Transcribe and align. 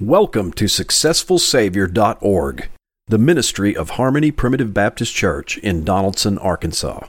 Welcome 0.00 0.54
to 0.54 0.64
SuccessfulSavior.org, 0.64 2.68
the 3.08 3.18
ministry 3.18 3.76
of 3.76 3.90
Harmony 3.90 4.30
Primitive 4.30 4.72
Baptist 4.72 5.14
Church 5.14 5.58
in 5.58 5.84
Donaldson, 5.84 6.38
Arkansas. 6.38 7.06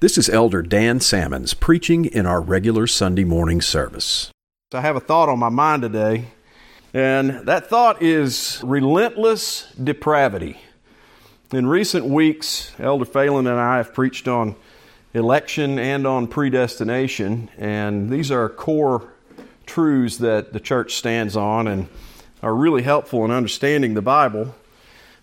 This 0.00 0.18
is 0.18 0.28
Elder 0.28 0.62
Dan 0.62 0.98
Salmons 0.98 1.54
preaching 1.54 2.04
in 2.04 2.26
our 2.26 2.40
regular 2.40 2.88
Sunday 2.88 3.22
morning 3.22 3.60
service. 3.60 4.32
I 4.74 4.80
have 4.80 4.96
a 4.96 5.00
thought 5.00 5.28
on 5.28 5.38
my 5.38 5.48
mind 5.48 5.82
today, 5.82 6.24
and 6.92 7.46
that 7.46 7.70
thought 7.70 8.02
is 8.02 8.60
relentless 8.64 9.72
depravity. 9.82 10.58
In 11.52 11.68
recent 11.68 12.06
weeks, 12.06 12.72
Elder 12.80 13.04
Phelan 13.04 13.46
and 13.46 13.60
I 13.60 13.76
have 13.76 13.94
preached 13.94 14.26
on 14.26 14.56
election 15.14 15.78
and 15.78 16.04
on 16.04 16.26
predestination, 16.26 17.48
and 17.56 18.10
these 18.10 18.32
are 18.32 18.48
core 18.48 19.11
truths 19.72 20.18
that 20.18 20.52
the 20.52 20.60
church 20.60 20.94
stands 20.96 21.34
on 21.34 21.66
and 21.66 21.88
are 22.42 22.54
really 22.54 22.82
helpful 22.82 23.24
in 23.24 23.30
understanding 23.30 23.94
the 23.94 24.02
Bible. 24.02 24.54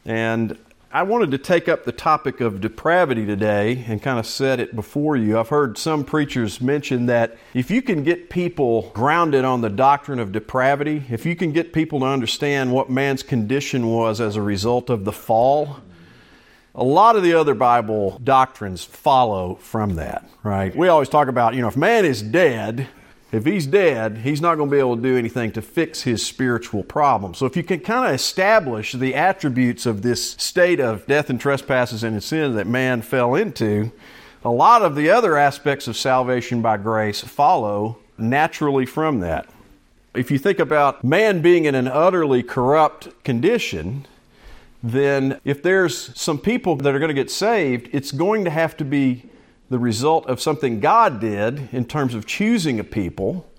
And 0.05 0.57
I 0.91 1.03
wanted 1.03 1.29
to 1.31 1.37
take 1.37 1.69
up 1.69 1.83
the 1.83 1.91
topic 1.91 2.41
of 2.41 2.59
depravity 2.59 3.27
today 3.27 3.85
and 3.87 4.01
kind 4.01 4.17
of 4.17 4.25
set 4.25 4.59
it 4.59 4.75
before 4.75 5.15
you. 5.15 5.37
I've 5.37 5.49
heard 5.49 5.77
some 5.77 6.03
preachers 6.03 6.61
mention 6.61 7.05
that 7.05 7.37
if 7.53 7.69
you 7.69 7.83
can 7.83 8.03
get 8.03 8.31
people 8.31 8.89
grounded 8.95 9.45
on 9.45 9.61
the 9.61 9.69
doctrine 9.69 10.17
of 10.17 10.31
depravity, 10.31 11.03
if 11.11 11.27
you 11.27 11.35
can 11.35 11.51
get 11.51 11.71
people 11.71 11.99
to 11.99 12.07
understand 12.07 12.73
what 12.73 12.89
man's 12.89 13.21
condition 13.21 13.85
was 13.85 14.19
as 14.19 14.35
a 14.35 14.41
result 14.41 14.89
of 14.89 15.05
the 15.05 15.11
fall, 15.11 15.77
a 16.73 16.83
lot 16.83 17.15
of 17.15 17.21
the 17.21 17.35
other 17.35 17.53
Bible 17.53 18.19
doctrines 18.23 18.83
follow 18.83 19.59
from 19.61 19.93
that, 19.97 20.27
right? 20.41 20.75
We 20.75 20.87
always 20.87 21.09
talk 21.09 21.27
about, 21.27 21.53
you 21.53 21.61
know, 21.61 21.67
if 21.67 21.77
man 21.77 22.03
is 22.03 22.23
dead, 22.23 22.87
if 23.31 23.45
he's 23.45 23.67
dead, 23.67 24.17
he's 24.17 24.41
not 24.41 24.55
going 24.55 24.69
to 24.69 24.75
be 24.75 24.79
able 24.79 24.95
to 24.95 25.01
do 25.01 25.17
anything 25.17 25.51
to 25.51 25.61
fix 25.61 26.01
his 26.01 26.25
spiritual 26.25 26.83
problem. 26.83 27.33
So 27.35 27.45
if 27.45 27.55
you 27.55 27.63
can 27.63 27.79
kind 27.79 28.07
of 28.07 28.15
establish 28.15 28.93
the 28.93 29.13
attributes 29.13 29.85
of 29.85 30.01
this 30.01 30.31
state 30.31 30.79
of 30.79 31.05
death 31.05 31.29
and 31.29 31.39
trespasses 31.39 32.03
and 32.03 32.21
sin 32.23 32.55
that 32.55 32.65
man 32.65 33.01
fell 33.03 33.35
into, 33.35 33.91
a 34.43 34.49
lot 34.49 34.81
of 34.81 34.95
the 34.95 35.09
other 35.09 35.37
aspects 35.37 35.87
of 35.87 35.95
salvation 35.95 36.61
by 36.61 36.77
grace 36.77 37.21
follow 37.21 37.99
naturally 38.17 38.85
from 38.85 39.19
that. 39.19 39.47
If 40.15 40.31
you 40.31 40.39
think 40.39 40.57
about 40.57 41.03
man 41.03 41.41
being 41.41 41.65
in 41.65 41.75
an 41.75 41.87
utterly 41.87 42.41
corrupt 42.41 43.23
condition, 43.23 44.07
then 44.81 45.39
if 45.45 45.61
there's 45.61 46.19
some 46.19 46.39
people 46.39 46.77
that 46.77 46.95
are 46.95 46.99
going 46.99 47.09
to 47.09 47.13
get 47.13 47.29
saved, 47.29 47.89
it's 47.91 48.11
going 48.11 48.43
to 48.45 48.49
have 48.49 48.75
to 48.77 48.85
be 48.85 49.28
the 49.69 49.79
result 49.79 50.25
of 50.27 50.41
something 50.41 50.79
God 50.79 51.19
did 51.19 51.69
in 51.71 51.85
terms 51.85 52.15
of 52.15 52.25
choosing 52.25 52.79
a 52.79 52.83
people 52.83 53.49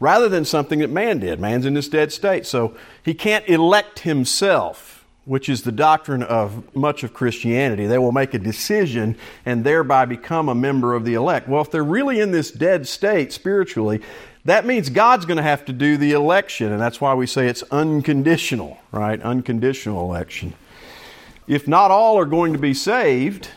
rather 0.00 0.28
than 0.28 0.44
something 0.44 0.80
that 0.80 0.90
man 0.90 1.20
did. 1.20 1.38
Man's 1.38 1.66
in 1.66 1.74
this 1.74 1.88
dead 1.88 2.12
state. 2.12 2.46
So 2.46 2.74
he 3.02 3.14
can't 3.14 3.48
elect 3.48 4.00
himself, 4.00 5.04
which 5.24 5.48
is 5.48 5.62
the 5.62 5.72
doctrine 5.72 6.22
of 6.22 6.74
much 6.74 7.04
of 7.04 7.12
Christianity. 7.12 7.86
They 7.86 7.98
will 7.98 8.12
make 8.12 8.34
a 8.34 8.38
decision 8.38 9.16
and 9.44 9.62
thereby 9.62 10.06
become 10.06 10.48
a 10.48 10.54
member 10.54 10.94
of 10.94 11.04
the 11.04 11.14
elect. 11.14 11.48
Well, 11.48 11.60
if 11.62 11.70
they're 11.70 11.84
really 11.84 12.18
in 12.18 12.32
this 12.32 12.50
dead 12.50 12.88
state 12.88 13.32
spiritually, 13.32 14.00
that 14.46 14.64
means 14.64 14.88
God's 14.88 15.26
going 15.26 15.36
to 15.36 15.42
have 15.42 15.66
to 15.66 15.72
do 15.72 15.98
the 15.98 16.12
election, 16.12 16.72
and 16.72 16.80
that's 16.80 16.98
why 16.98 17.12
we 17.12 17.26
say 17.26 17.46
it's 17.46 17.62
unconditional, 17.70 18.78
right? 18.90 19.20
Unconditional 19.20 20.02
election. 20.02 20.54
If 21.46 21.68
not 21.68 21.90
all 21.90 22.18
are 22.18 22.24
going 22.24 22.54
to 22.54 22.58
be 22.58 22.72
saved, 22.72 23.50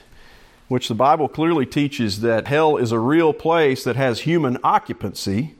which 0.67 0.87
the 0.87 0.95
Bible 0.95 1.27
clearly 1.27 1.65
teaches 1.65 2.21
that 2.21 2.47
hell 2.47 2.77
is 2.77 2.91
a 2.91 2.99
real 2.99 3.33
place 3.33 3.83
that 3.83 3.95
has 3.95 4.21
human 4.21 4.57
occupancy, 4.63 5.55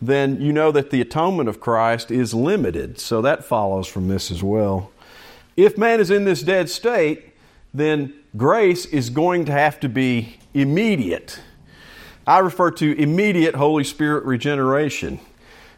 then 0.00 0.40
you 0.40 0.52
know 0.52 0.70
that 0.72 0.90
the 0.90 1.00
atonement 1.00 1.48
of 1.48 1.60
Christ 1.60 2.10
is 2.10 2.34
limited. 2.34 2.98
So 2.98 3.22
that 3.22 3.44
follows 3.44 3.86
from 3.86 4.08
this 4.08 4.30
as 4.30 4.42
well. 4.42 4.90
If 5.56 5.78
man 5.78 6.00
is 6.00 6.10
in 6.10 6.24
this 6.24 6.42
dead 6.42 6.68
state, 6.68 7.32
then 7.72 8.12
grace 8.36 8.86
is 8.86 9.10
going 9.10 9.44
to 9.46 9.52
have 9.52 9.80
to 9.80 9.88
be 9.88 10.36
immediate. 10.52 11.40
I 12.26 12.38
refer 12.38 12.70
to 12.72 12.98
immediate 12.98 13.54
Holy 13.54 13.84
Spirit 13.84 14.24
regeneration. 14.24 15.20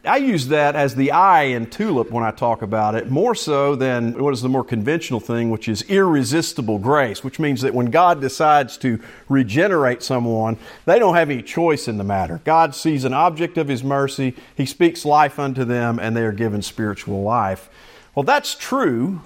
I 0.07 0.17
use 0.17 0.49
that 0.49 0.77
as 0.77 0.95
the 0.95 1.11
I 1.11 1.43
in 1.43 1.69
tulip 1.69 2.11
when 2.11 2.25
I 2.25 2.31
talk 2.31 2.63
about 2.63 2.95
it, 2.95 3.11
more 3.11 3.35
so 3.35 3.75
than 3.75 4.13
what 4.23 4.33
is 4.33 4.43
the 4.43 4.49
more 4.49 4.65
conventional 4.65 5.21
thing, 5.21 5.51
which 5.51 5.69
is 5.69 5.83
irresistible 5.83 6.79
grace, 6.79 7.25
which 7.25 7.39
means 7.39 7.61
that 7.63 7.75
when 7.75 7.87
God 7.87 8.21
decides 8.21 8.77
to 8.79 9.01
regenerate 9.29 10.03
someone, 10.03 10.57
they 10.85 10.99
don't 10.99 11.15
have 11.15 11.31
any 11.31 11.43
choice 11.43 11.89
in 11.89 11.99
the 11.99 12.05
matter. 12.05 12.41
God 12.45 12.75
sees 12.75 13.05
an 13.05 13.13
object 13.13 13.59
of 13.59 13.69
His 13.69 13.83
mercy, 13.83 14.35
He 14.57 14.67
speaks 14.67 15.05
life 15.05 15.39
unto 15.39 15.65
them, 15.65 15.99
and 15.99 16.17
they 16.17 16.23
are 16.23 16.33
given 16.33 16.63
spiritual 16.63 17.23
life. 17.23 17.69
Well, 18.15 18.23
that's 18.23 18.55
true. 18.55 19.21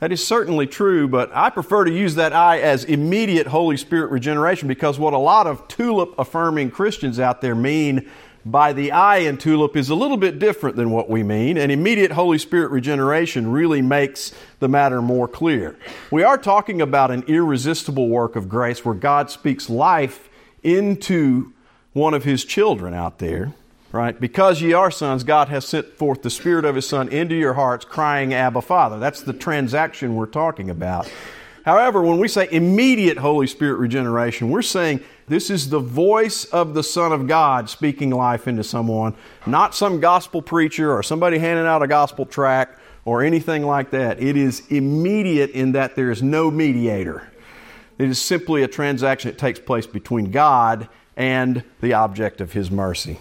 That 0.00 0.12
is 0.12 0.24
certainly 0.24 0.66
true, 0.66 1.08
but 1.08 1.30
I 1.34 1.48
prefer 1.48 1.84
to 1.84 1.90
use 1.90 2.16
that 2.16 2.34
I 2.34 2.60
as 2.60 2.84
immediate 2.84 3.46
Holy 3.46 3.78
Spirit 3.78 4.10
regeneration 4.10 4.68
because 4.68 4.98
what 4.98 5.14
a 5.14 5.18
lot 5.18 5.46
of 5.46 5.66
tulip 5.68 6.14
affirming 6.18 6.70
Christians 6.70 7.18
out 7.18 7.40
there 7.40 7.54
mean 7.54 8.06
by 8.46 8.72
the 8.72 8.92
I 8.92 9.18
in 9.18 9.38
tulip 9.38 9.76
is 9.76 9.90
a 9.90 9.94
little 9.96 10.16
bit 10.16 10.38
different 10.38 10.76
than 10.76 10.90
what 10.90 11.10
we 11.10 11.24
mean, 11.24 11.58
and 11.58 11.72
immediate 11.72 12.12
Holy 12.12 12.38
Spirit 12.38 12.70
regeneration 12.70 13.50
really 13.50 13.82
makes 13.82 14.32
the 14.60 14.68
matter 14.68 15.02
more 15.02 15.26
clear. 15.26 15.76
We 16.12 16.22
are 16.22 16.38
talking 16.38 16.80
about 16.80 17.10
an 17.10 17.24
irresistible 17.26 18.08
work 18.08 18.36
of 18.36 18.48
grace 18.48 18.84
where 18.84 18.94
God 18.94 19.30
speaks 19.30 19.68
life 19.68 20.28
into 20.62 21.52
one 21.92 22.14
of 22.14 22.22
His 22.22 22.44
children 22.44 22.94
out 22.94 23.18
there, 23.18 23.52
right? 23.90 24.18
Because 24.18 24.62
ye 24.62 24.72
are 24.72 24.92
sons, 24.92 25.24
God 25.24 25.48
has 25.48 25.66
sent 25.66 25.98
forth 25.98 26.22
the 26.22 26.30
Spirit 26.30 26.64
of 26.64 26.76
His 26.76 26.88
Son 26.88 27.08
into 27.08 27.34
your 27.34 27.54
hearts, 27.54 27.84
crying, 27.84 28.32
Abba, 28.32 28.62
Father. 28.62 29.00
That's 29.00 29.22
the 29.22 29.32
transaction 29.32 30.14
we're 30.14 30.26
talking 30.26 30.70
about. 30.70 31.10
However, 31.64 32.00
when 32.00 32.18
we 32.18 32.28
say 32.28 32.46
immediate 32.52 33.18
Holy 33.18 33.48
Spirit 33.48 33.78
regeneration, 33.78 34.50
we're 34.50 34.62
saying 34.62 35.00
this 35.28 35.50
is 35.50 35.70
the 35.70 35.80
voice 35.80 36.44
of 36.46 36.74
the 36.74 36.82
Son 36.82 37.12
of 37.12 37.26
God 37.26 37.68
speaking 37.68 38.10
life 38.10 38.46
into 38.46 38.62
someone, 38.62 39.14
not 39.46 39.74
some 39.74 40.00
gospel 40.00 40.40
preacher 40.40 40.92
or 40.92 41.02
somebody 41.02 41.38
handing 41.38 41.66
out 41.66 41.82
a 41.82 41.88
gospel 41.88 42.26
tract 42.26 42.78
or 43.04 43.22
anything 43.22 43.64
like 43.64 43.90
that. 43.90 44.22
It 44.22 44.36
is 44.36 44.62
immediate 44.68 45.50
in 45.50 45.72
that 45.72 45.96
there 45.96 46.10
is 46.10 46.22
no 46.22 46.50
mediator. 46.50 47.28
It 47.98 48.08
is 48.08 48.20
simply 48.20 48.62
a 48.62 48.68
transaction 48.68 49.30
that 49.30 49.38
takes 49.38 49.58
place 49.58 49.86
between 49.86 50.30
God 50.30 50.88
and 51.16 51.64
the 51.80 51.94
object 51.94 52.40
of 52.40 52.52
His 52.52 52.70
mercy. 52.70 53.18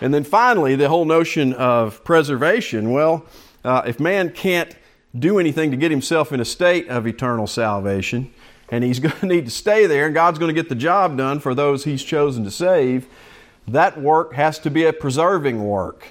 And 0.00 0.12
then 0.12 0.24
finally, 0.24 0.74
the 0.74 0.88
whole 0.88 1.04
notion 1.04 1.52
of 1.54 2.02
preservation. 2.02 2.90
Well, 2.90 3.24
uh, 3.64 3.82
if 3.86 4.00
man 4.00 4.30
can't 4.30 4.74
do 5.16 5.38
anything 5.38 5.70
to 5.70 5.76
get 5.76 5.90
himself 5.90 6.32
in 6.32 6.40
a 6.40 6.44
state 6.44 6.88
of 6.88 7.06
eternal 7.06 7.46
salvation, 7.46 8.32
and 8.72 8.82
he's 8.82 8.98
going 8.98 9.14
to 9.20 9.26
need 9.26 9.44
to 9.44 9.52
stay 9.52 9.86
there, 9.86 10.06
and 10.06 10.14
God's 10.14 10.40
going 10.40 10.52
to 10.52 10.60
get 10.60 10.68
the 10.68 10.74
job 10.74 11.16
done 11.16 11.38
for 11.38 11.54
those 11.54 11.84
he's 11.84 12.02
chosen 12.02 12.42
to 12.42 12.50
save, 12.50 13.06
that 13.68 14.00
work 14.00 14.32
has 14.32 14.58
to 14.60 14.70
be 14.70 14.84
a 14.84 14.92
preserving 14.92 15.64
work. 15.64 16.08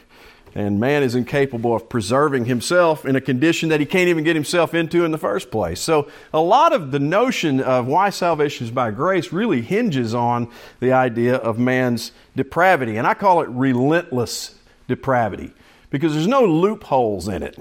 And 0.54 0.82
man 0.82 1.02
is 1.02 1.16
incapable 1.16 1.74
of 1.74 1.88
preserving 1.88 2.44
himself 2.44 3.06
in 3.06 3.16
a 3.16 3.22
condition 3.22 3.70
that 3.70 3.80
he 3.80 3.86
can't 3.86 4.10
even 4.10 4.26
get 4.26 4.36
himself 4.36 4.74
into 4.74 5.06
in 5.06 5.12
the 5.12 5.18
first 5.18 5.50
place. 5.50 5.80
So, 5.80 6.10
a 6.34 6.42
lot 6.42 6.74
of 6.74 6.92
the 6.92 7.00
notion 7.00 7.62
of 7.62 7.88
why 7.88 8.10
salvation 8.10 8.68
is 8.68 8.72
by 8.72 8.92
grace 8.92 9.32
really 9.32 9.62
hinges 9.62 10.14
on 10.14 10.50
the 10.82 10.92
idea 10.92 11.36
of 11.36 11.58
man's 11.58 12.12
depravity. 12.36 12.98
And 12.98 13.08
I 13.08 13.14
call 13.14 13.42
it 13.42 13.48
relentless 13.48 14.56
depravity 14.90 15.54
because 15.90 16.14
there's 16.14 16.28
no 16.28 16.44
loopholes 16.44 17.30
in 17.30 17.44
it. 17.44 17.58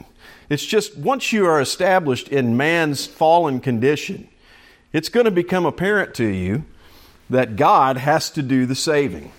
It's 0.49 0.67
just 0.67 0.99
once 0.99 1.33
you 1.33 1.47
are 1.47 1.61
established 1.61 2.27
in 2.27 2.57
man's 2.57 3.07
fallen 3.07 3.61
condition, 3.61 4.29
it's 4.93 5.09
going 5.09 5.25
to 5.25 5.31
become 5.31 5.67
apparent 5.67 6.15
to 6.15 6.27
you 6.27 6.65
that 7.29 7.57
God 7.57 7.97
has 7.97 8.31
to 8.31 8.43
do 8.43 8.67
the 8.67 8.75
saving. 8.75 9.33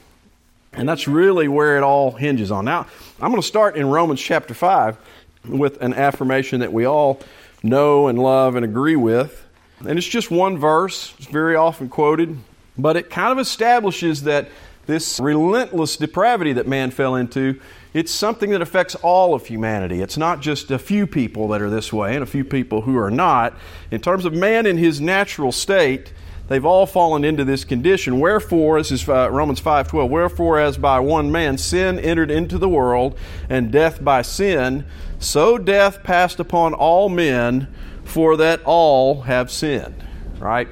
And 0.73 0.87
that's 0.87 1.07
really 1.07 1.47
where 1.47 1.77
it 1.77 1.83
all 1.83 2.11
hinges 2.11 2.51
on. 2.51 2.65
Now, 2.65 2.87
I'm 3.19 3.31
going 3.31 3.41
to 3.41 3.47
start 3.47 3.75
in 3.75 3.87
Romans 3.87 4.21
chapter 4.21 4.53
5 4.53 4.97
with 5.45 5.81
an 5.81 5.93
affirmation 5.93 6.61
that 6.61 6.71
we 6.71 6.85
all 6.85 7.19
know 7.61 8.07
and 8.07 8.17
love 8.17 8.55
and 8.55 8.63
agree 8.63 8.95
with. 8.95 9.45
And 9.79 9.97
it's 9.97 10.07
just 10.07 10.31
one 10.31 10.57
verse, 10.57 11.13
it's 11.17 11.27
very 11.27 11.55
often 11.55 11.89
quoted, 11.89 12.37
but 12.77 12.95
it 12.95 13.09
kind 13.09 13.31
of 13.31 13.39
establishes 13.39 14.23
that 14.23 14.47
this 14.85 15.19
relentless 15.19 15.97
depravity 15.97 16.53
that 16.53 16.67
man 16.67 16.91
fell 16.91 17.15
into 17.15 17.59
it's 17.93 18.11
something 18.11 18.51
that 18.51 18.61
affects 18.61 18.95
all 18.95 19.33
of 19.33 19.47
humanity. 19.47 20.01
It's 20.01 20.17
not 20.17 20.39
just 20.39 20.71
a 20.71 20.79
few 20.79 21.05
people 21.05 21.49
that 21.49 21.61
are 21.61 21.69
this 21.69 21.91
way 21.91 22.13
and 22.13 22.23
a 22.23 22.27
few 22.27 22.45
people 22.45 22.81
who 22.81 22.97
are 22.97 23.11
not. 23.11 23.53
In 23.91 23.99
terms 23.99 24.23
of 24.23 24.33
man 24.33 24.65
in 24.65 24.77
his 24.77 25.01
natural 25.01 25.51
state, 25.51 26.13
they've 26.47 26.65
all 26.65 26.85
fallen 26.85 27.25
into 27.25 27.43
this 27.43 27.65
condition. 27.65 28.21
Wherefore, 28.21 28.79
this 28.79 28.91
is 28.91 29.09
uh, 29.09 29.29
Romans 29.29 29.59
5:12. 29.59 30.09
Wherefore, 30.09 30.57
as 30.57 30.77
by 30.77 31.01
one 31.01 31.33
man 31.33 31.57
sin 31.57 31.99
entered 31.99 32.31
into 32.31 32.57
the 32.57 32.69
world, 32.69 33.19
and 33.49 33.73
death 33.73 34.01
by 34.01 34.21
sin, 34.21 34.85
so 35.19 35.57
death 35.57 36.01
passed 36.01 36.39
upon 36.39 36.73
all 36.73 37.09
men, 37.09 37.67
for 38.05 38.37
that 38.37 38.61
all 38.63 39.23
have 39.23 39.51
sinned. 39.51 40.01
Right? 40.39 40.69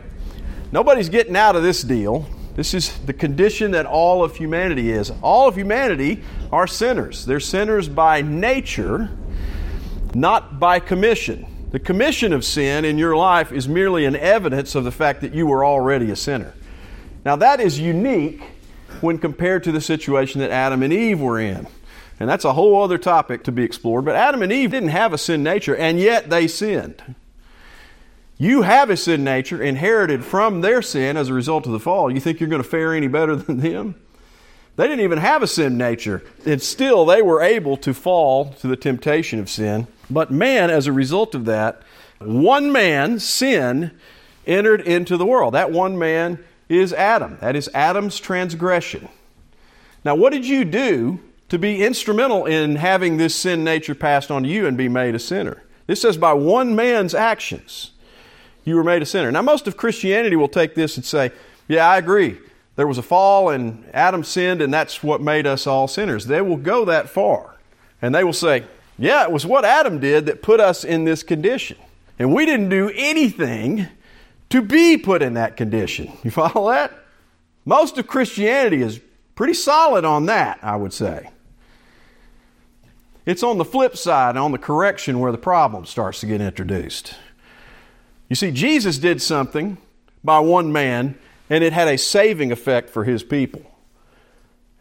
Nobody's 0.72 1.10
getting 1.10 1.36
out 1.36 1.58
of 1.58 1.64
this 1.64 1.82
deal. 1.82 2.30
This 2.60 2.74
is 2.74 2.98
the 3.06 3.14
condition 3.14 3.72
that 3.72 3.86
all 3.86 4.22
of 4.22 4.36
humanity 4.36 4.92
is. 4.92 5.14
All 5.22 5.48
of 5.48 5.56
humanity 5.56 6.22
are 6.52 6.68
sinners. 6.68 7.26
They're 7.26 7.40
sinners 7.40 7.88
by 7.88 8.22
nature. 8.22 9.10
not 10.14 10.60
by 10.60 10.82
commission. 10.82 11.46
The 11.72 11.80
commission 11.80 12.34
of 12.34 12.44
sin 12.44 12.84
in 12.84 12.98
your 12.98 13.16
life 13.16 13.54
is 13.54 13.70
merely 13.70 14.04
an 14.04 14.18
evidence 14.18 14.76
of 14.76 14.84
the 14.84 14.92
fact 14.92 15.22
that 15.22 15.34
you 15.34 15.48
were 15.48 15.64
already 15.64 16.12
a 16.12 16.18
sinner. 16.18 16.54
Now, 17.24 17.38
that 17.38 17.62
is 17.62 17.80
unique 17.80 18.42
when 19.00 19.20
compared 19.20 19.64
to 19.64 19.72
the 19.72 19.80
situation 19.80 20.42
that 20.42 20.52
Adam 20.52 20.84
and 20.84 20.92
Eve 20.92 21.22
were 21.22 21.40
in. 21.40 21.66
And 22.20 22.30
that's 22.30 22.44
a 22.44 22.52
whole 22.52 22.84
other 22.84 22.98
topic 22.98 23.46
to 23.46 23.54
be 23.54 23.64
explored. 23.64 24.04
But 24.04 24.18
Adam 24.18 24.42
and 24.42 24.52
Eve 24.52 24.72
didn't 24.72 24.90
have 24.90 25.14
a 25.14 25.18
sin 25.18 25.44
nature, 25.44 25.78
and 25.78 25.98
yet 25.98 26.30
they 26.30 26.46
sinned. 26.50 27.16
You 28.42 28.62
have 28.62 28.90
a 28.90 28.96
sin 28.96 29.26
nature 29.26 29.62
inherited 29.62 30.24
from 30.24 30.62
their 30.62 30.82
sin 30.82 31.18
as 31.18 31.28
a 31.28 31.34
result 31.34 31.66
of 31.66 31.74
the 31.74 31.80
fall. 31.80 32.10
You 32.10 32.22
think 32.22 32.40
you're 32.40 32.50
going 32.50 32.64
to 32.64 32.68
fare 32.68 32.96
any 32.96 33.10
better 33.10 33.36
than 33.36 33.60
them? 33.60 33.96
They 34.78 34.88
didn't 34.88 35.04
even 35.04 35.18
have 35.18 35.44
a 35.44 35.48
sin 35.48 35.78
nature, 35.78 36.24
and 36.46 36.62
still 36.62 37.06
they 37.06 37.22
were 37.22 37.42
able 37.42 37.76
to 37.78 37.94
fall 37.94 38.54
to 38.54 38.68
the 38.68 38.78
temptation 38.78 39.38
of 39.38 39.50
sin. 39.50 39.88
But 40.10 40.32
man, 40.32 40.70
as 40.70 40.88
a 40.88 40.94
result 40.94 41.36
of 41.36 41.44
that, 41.46 41.84
one 42.20 42.72
man, 42.72 43.20
sin, 43.20 43.92
entered 44.48 44.80
into 44.82 45.18
the 45.18 45.26
world. 45.26 45.54
That 45.54 45.72
one 45.72 46.00
man 46.00 46.42
is 46.70 46.94
Adam. 46.94 47.38
That 47.42 47.58
is 47.58 47.70
Adam's 47.74 48.22
transgression. 48.22 49.10
Now, 50.06 50.16
what 50.16 50.32
did 50.32 50.48
you 50.48 50.64
do 50.64 51.20
to 51.50 51.60
be 51.60 51.84
instrumental 51.84 52.46
in 52.46 52.78
having 52.78 53.18
this 53.18 53.36
sin 53.36 53.66
nature 53.66 53.96
passed 53.96 54.32
on 54.32 54.44
to 54.44 54.50
you 54.50 54.66
and 54.66 54.78
be 54.78 54.88
made 54.88 55.14
a 55.14 55.20
sinner? 55.20 55.64
This 55.88 56.02
says, 56.02 56.16
by 56.16 56.32
one 56.32 56.74
man's 56.74 57.14
actions, 57.14 57.92
you 58.64 58.76
were 58.76 58.84
made 58.84 59.02
a 59.02 59.06
sinner. 59.06 59.32
Now, 59.32 59.42
most 59.42 59.68
of 59.68 59.78
Christianity 59.78 60.36
will 60.36 60.50
take 60.50 60.76
this 60.76 60.98
and 60.98 61.06
say, 61.06 61.32
yeah, 61.68 61.88
I 61.88 61.98
agree. 61.98 62.38
There 62.76 62.88
was 62.88 62.98
a 62.98 63.04
fall 63.04 63.50
and 63.50 63.84
Adam 63.94 64.24
sinned, 64.24 64.62
and 64.62 64.74
that's 64.74 65.04
what 65.04 65.22
made 65.22 65.46
us 65.46 65.68
all 65.68 65.88
sinners. 65.88 66.26
They 66.26 66.42
will 66.42 66.58
go 66.58 66.86
that 66.86 67.10
far. 67.10 67.56
And 68.02 68.16
they 68.16 68.24
will 68.24 68.34
say, 68.34 68.64
yeah, 68.98 69.24
it 69.24 69.32
was 69.32 69.46
what 69.46 69.66
Adam 69.66 70.00
did 70.00 70.26
that 70.28 70.42
put 70.42 70.60
us 70.60 70.84
in 70.84 71.04
this 71.04 71.24
condition. 71.24 71.78
And 72.18 72.34
we 72.34 72.46
didn't 72.46 72.70
do 72.70 72.92
anything 72.96 73.88
to 74.50 74.62
be 74.62 74.98
put 74.98 75.22
in 75.22 75.36
that 75.36 75.58
condition. 75.58 76.12
You 76.24 76.32
follow 76.32 76.72
that? 76.72 76.92
Most 77.66 77.98
of 77.98 78.08
Christianity 78.08 78.82
is 78.82 79.00
pretty 79.36 79.54
solid 79.54 80.06
on 80.06 80.26
that, 80.26 80.60
I 80.62 80.76
would 80.76 80.94
say. 80.94 81.30
It's 83.26 83.44
on 83.44 83.58
the 83.58 83.66
flip 83.66 83.96
side, 83.96 84.38
on 84.38 84.52
the 84.52 84.58
correction, 84.58 85.20
where 85.20 85.32
the 85.32 85.38
problem 85.38 85.86
starts 85.86 86.20
to 86.22 86.26
get 86.26 86.42
introduced. 86.42 87.14
You 88.30 88.36
see, 88.36 88.52
Jesus 88.52 88.98
did 89.00 89.22
something 89.22 89.78
by 90.24 90.40
one 90.40 90.72
man, 90.72 91.18
and 91.50 91.64
it 91.64 91.74
had 91.74 91.88
a 91.88 91.98
saving 91.98 92.52
effect 92.52 92.90
for 92.90 93.04
his 93.04 93.24
people. 93.24 93.64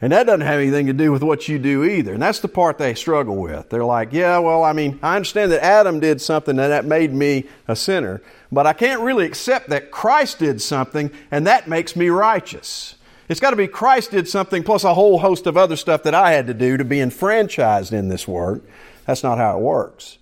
And 0.00 0.12
that 0.12 0.26
doesn't 0.26 0.42
have 0.42 0.60
anything 0.60 0.86
to 0.86 0.92
do 0.92 1.10
with 1.10 1.24
what 1.24 1.48
you 1.48 1.58
do 1.58 1.82
either. 1.82 2.12
And 2.12 2.22
that's 2.22 2.38
the 2.38 2.48
part 2.48 2.78
they 2.78 2.94
struggle 2.94 3.36
with. 3.36 3.68
They're 3.68 3.84
like, 3.84 4.12
yeah, 4.12 4.38
well, 4.38 4.62
I 4.62 4.72
mean, 4.72 5.00
I 5.02 5.16
understand 5.16 5.50
that 5.50 5.64
Adam 5.64 5.98
did 5.98 6.20
something 6.20 6.56
and 6.56 6.70
that 6.70 6.84
made 6.84 7.12
me 7.12 7.46
a 7.66 7.74
sinner, 7.74 8.22
but 8.52 8.64
I 8.64 8.74
can't 8.74 9.00
really 9.00 9.26
accept 9.26 9.70
that 9.70 9.90
Christ 9.90 10.38
did 10.38 10.62
something 10.62 11.10
and 11.32 11.48
that 11.48 11.66
makes 11.66 11.96
me 11.96 12.10
righteous. 12.10 12.94
It's 13.28 13.40
got 13.40 13.50
to 13.50 13.56
be 13.56 13.66
Christ 13.66 14.12
did 14.12 14.28
something 14.28 14.62
plus 14.62 14.84
a 14.84 14.94
whole 14.94 15.18
host 15.18 15.48
of 15.48 15.56
other 15.56 15.76
stuff 15.76 16.04
that 16.04 16.14
I 16.14 16.30
had 16.30 16.46
to 16.46 16.54
do 16.54 16.76
to 16.76 16.84
be 16.84 17.00
enfranchised 17.00 17.92
in 17.92 18.08
this 18.08 18.28
work. 18.28 18.62
That's 19.04 19.24
not 19.24 19.38
how 19.38 19.58
it 19.58 19.60
works. 19.62 20.18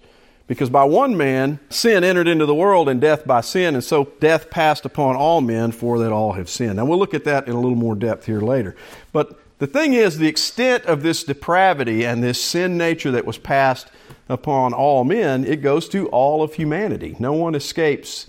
Because 0.46 0.70
by 0.70 0.84
one 0.84 1.16
man, 1.16 1.58
sin 1.70 2.04
entered 2.04 2.28
into 2.28 2.46
the 2.46 2.54
world 2.54 2.88
and 2.88 3.00
death 3.00 3.26
by 3.26 3.40
sin, 3.40 3.74
and 3.74 3.82
so 3.82 4.12
death 4.20 4.48
passed 4.48 4.84
upon 4.84 5.16
all 5.16 5.40
men, 5.40 5.72
for 5.72 5.98
that 5.98 6.12
all 6.12 6.34
have 6.34 6.48
sinned. 6.48 6.76
Now 6.76 6.84
we'll 6.84 6.98
look 6.98 7.14
at 7.14 7.24
that 7.24 7.48
in 7.48 7.52
a 7.52 7.60
little 7.60 7.76
more 7.76 7.96
depth 7.96 8.26
here 8.26 8.40
later. 8.40 8.76
But 9.12 9.40
the 9.58 9.66
thing 9.66 9.94
is, 9.94 10.18
the 10.18 10.28
extent 10.28 10.84
of 10.84 11.02
this 11.02 11.24
depravity 11.24 12.04
and 12.04 12.22
this 12.22 12.40
sin 12.40 12.76
nature 12.76 13.10
that 13.10 13.24
was 13.24 13.38
passed 13.38 13.88
upon 14.28 14.72
all 14.72 15.02
men, 15.02 15.44
it 15.44 15.62
goes 15.62 15.88
to 15.88 16.08
all 16.08 16.42
of 16.42 16.54
humanity. 16.54 17.16
No 17.18 17.32
one 17.32 17.54
escapes 17.54 18.28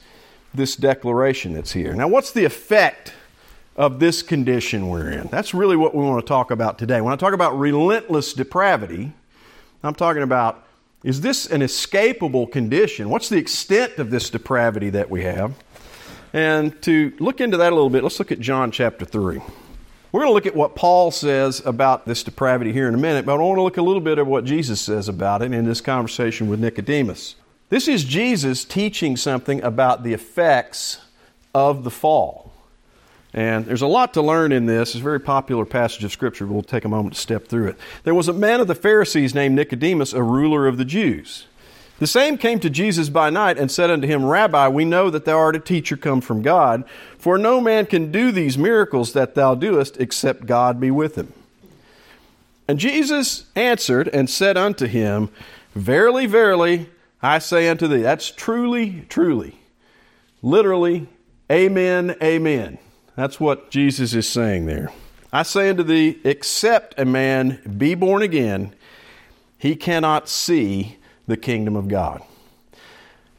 this 0.53 0.75
declaration 0.75 1.53
that's 1.53 1.73
here. 1.73 1.93
Now, 1.93 2.07
what's 2.07 2.31
the 2.31 2.45
effect 2.45 3.13
of 3.75 3.99
this 3.99 4.23
condition 4.23 4.87
we're 4.89 5.11
in? 5.11 5.27
That's 5.27 5.53
really 5.53 5.75
what 5.75 5.93
we 5.93 6.03
want 6.03 6.25
to 6.25 6.27
talk 6.27 6.49
about 6.49 6.79
today. 6.79 7.01
When 7.01 7.13
I 7.13 7.15
talk 7.15 7.33
about 7.33 7.59
relentless 7.59 8.33
depravity, 8.33 9.11
I'm 9.83 9.95
talking 9.95 10.23
about 10.23 10.66
is 11.03 11.21
this 11.21 11.45
an 11.45 11.61
escapable 11.61 12.51
condition? 12.51 13.09
What's 13.09 13.29
the 13.29 13.37
extent 13.37 13.97
of 13.97 14.09
this 14.09 14.29
depravity 14.29 14.89
that 14.91 15.09
we 15.09 15.23
have? 15.23 15.53
And 16.33 16.79
to 16.83 17.13
look 17.19 17.39
into 17.39 17.57
that 17.57 17.71
a 17.71 17.75
little 17.75 17.89
bit, 17.89 18.03
let's 18.03 18.19
look 18.19 18.31
at 18.31 18.39
John 18.39 18.71
chapter 18.71 19.05
3. 19.05 19.39
We're 20.11 20.21
going 20.21 20.29
to 20.29 20.33
look 20.33 20.45
at 20.45 20.55
what 20.55 20.75
Paul 20.75 21.11
says 21.11 21.61
about 21.65 22.05
this 22.05 22.23
depravity 22.23 22.71
here 22.71 22.87
in 22.87 22.93
a 22.93 22.97
minute, 22.97 23.25
but 23.25 23.33
I 23.33 23.35
want 23.37 23.57
to 23.57 23.61
look 23.61 23.77
a 23.77 23.81
little 23.81 24.01
bit 24.01 24.17
at 24.17 24.25
what 24.25 24.45
Jesus 24.45 24.81
says 24.81 25.07
about 25.09 25.41
it 25.41 25.53
in 25.53 25.65
this 25.65 25.81
conversation 25.81 26.49
with 26.49 26.59
Nicodemus. 26.59 27.35
This 27.69 27.87
is 27.87 28.03
Jesus 28.03 28.63
teaching 28.63 29.17
something 29.17 29.61
about 29.61 30.03
the 30.03 30.13
effects 30.13 31.01
of 31.53 31.83
the 31.83 31.91
fall. 31.91 32.46
And 33.33 33.65
there's 33.65 33.81
a 33.81 33.87
lot 33.87 34.13
to 34.13 34.21
learn 34.21 34.51
in 34.51 34.65
this. 34.65 34.89
It's 34.89 34.99
a 34.99 35.03
very 35.03 35.19
popular 35.19 35.65
passage 35.65 36.03
of 36.03 36.11
Scripture. 36.11 36.47
We'll 36.47 36.63
take 36.63 36.85
a 36.85 36.89
moment 36.89 37.15
to 37.15 37.21
step 37.21 37.47
through 37.47 37.67
it. 37.67 37.77
There 38.03 38.15
was 38.15 38.27
a 38.27 38.33
man 38.33 38.61
of 38.61 38.67
the 38.67 38.75
Pharisees 38.75 39.35
named 39.35 39.55
Nicodemus, 39.55 40.13
a 40.13 40.23
ruler 40.23 40.67
of 40.67 40.77
the 40.77 40.85
Jews. 40.85 41.45
The 41.99 42.07
same 42.07 42.37
came 42.37 42.59
to 42.59 42.69
Jesus 42.69 43.09
by 43.09 43.29
night 43.29 43.57
and 43.57 43.71
said 43.71 43.89
unto 43.89 44.07
him, 44.07 44.25
Rabbi, 44.25 44.67
we 44.67 44.85
know 44.85 45.09
that 45.09 45.25
thou 45.25 45.37
art 45.37 45.55
a 45.55 45.59
teacher 45.59 45.97
come 45.97 46.21
from 46.21 46.43
God, 46.43 46.83
for 47.17 47.37
no 47.37 47.59
man 47.59 47.87
can 47.87 48.11
do 48.11 48.31
these 48.31 48.57
miracles 48.57 49.13
that 49.13 49.33
thou 49.33 49.55
doest 49.55 49.97
except 49.99 50.45
God 50.45 50.79
be 50.79 50.91
with 50.91 51.15
him. 51.15 51.33
And 52.67 52.77
Jesus 52.79 53.45
answered 53.55 54.09
and 54.09 54.29
said 54.29 54.57
unto 54.57 54.85
him, 54.85 55.29
Verily, 55.73 56.27
verily, 56.27 56.89
I 57.21 57.39
say 57.39 57.67
unto 57.67 57.87
thee, 57.87 58.01
that's 58.01 58.29
truly, 58.29 59.05
truly, 59.09 59.59
literally, 60.43 61.07
amen, 61.51 62.15
amen. 62.21 62.77
That's 63.17 63.39
what 63.39 63.71
Jesus 63.71 64.13
is 64.13 64.29
saying 64.29 64.67
there. 64.67 64.91
I 65.33 65.41
say 65.41 65.71
unto 65.71 65.81
thee, 65.81 66.19
except 66.23 66.99
a 66.99 67.03
man 67.03 67.59
be 67.77 67.95
born 67.95 68.21
again, 68.21 68.75
he 69.57 69.75
cannot 69.75 70.29
see 70.29 70.97
the 71.25 71.35
kingdom 71.35 71.75
of 71.75 71.87
God. 71.87 72.21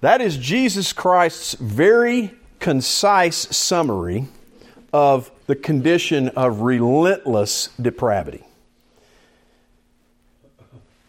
That 0.00 0.20
is 0.20 0.36
Jesus 0.36 0.92
Christ's 0.92 1.54
very 1.54 2.32
concise 2.58 3.56
summary 3.56 4.26
of 4.92 5.30
the 5.46 5.54
condition 5.54 6.30
of 6.30 6.62
relentless 6.62 7.68
depravity. 7.80 8.44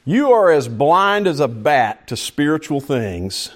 You 0.06 0.32
are 0.32 0.52
as 0.52 0.68
blind 0.68 1.26
as 1.26 1.40
a 1.40 1.48
bat 1.48 2.08
to 2.08 2.16
spiritual 2.16 2.82
things 2.82 3.50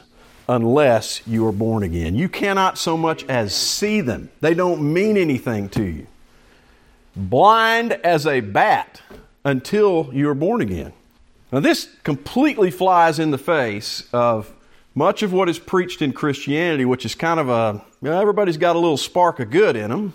unless 0.53 1.25
you 1.25 1.45
are 1.47 1.51
born 1.51 1.81
again. 1.81 2.13
You 2.13 2.29
cannot 2.29 2.77
so 2.77 2.95
much 2.95 3.25
as 3.25 3.55
see 3.55 4.01
them, 4.01 4.29
they 4.39 4.53
don't 4.53 4.93
mean 4.93 5.17
anything 5.17 5.67
to 5.69 5.83
you. 5.83 6.07
Blind 7.15 7.93
as 7.93 8.25
a 8.27 8.39
bat 8.39 9.01
until 9.43 10.09
you 10.13 10.29
are 10.29 10.35
born 10.35 10.61
again. 10.61 10.93
Now, 11.51 11.59
this 11.59 11.87
completely 12.03 12.71
flies 12.71 13.19
in 13.19 13.31
the 13.31 13.37
face 13.37 14.07
of 14.13 14.51
much 14.95 15.23
of 15.23 15.33
what 15.33 15.49
is 15.49 15.59
preached 15.59 16.01
in 16.01 16.13
Christianity, 16.13 16.85
which 16.85 17.05
is 17.05 17.15
kind 17.15 17.39
of 17.39 17.49
a, 17.49 17.83
you 18.01 18.09
know, 18.09 18.19
everybody's 18.19 18.57
got 18.57 18.75
a 18.75 18.79
little 18.79 18.97
spark 18.97 19.39
of 19.39 19.49
good 19.49 19.75
in 19.75 19.89
them. 19.89 20.13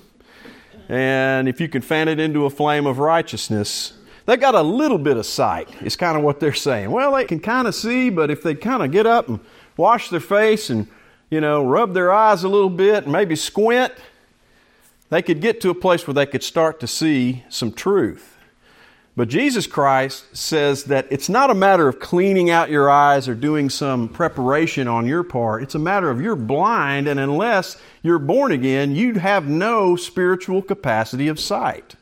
And 0.88 1.49
if 1.49 1.61
you 1.61 1.68
can 1.68 1.83
fan 1.83 2.09
it 2.09 2.18
into 2.18 2.47
a 2.47 2.50
flame 2.50 2.87
of 2.87 2.99
righteousness, 2.99 3.92
they've 4.26 4.40
got 4.40 4.54
a 4.54 4.62
little 4.62 4.99
bit 4.99 5.16
of 5.16 5.26
sight, 5.26 5.68
is 5.83 5.97
kind 5.97 6.16
of 6.16 6.23
what 6.25 6.40
they're 6.40 6.54
saying. 6.54 6.90
Well, 6.90 7.14
they 7.14 7.25
can 7.25 7.40
kind 7.40 7.68
of 7.68 7.75
see, 7.75 8.09
but 8.11 8.30
if 8.30 8.42
they 8.42 8.54
kind 8.54 8.83
of 8.83 8.90
get 8.90 9.07
up 9.07 9.28
and 9.28 9.40
wash 9.78 10.11
their 10.11 10.20
face 10.20 10.68
and, 10.68 10.87
you 11.30 11.40
know, 11.40 11.64
rub 11.64 11.94
their 11.94 12.12
eyes 12.12 12.42
a 12.42 12.49
little 12.49 12.68
bit 12.68 13.04
and 13.04 13.12
maybe 13.12 13.35
squint, 13.35 13.94
they 15.08 15.23
could 15.23 15.40
get 15.40 15.62
to 15.62 15.70
a 15.70 15.75
place 15.75 16.06
where 16.06 16.12
they 16.12 16.26
could 16.26 16.42
start 16.42 16.80
to 16.80 16.87
see 16.87 17.44
some 17.49 17.73
truth. 17.73 18.35
But 19.16 19.28
Jesus 19.28 19.66
Christ 19.66 20.37
says 20.37 20.85
that 20.85 21.06
it's 21.11 21.28
not 21.28 21.50
a 21.50 21.54
matter 21.54 21.88
of 21.88 21.99
cleaning 21.99 22.50
out 22.50 22.70
your 22.70 22.88
eyes 22.88 23.26
or 23.26 23.35
doing 23.35 23.68
some 23.68 24.08
preparation 24.08 24.87
on 24.87 25.06
your 25.06 25.25
part. 25.25 25.62
It's 25.62 25.75
a 25.75 25.80
matter 25.80 26.08
of 26.08 26.20
you're 26.20 26.37
blind, 26.37 27.08
and 27.08 27.18
unless 27.18 27.78
you're 28.02 28.20
born 28.20 28.52
again, 28.52 28.94
you 28.94 29.14
have 29.14 29.49
no 29.49 29.97
spiritual 29.97 30.62
capacity 30.62 31.26
of 31.26 31.40
sight. 31.40 31.97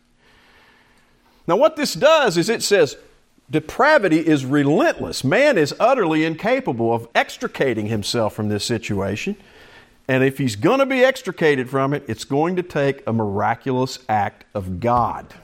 Now, 1.47 1.57
what 1.57 1.77
this 1.77 1.95
does 1.95 2.37
is 2.37 2.51
it 2.51 2.63
says 2.63 2.99
depravity 3.51 4.19
is 4.19 4.45
relentless. 4.45 5.25
Man 5.25 5.59
is 5.59 5.75
utterly 5.79 6.25
incapable 6.25 6.93
of 6.93 7.09
extricating 7.15 7.87
himself 7.87 8.35
from 8.35 8.49
this 8.49 8.65
situation. 8.65 9.37
And 10.09 10.23
if 10.23 10.39
he's 10.39 10.57
going 10.57 10.79
to 10.79 10.87
be 10.87 11.03
extricated 11.03 11.69
from 11.69 11.93
it, 11.93 12.05
it's 12.07 12.25
going 12.25 12.57
to 12.57 12.63
take 12.63 13.03
a 13.07 13.13
miraculous 13.13 13.99
act 14.09 14.45
of 14.55 14.79
God. 14.81 15.35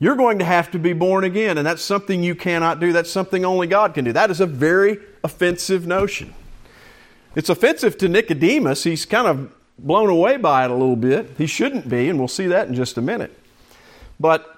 You're 0.00 0.16
going 0.16 0.40
to 0.40 0.44
have 0.44 0.72
to 0.72 0.80
be 0.80 0.94
born 0.94 1.22
again, 1.22 1.58
and 1.58 1.66
that's 1.66 1.82
something 1.82 2.24
you 2.24 2.34
cannot 2.34 2.80
do. 2.80 2.92
That's 2.92 3.10
something 3.10 3.44
only 3.44 3.68
God 3.68 3.94
can 3.94 4.04
do. 4.04 4.12
That 4.12 4.32
is 4.32 4.40
a 4.40 4.46
very 4.46 4.98
offensive 5.22 5.86
notion. 5.86 6.34
It's 7.36 7.48
offensive 7.48 7.96
to 7.98 8.08
Nicodemus. 8.08 8.82
He's 8.82 9.06
kind 9.06 9.28
of 9.28 9.52
blown 9.78 10.10
away 10.10 10.38
by 10.38 10.64
it 10.64 10.72
a 10.72 10.74
little 10.74 10.96
bit. 10.96 11.30
He 11.38 11.46
shouldn't 11.46 11.88
be, 11.88 12.08
and 12.08 12.18
we'll 12.18 12.26
see 12.26 12.48
that 12.48 12.66
in 12.66 12.74
just 12.74 12.98
a 12.98 13.00
minute. 13.00 13.38
But 14.18 14.51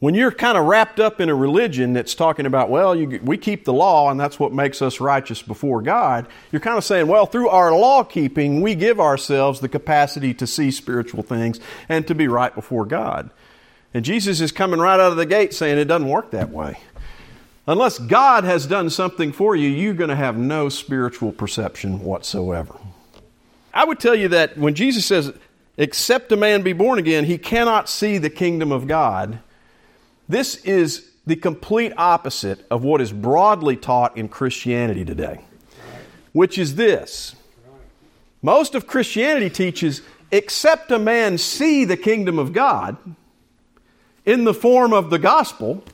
When 0.00 0.14
you're 0.14 0.32
kind 0.32 0.56
of 0.56 0.64
wrapped 0.64 0.98
up 0.98 1.20
in 1.20 1.28
a 1.28 1.34
religion 1.34 1.92
that's 1.92 2.14
talking 2.14 2.46
about, 2.46 2.70
well, 2.70 2.96
you, 2.96 3.20
we 3.22 3.36
keep 3.36 3.66
the 3.66 3.72
law 3.74 4.10
and 4.10 4.18
that's 4.18 4.40
what 4.40 4.50
makes 4.50 4.80
us 4.80 4.98
righteous 4.98 5.42
before 5.42 5.82
God, 5.82 6.26
you're 6.50 6.60
kind 6.60 6.78
of 6.78 6.84
saying, 6.84 7.06
well, 7.06 7.26
through 7.26 7.50
our 7.50 7.70
law 7.70 8.02
keeping, 8.02 8.62
we 8.62 8.74
give 8.74 8.98
ourselves 8.98 9.60
the 9.60 9.68
capacity 9.68 10.32
to 10.34 10.46
see 10.46 10.70
spiritual 10.70 11.22
things 11.22 11.60
and 11.86 12.06
to 12.06 12.14
be 12.14 12.28
right 12.28 12.54
before 12.54 12.86
God. 12.86 13.28
And 13.92 14.02
Jesus 14.02 14.40
is 14.40 14.52
coming 14.52 14.80
right 14.80 14.98
out 14.98 15.10
of 15.10 15.18
the 15.18 15.26
gate 15.26 15.52
saying 15.52 15.76
it 15.76 15.84
doesn't 15.84 16.08
work 16.08 16.30
that 16.30 16.48
way. 16.48 16.78
Unless 17.66 17.98
God 17.98 18.44
has 18.44 18.66
done 18.66 18.88
something 18.88 19.32
for 19.32 19.54
you, 19.54 19.68
you're 19.68 19.92
going 19.92 20.08
to 20.08 20.16
have 20.16 20.36
no 20.36 20.70
spiritual 20.70 21.30
perception 21.30 22.02
whatsoever. 22.02 22.74
I 23.74 23.84
would 23.84 24.00
tell 24.00 24.14
you 24.14 24.28
that 24.28 24.56
when 24.56 24.74
Jesus 24.74 25.04
says, 25.04 25.30
except 25.76 26.32
a 26.32 26.38
man 26.38 26.62
be 26.62 26.72
born 26.72 26.98
again, 26.98 27.26
he 27.26 27.36
cannot 27.36 27.90
see 27.90 28.16
the 28.16 28.30
kingdom 28.30 28.72
of 28.72 28.86
God 28.86 29.40
this 30.30 30.56
is 30.64 31.10
the 31.26 31.36
complete 31.36 31.92
opposite 31.96 32.64
of 32.70 32.82
what 32.82 33.00
is 33.00 33.12
broadly 33.12 33.76
taught 33.76 34.16
in 34.16 34.28
Christianity 34.28 35.04
today, 35.04 35.40
which 36.32 36.58
is 36.58 36.76
this. 36.76 37.34
Most 38.42 38.74
of 38.74 38.86
Christianity 38.86 39.50
teaches, 39.50 40.02
except 40.30 40.90
a 40.90 40.98
man 40.98 41.36
see 41.36 41.84
the 41.84 41.96
kingdom 41.96 42.38
of 42.38 42.52
God 42.52 42.96
in 44.24 44.44
the 44.44 44.54
form 44.54 44.92
of 44.92 45.10
the 45.10 45.18
gospel, 45.18 45.84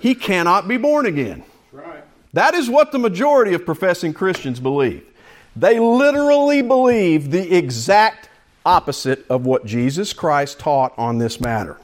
he 0.00 0.14
cannot 0.14 0.66
be 0.66 0.76
born 0.76 1.06
again. 1.06 1.44
That 2.32 2.54
is 2.54 2.70
what 2.70 2.92
the 2.92 2.98
majority 2.98 3.54
of 3.54 3.66
professing 3.66 4.14
Christians 4.14 4.60
believe. 4.60 5.06
They 5.56 5.78
literally 5.78 6.62
believe 6.62 7.30
the 7.30 7.56
exact 7.56 8.28
opposite 8.64 9.26
of 9.28 9.44
what 9.46 9.66
Jesus 9.66 10.12
Christ 10.12 10.58
taught 10.58 10.94
on 10.96 11.18
this 11.18 11.40
matter. 11.40 11.76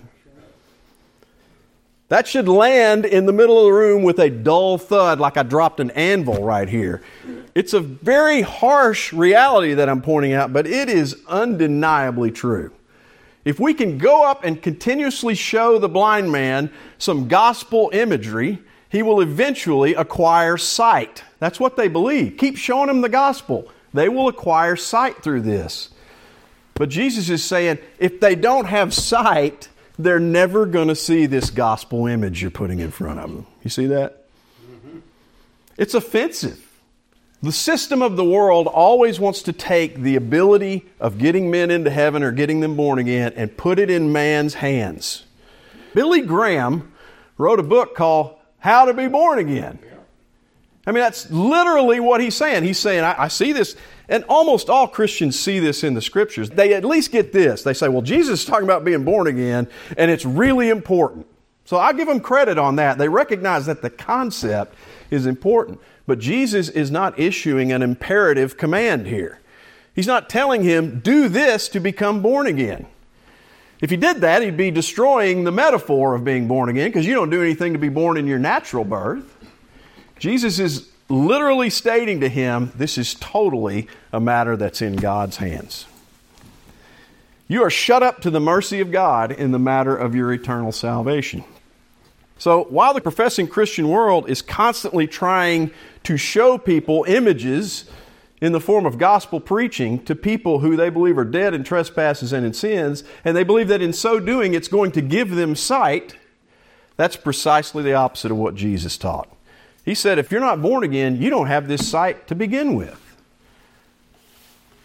That 2.09 2.29
should 2.29 2.49
land 2.49 3.05
in 3.05 3.27
the 3.27 3.33
middle 3.33 3.59
of 3.59 3.65
the 3.65 3.73
room 3.73 4.05
with 4.05 4.21
a 4.21 4.31
dull 4.31 4.79
thud, 4.79 5.19
like 5.19 5.37
I 5.37 5.43
dropped 5.43 5.81
an 5.81 5.91
anvil 5.91 6.45
right 6.45 6.69
here. 6.69 7.03
It's 7.55 7.73
a 7.73 7.81
very 7.81 8.43
harsh 8.43 9.13
reality 9.13 9.75
that 9.75 9.89
I'm 9.89 10.03
pointing 10.03 10.33
out, 10.33 10.53
but 10.53 10.67
it 10.69 10.89
is 10.89 11.17
undeniably 11.27 12.31
true. 12.31 12.71
If 13.45 13.59
we 13.59 13.75
can 13.75 13.99
go 13.99 14.25
up 14.25 14.45
and 14.45 14.61
continuously 14.61 15.35
show 15.35 15.79
the 15.79 15.89
blind 15.89 16.31
man 16.31 16.71
some 16.99 17.27
gospel 17.27 17.91
imagery, 17.93 18.61
he 18.89 19.03
will 19.03 19.21
eventually 19.21 19.95
acquire 19.95 20.57
sight. 20.57 21.25
That's 21.39 21.59
what 21.59 21.77
they 21.77 21.89
believe. 21.89 22.37
Keep 22.39 22.57
showing 22.57 22.89
him 22.89 23.01
the 23.01 23.09
gospel. 23.09 23.69
They 23.93 24.09
will 24.09 24.29
acquire 24.29 24.77
sight 24.77 25.23
through 25.23 25.43
this. 25.43 25.91
But 26.75 26.89
Jesus 26.89 27.31
is 27.31 27.43
saying 27.43 27.79
if 27.99 28.21
they 28.21 28.35
don't 28.35 28.67
have 28.67 28.93
sight, 28.93 29.69
they're 29.99 30.21
never 30.21 30.67
going 30.67 30.89
to 30.89 30.97
see 30.97 31.27
this 31.27 31.51
gospel 31.51 32.07
image 32.07 32.43
you're 32.43 32.51
putting 32.51 32.81
in 32.81 32.91
front 32.91 33.21
of 33.21 33.31
them. 33.31 33.47
You 33.63 33.71
see 33.71 33.87
that? 33.87 34.27
Mm-hmm. 34.63 34.99
It's 35.79 35.95
offensive. 35.95 36.63
The 37.43 37.53
system 37.53 38.03
of 38.03 38.17
the 38.17 38.25
world 38.25 38.67
always 38.67 39.21
wants 39.21 39.43
to 39.43 39.53
take 39.53 39.97
the 39.97 40.17
ability 40.17 40.87
of 40.99 41.19
getting 41.19 41.51
men 41.51 41.71
into 41.71 41.91
heaven 41.91 42.23
or 42.23 42.33
getting 42.33 42.61
them 42.61 42.77
born 42.77 42.99
again 42.99 43.35
and 43.37 43.57
put 43.57 43.79
it 43.79 43.91
in 43.91 44.11
man's 44.11 44.55
hands. 44.55 45.25
Billy 45.95 46.23
Graham 46.23 46.93
wrote 47.39 47.61
a 47.61 47.63
book 47.63 47.95
called 47.95 48.37
How 48.59 48.87
to 48.87 48.95
Be 48.95 49.07
Born 49.07 49.39
Again. 49.39 49.79
I 50.87 50.93
mean, 50.93 51.03
that's 51.03 51.31
literally 51.31 51.99
what 51.99 52.21
he's 52.21 52.37
saying. 52.37 52.63
He's 52.63 52.79
saying, 52.79 53.03
I, 53.03 53.25
I 53.25 53.29
see 53.29 53.53
this 53.53 53.77
and 54.09 54.25
almost 54.29 54.71
all 54.71 54.87
Christians 54.87 55.39
see 55.39 55.59
this 55.59 55.83
in 55.83 55.95
the 55.95 56.03
scriptures. 56.03 56.51
They 56.51 56.75
at 56.75 56.85
least 56.85 57.11
get 57.11 57.33
this. 57.33 57.63
They 57.63 57.75
say, 57.75 57.89
well, 57.89 58.03
Jesus 58.03 58.41
is 58.41 58.47
talking 58.47 58.65
about 58.65 58.85
being 58.85 59.05
born 59.05 59.27
again, 59.27 59.69
and 59.97 60.11
it's 60.11 60.25
really 60.25 60.69
important. 60.69 61.27
So 61.65 61.77
I 61.77 61.93
give 61.93 62.07
them 62.07 62.21
credit 62.21 62.59
on 62.59 62.77
that. 62.77 62.99
They 62.99 63.09
recognize 63.09 63.67
that 63.67 63.83
the 63.83 63.91
concept 63.91 64.75
is 65.11 65.27
important. 65.27 65.81
But 66.07 66.21
Jesus 66.21 66.69
is 66.69 66.93
not 66.93 67.19
issuing 67.19 67.73
an 67.73 67.83
imperative 67.83 68.57
command 68.57 69.09
here. 69.09 69.41
He's 69.93 70.07
not 70.07 70.29
telling 70.29 70.63
him, 70.63 71.01
do 71.01 71.29
this 71.29 71.69
to 71.71 71.81
become 71.81 72.23
born 72.23 72.47
again. 72.47 72.87
If 73.81 73.91
he 73.91 73.97
did 73.97 74.21
that, 74.21 74.43
he'd 74.43 74.57
be 74.57 74.71
destroying 74.71 75.43
the 75.43 75.51
metaphor 75.51 76.15
of 76.15 76.25
being 76.25 76.47
born 76.47 76.69
again 76.69 76.89
because 76.89 77.07
you 77.07 77.15
don't 77.15 77.31
do 77.31 77.43
anything 77.43 77.73
to 77.73 77.79
be 77.79 77.89
born 77.89 78.17
in 78.17 78.27
your 78.27 78.39
natural 78.39 78.85
birth. 78.85 79.36
Jesus 80.19 80.59
is 80.59 80.89
literally 81.09 81.71
stating 81.71 82.21
to 82.21 82.29
him, 82.29 82.73
This 82.75 82.99
is 82.99 83.15
totally 83.15 83.89
a 84.13 84.21
matter 84.21 84.57
that's 84.57 84.83
in 84.83 84.97
God's 84.97 85.37
hands. 85.37 85.87
You 87.49 87.63
are 87.63 87.71
shut 87.71 88.03
up 88.03 88.23
to 88.23 88.31
the 88.31 88.41
mercy 88.41 88.81
of 88.81 88.91
God 88.91 89.31
in 89.31 89.53
the 89.53 89.59
matter 89.59 89.97
of 89.97 90.15
your 90.15 90.33
eternal 90.33 90.73
salvation. 90.73 91.45
So, 92.39 92.65
while 92.65 92.93
the 92.93 93.01
professing 93.01 93.47
Christian 93.47 93.89
world 93.89 94.29
is 94.29 94.43
constantly 94.43 95.07
trying 95.07 95.71
to 96.05 96.17
show 96.17 96.59
people 96.59 97.05
images 97.09 97.89
in 98.41 98.53
the 98.53 98.61
form 98.61 98.85
of 98.85 98.99
gospel 98.99 99.41
preaching 99.41 100.05
to 100.05 100.15
people 100.15 100.59
who 100.59 100.77
they 100.77 100.91
believe 100.91 101.17
are 101.17 101.25
dead 101.25 101.55
in 101.55 101.65
trespasses 101.65 102.33
and 102.33 102.45
in 102.45 102.53
sins, 102.53 103.05
and 103.25 103.37
they 103.37 103.45
believe 103.45 103.69
that 103.69 103.81
in 103.81 103.93
so 103.93 104.21
doing 104.21 104.53
it's 104.53 104.69
going 104.69 104.93
to 104.93 105.01
give 105.01 105.31
them 105.31 105.55
sight, 105.55 106.17
that's 106.97 107.17
precisely 107.17 107.83
the 107.83 107.95
opposite 107.95 108.31
of 108.31 108.37
what 108.37 108.55
Jesus 108.55 108.99
taught. 108.99 109.29
He 109.87 109.95
said, 109.95 110.19
if 110.19 110.33
you're 110.33 110.41
not 110.41 110.61
born 110.61 110.83
again, 110.83 111.23
you 111.23 111.31
don't 111.31 111.47
have 111.47 111.69
this 111.69 111.89
sight 111.89 112.27
to 112.27 112.35
begin 112.35 112.75
with. 112.75 113.01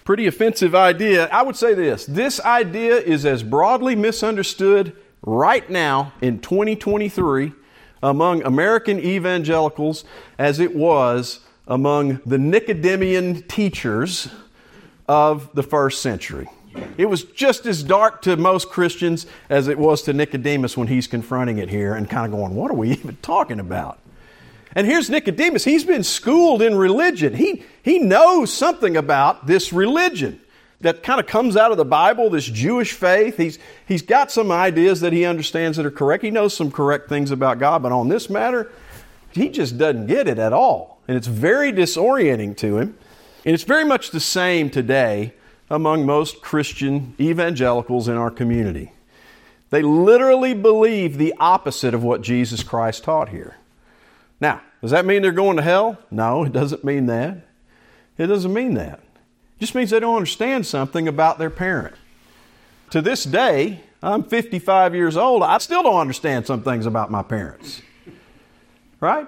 Pretty 0.05 0.27
offensive 0.27 0.75
idea. 0.75 1.27
I 1.29 1.41
would 1.41 1.55
say 1.55 1.73
this 1.73 2.05
this 2.05 2.39
idea 2.39 2.97
is 2.97 3.25
as 3.25 3.43
broadly 3.43 3.95
misunderstood 3.95 4.95
right 5.23 5.67
now 5.69 6.13
in 6.21 6.39
2023 6.39 7.51
among 8.03 8.43
American 8.43 8.99
evangelicals 8.99 10.05
as 10.37 10.59
it 10.59 10.75
was 10.75 11.39
among 11.67 12.19
the 12.25 12.37
Nicodemean 12.37 13.47
teachers 13.47 14.27
of 15.07 15.49
the 15.53 15.63
first 15.63 16.01
century. 16.01 16.47
It 16.97 17.05
was 17.05 17.23
just 17.23 17.65
as 17.65 17.83
dark 17.83 18.21
to 18.23 18.37
most 18.37 18.69
Christians 18.69 19.25
as 19.49 19.67
it 19.67 19.77
was 19.77 20.03
to 20.03 20.13
Nicodemus 20.13 20.77
when 20.77 20.87
he's 20.87 21.07
confronting 21.07 21.57
it 21.57 21.69
here 21.69 21.95
and 21.95 22.09
kind 22.09 22.25
of 22.25 22.37
going, 22.37 22.53
What 22.53 22.69
are 22.69 22.75
we 22.75 22.91
even 22.91 23.17
talking 23.21 23.59
about? 23.59 23.97
And 24.75 24.87
here's 24.87 25.09
Nicodemus. 25.09 25.63
He's 25.63 25.83
been 25.83 26.03
schooled 26.03 26.61
in 26.61 26.75
religion. 26.75 27.33
He, 27.33 27.63
he 27.83 27.99
knows 27.99 28.53
something 28.53 28.95
about 28.95 29.47
this 29.47 29.73
religion 29.73 30.39
that 30.79 31.03
kind 31.03 31.19
of 31.19 31.27
comes 31.27 31.57
out 31.57 31.71
of 31.71 31.77
the 31.77 31.85
Bible, 31.85 32.29
this 32.29 32.45
Jewish 32.45 32.93
faith. 32.93 33.37
He's, 33.37 33.59
he's 33.87 34.01
got 34.01 34.31
some 34.31 34.51
ideas 34.51 35.01
that 35.01 35.13
he 35.13 35.25
understands 35.25 35.77
that 35.77 35.85
are 35.85 35.91
correct. 35.91 36.23
He 36.23 36.31
knows 36.31 36.55
some 36.55 36.71
correct 36.71 37.09
things 37.09 37.31
about 37.31 37.59
God, 37.59 37.83
but 37.83 37.91
on 37.91 38.09
this 38.09 38.29
matter, 38.29 38.71
he 39.31 39.49
just 39.49 39.77
doesn't 39.77 40.07
get 40.07 40.27
it 40.27 40.39
at 40.39 40.53
all. 40.53 40.99
And 41.07 41.17
it's 41.17 41.27
very 41.27 41.71
disorienting 41.71 42.57
to 42.57 42.77
him. 42.77 42.97
And 43.45 43.53
it's 43.53 43.63
very 43.63 43.85
much 43.85 44.11
the 44.11 44.19
same 44.19 44.69
today 44.69 45.33
among 45.69 46.05
most 46.05 46.41
Christian 46.41 47.15
evangelicals 47.19 48.07
in 48.07 48.15
our 48.15 48.31
community. 48.31 48.91
They 49.69 49.81
literally 49.81 50.53
believe 50.53 51.17
the 51.17 51.33
opposite 51.39 51.93
of 51.93 52.03
what 52.03 52.21
Jesus 52.21 52.61
Christ 52.61 53.03
taught 53.03 53.29
here. 53.29 53.57
Now, 54.41 54.61
does 54.81 54.91
that 54.91 55.05
mean 55.05 55.21
they're 55.21 55.31
going 55.31 55.57
to 55.57 55.63
hell? 55.63 55.99
No, 56.09 56.43
it 56.43 56.51
doesn't 56.51 56.83
mean 56.83 57.05
that. 57.05 57.45
It 58.17 58.27
doesn't 58.27 58.51
mean 58.51 58.73
that. 58.73 58.99
It 58.99 59.59
just 59.59 59.75
means 59.75 59.91
they 59.91 59.99
don't 59.99 60.15
understand 60.15 60.65
something 60.65 61.07
about 61.07 61.37
their 61.37 61.51
parent. 61.51 61.95
To 62.89 63.01
this 63.01 63.23
day, 63.23 63.81
I'm 64.03 64.23
55 64.23 64.95
years 64.95 65.15
old. 65.15 65.43
I 65.43 65.59
still 65.59 65.83
don't 65.83 65.99
understand 65.99 66.47
some 66.47 66.63
things 66.63 66.87
about 66.87 67.11
my 67.11 67.21
parents. 67.21 67.81
Right? 68.99 69.27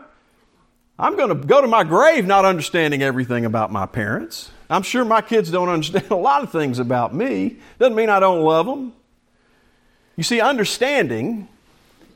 I'm 0.98 1.16
going 1.16 1.30
to 1.30 1.48
go 1.48 1.62
to 1.62 1.68
my 1.68 1.84
grave 1.84 2.26
not 2.26 2.46
understanding 2.46 3.02
everything 3.04 3.46
about 3.46 3.72
my 3.72 3.86
parents. 3.86 4.52
I'm 4.70 4.84
sure 4.84 5.06
my 5.06 5.22
kids 5.22 5.52
don't 5.52 5.70
understand 5.70 6.10
a 6.10 6.16
lot 6.16 6.44
of 6.44 6.52
things 6.52 6.80
about 6.80 7.14
me. 7.14 7.58
Doesn't 7.78 7.96
mean 7.96 8.10
I 8.10 8.20
don't 8.20 8.42
love 8.42 8.66
them. 8.66 8.94
You 10.16 10.24
see, 10.24 10.42
understanding 10.42 11.48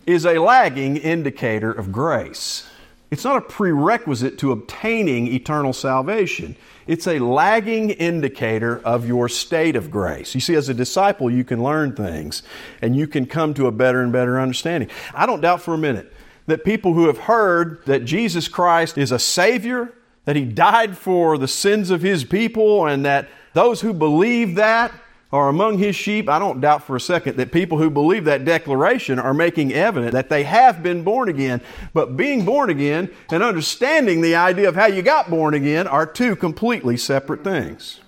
is 0.06 0.26
a 0.26 0.40
lagging 0.40 0.98
indicator 0.98 1.72
of 1.72 1.92
grace. 1.92 2.68
It's 3.10 3.24
not 3.24 3.38
a 3.38 3.42
prerequisite 3.42 4.38
to 4.40 4.52
obtaining 4.52 5.28
eternal 5.28 5.72
salvation. 5.72 6.58
It's 6.88 7.08
a 7.08 7.20
lagging 7.20 7.92
indicator 7.92 8.80
of 8.80 9.08
your 9.08 9.30
state 9.30 9.78
of 9.78 9.90
grace. 9.90 10.36
You 10.36 10.42
see, 10.42 10.56
as 10.56 10.68
a 10.68 10.74
disciple, 10.74 11.32
you 11.32 11.46
can 11.46 11.64
learn 11.64 11.96
things 11.96 12.44
and 12.82 12.96
you 12.96 13.08
can 13.08 13.26
come 13.26 13.54
to 13.54 13.68
a 13.68 13.72
better 13.72 14.02
and 14.02 14.12
better 14.12 14.40
understanding. 14.40 14.90
I 15.14 15.26
don't 15.26 15.42
doubt 15.42 15.62
for 15.62 15.74
a 15.74 15.78
minute 15.78 16.14
that 16.48 16.66
people 16.66 16.94
who 16.94 17.08
have 17.08 17.18
heard 17.18 17.84
that 17.86 18.04
Jesus 18.04 18.48
Christ 18.48 18.98
is 18.98 19.12
a 19.12 19.20
Savior, 19.20 19.94
that 20.26 20.36
He 20.36 20.44
died 20.44 20.98
for 20.98 21.38
the 21.38 21.48
sins 21.48 21.90
of 21.90 22.02
His 22.02 22.26
people, 22.26 22.86
and 22.88 23.06
that 23.06 23.30
those 23.54 23.82
who 23.82 23.94
believe 23.94 24.56
that 24.56 24.94
are 25.32 25.50
among 25.50 25.78
his 25.78 25.96
sheep, 25.96 26.30
I 26.30 26.40
don't 26.40 26.62
doubt 26.62 26.84
for 26.84 26.96
a 26.96 27.02
second 27.02 27.36
that 27.38 27.52
people 27.52 27.78
who 27.78 27.90
believe 27.90 28.24
that 28.26 28.46
declaration 28.46 29.20
are 29.20 29.34
making 29.34 29.74
evident 29.74 30.14
that 30.14 30.30
they 30.30 30.44
have 30.44 30.82
been 30.82 31.04
born 31.04 31.28
again. 31.28 31.62
But 31.94 32.16
being 32.16 32.46
born 32.46 32.70
again 32.70 33.10
and 33.30 33.44
understanding 33.44 34.22
the 34.22 34.36
idea 34.36 34.70
of 34.70 34.76
how 34.76 34.86
you 34.86 35.02
got 35.02 35.30
born 35.30 35.54
again 35.54 35.86
are 35.86 36.06
two 36.06 36.36
completely 36.36 36.96
separate 36.96 37.44
things. 37.44 38.00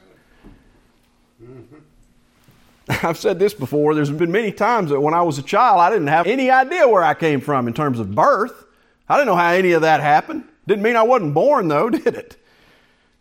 I've 3.04 3.18
said 3.18 3.38
this 3.38 3.54
before. 3.54 3.94
There's 3.94 4.12
been 4.12 4.32
many 4.32 4.52
times 4.52 4.90
that 4.90 5.02
when 5.02 5.14
I 5.14 5.22
was 5.22 5.38
a 5.38 5.44
child, 5.44 5.82
I 5.82 5.90
didn't 5.90 6.08
have 6.08 6.26
any 6.26 6.50
idea 6.50 6.88
where 6.88 7.04
I 7.04 7.14
came 7.14 7.42
from 7.42 7.68
in 7.68 7.74
terms 7.74 8.00
of 8.00 8.16
birth. 8.16 8.66
I 9.10 9.16
didn't 9.16 9.28
know 9.28 9.36
how 9.36 9.52
any 9.52 9.74
of 9.74 9.82
that 9.82 10.00
happened. 10.00 10.46
Didn't 10.68 10.84
mean 10.84 10.96
I 10.96 11.04
wasn't 11.04 11.34
born, 11.34 11.68
though, 11.68 11.90
did 11.90 12.08
it? 12.08 12.38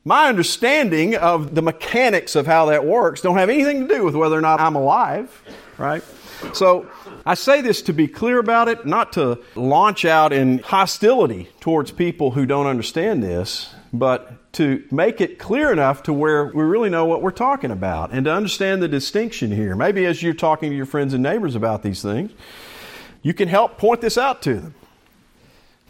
My 0.08 0.30
understanding 0.30 1.16
of 1.16 1.54
the 1.54 1.60
mechanics 1.60 2.34
of 2.34 2.46
how 2.46 2.64
that 2.66 2.86
works 2.86 3.20
don't 3.20 3.36
have 3.36 3.50
anything 3.50 3.86
to 3.86 3.94
do 3.94 4.06
with 4.06 4.14
whether 4.14 4.38
or 4.38 4.40
not 4.40 4.58
I'm 4.58 4.74
alive, 4.74 5.42
right? 5.76 6.02
So 6.54 6.88
I 7.26 7.34
say 7.34 7.60
this 7.60 7.82
to 7.82 7.92
be 7.92 8.08
clear 8.08 8.38
about 8.38 8.68
it, 8.68 8.86
not 8.86 9.12
to 9.12 9.38
launch 9.54 10.06
out 10.06 10.32
in 10.32 10.60
hostility 10.60 11.50
towards 11.60 11.90
people 11.90 12.30
who 12.30 12.46
don't 12.46 12.66
understand 12.66 13.22
this, 13.22 13.74
but 13.92 14.50
to 14.54 14.82
make 14.90 15.20
it 15.20 15.38
clear 15.38 15.70
enough 15.70 16.04
to 16.04 16.14
where 16.14 16.46
we 16.46 16.62
really 16.62 16.88
know 16.88 17.04
what 17.04 17.20
we're 17.20 17.30
talking 17.30 17.70
about 17.70 18.10
and 18.10 18.24
to 18.24 18.32
understand 18.32 18.80
the 18.80 18.88
distinction 18.88 19.52
here. 19.52 19.76
Maybe 19.76 20.06
as 20.06 20.22
you're 20.22 20.32
talking 20.32 20.70
to 20.70 20.76
your 20.76 20.86
friends 20.86 21.12
and 21.12 21.22
neighbors 21.22 21.54
about 21.54 21.82
these 21.82 22.00
things, 22.00 22.32
you 23.20 23.34
can 23.34 23.48
help 23.48 23.76
point 23.76 24.00
this 24.00 24.16
out 24.16 24.40
to 24.44 24.54
them. 24.54 24.74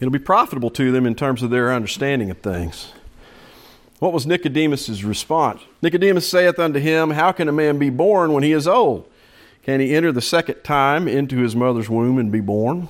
It'll 0.00 0.10
be 0.10 0.18
profitable 0.18 0.70
to 0.70 0.90
them 0.90 1.06
in 1.06 1.14
terms 1.14 1.44
of 1.44 1.50
their 1.50 1.72
understanding 1.72 2.32
of 2.32 2.38
things. 2.38 2.94
What 3.98 4.12
was 4.12 4.26
Nicodemus' 4.26 5.02
response? 5.02 5.62
Nicodemus 5.82 6.28
saith 6.28 6.58
unto 6.58 6.78
him, 6.78 7.10
How 7.10 7.32
can 7.32 7.48
a 7.48 7.52
man 7.52 7.78
be 7.78 7.90
born 7.90 8.32
when 8.32 8.44
he 8.44 8.52
is 8.52 8.68
old? 8.68 9.10
Can 9.64 9.80
he 9.80 9.94
enter 9.94 10.12
the 10.12 10.22
second 10.22 10.62
time 10.62 11.08
into 11.08 11.38
his 11.38 11.56
mother's 11.56 11.90
womb 11.90 12.18
and 12.18 12.30
be 12.30 12.40
born? 12.40 12.88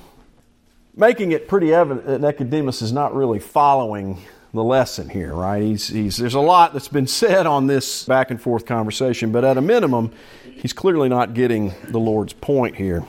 Making 0.95 1.31
it 1.31 1.47
pretty 1.47 1.73
evident 1.73 2.05
that 2.05 2.21
Nicodemus 2.21 2.81
is 2.81 2.93
not 2.93 3.15
really 3.15 3.39
following 3.39 4.21
the 4.53 4.63
lesson 4.63 5.09
here, 5.09 5.33
right? 5.33 5.61
He's, 5.61 5.87
he's, 5.87 6.17
there's 6.17 6.35
a 6.35 6.39
lot 6.39 6.73
that's 6.73 6.87
been 6.87 7.07
said 7.07 7.47
on 7.47 7.67
this 7.67 8.05
back 8.05 8.29
and 8.29 8.39
forth 8.39 8.65
conversation, 8.65 9.31
but 9.31 9.43
at 9.43 9.57
a 9.57 9.61
minimum, 9.61 10.11
he's 10.43 10.73
clearly 10.73 11.09
not 11.09 11.33
getting 11.33 11.73
the 11.87 11.99
Lord's 11.99 12.33
point 12.33 12.75
here. 12.75 13.03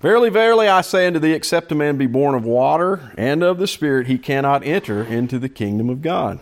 Verily, 0.00 0.30
verily, 0.30 0.66
I 0.66 0.80
say 0.80 1.06
unto 1.06 1.20
thee, 1.20 1.32
except 1.32 1.70
a 1.70 1.76
man 1.76 1.96
be 1.96 2.06
born 2.06 2.34
of 2.34 2.44
water 2.44 3.12
and 3.16 3.44
of 3.44 3.58
the 3.58 3.68
Spirit, 3.68 4.08
he 4.08 4.18
cannot 4.18 4.64
enter 4.64 5.04
into 5.04 5.38
the 5.38 5.48
kingdom 5.48 5.88
of 5.88 6.02
God. 6.02 6.40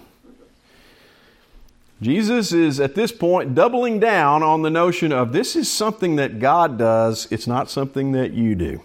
Jesus 2.03 2.53
is 2.53 2.81
at 2.81 2.95
this 2.95 3.13
point 3.13 3.55
doubling 3.55 4.01
down 4.01 4.43
on 4.43 4.63
the 4.63 4.71
notion 4.71 5.13
of 5.13 5.33
this 5.33 5.55
is 5.55 5.71
something 5.71 6.17
that 6.17 6.39
God 6.39 6.79
does, 6.79 7.29
it's 7.31 7.47
not 7.47 7.71
something 7.71 8.13
that 8.13 8.33
you 8.33 8.55
do. 8.55 8.83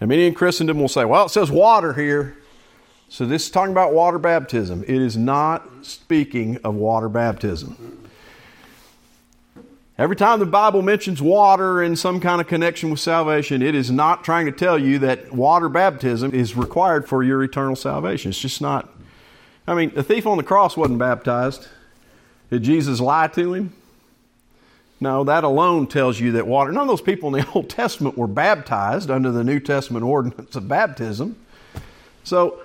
And 0.00 0.08
many 0.08 0.26
in 0.26 0.34
Christendom 0.34 0.78
will 0.78 0.88
say, 0.88 1.04
well, 1.04 1.26
it 1.26 1.30
says 1.30 1.50
water 1.50 1.94
here. 1.94 2.36
So 3.08 3.24
this 3.24 3.46
is 3.46 3.50
talking 3.50 3.72
about 3.72 3.92
water 3.92 4.18
baptism. 4.18 4.84
It 4.84 5.02
is 5.02 5.16
not 5.16 5.66
speaking 5.82 6.58
of 6.58 6.74
water 6.74 7.08
baptism. 7.08 8.04
Every 9.96 10.14
time 10.14 10.38
the 10.38 10.46
Bible 10.46 10.82
mentions 10.82 11.20
water 11.20 11.82
in 11.82 11.96
some 11.96 12.20
kind 12.20 12.40
of 12.40 12.46
connection 12.46 12.90
with 12.90 13.00
salvation, 13.00 13.62
it 13.62 13.74
is 13.74 13.90
not 13.90 14.22
trying 14.22 14.46
to 14.46 14.52
tell 14.52 14.78
you 14.78 15.00
that 15.00 15.32
water 15.32 15.68
baptism 15.68 16.32
is 16.32 16.54
required 16.54 17.08
for 17.08 17.24
your 17.24 17.42
eternal 17.42 17.74
salvation. 17.74 18.28
It's 18.28 18.38
just 18.38 18.60
not. 18.60 18.88
I 19.66 19.74
mean, 19.74 19.92
the 19.92 20.04
thief 20.04 20.24
on 20.24 20.36
the 20.36 20.44
cross 20.44 20.76
wasn't 20.76 21.00
baptized. 21.00 21.66
Did 22.50 22.62
Jesus 22.62 23.00
lie 23.00 23.28
to 23.28 23.54
him? 23.54 23.72
No, 25.00 25.22
that 25.24 25.44
alone 25.44 25.86
tells 25.86 26.18
you 26.18 26.32
that 26.32 26.46
water. 26.46 26.72
None 26.72 26.82
of 26.82 26.88
those 26.88 27.00
people 27.00 27.34
in 27.34 27.42
the 27.42 27.50
Old 27.54 27.70
Testament 27.70 28.18
were 28.18 28.26
baptized 28.26 29.10
under 29.10 29.30
the 29.30 29.44
New 29.44 29.60
Testament 29.60 30.04
ordinance 30.04 30.56
of 30.56 30.66
baptism. 30.66 31.36
So 32.24 32.60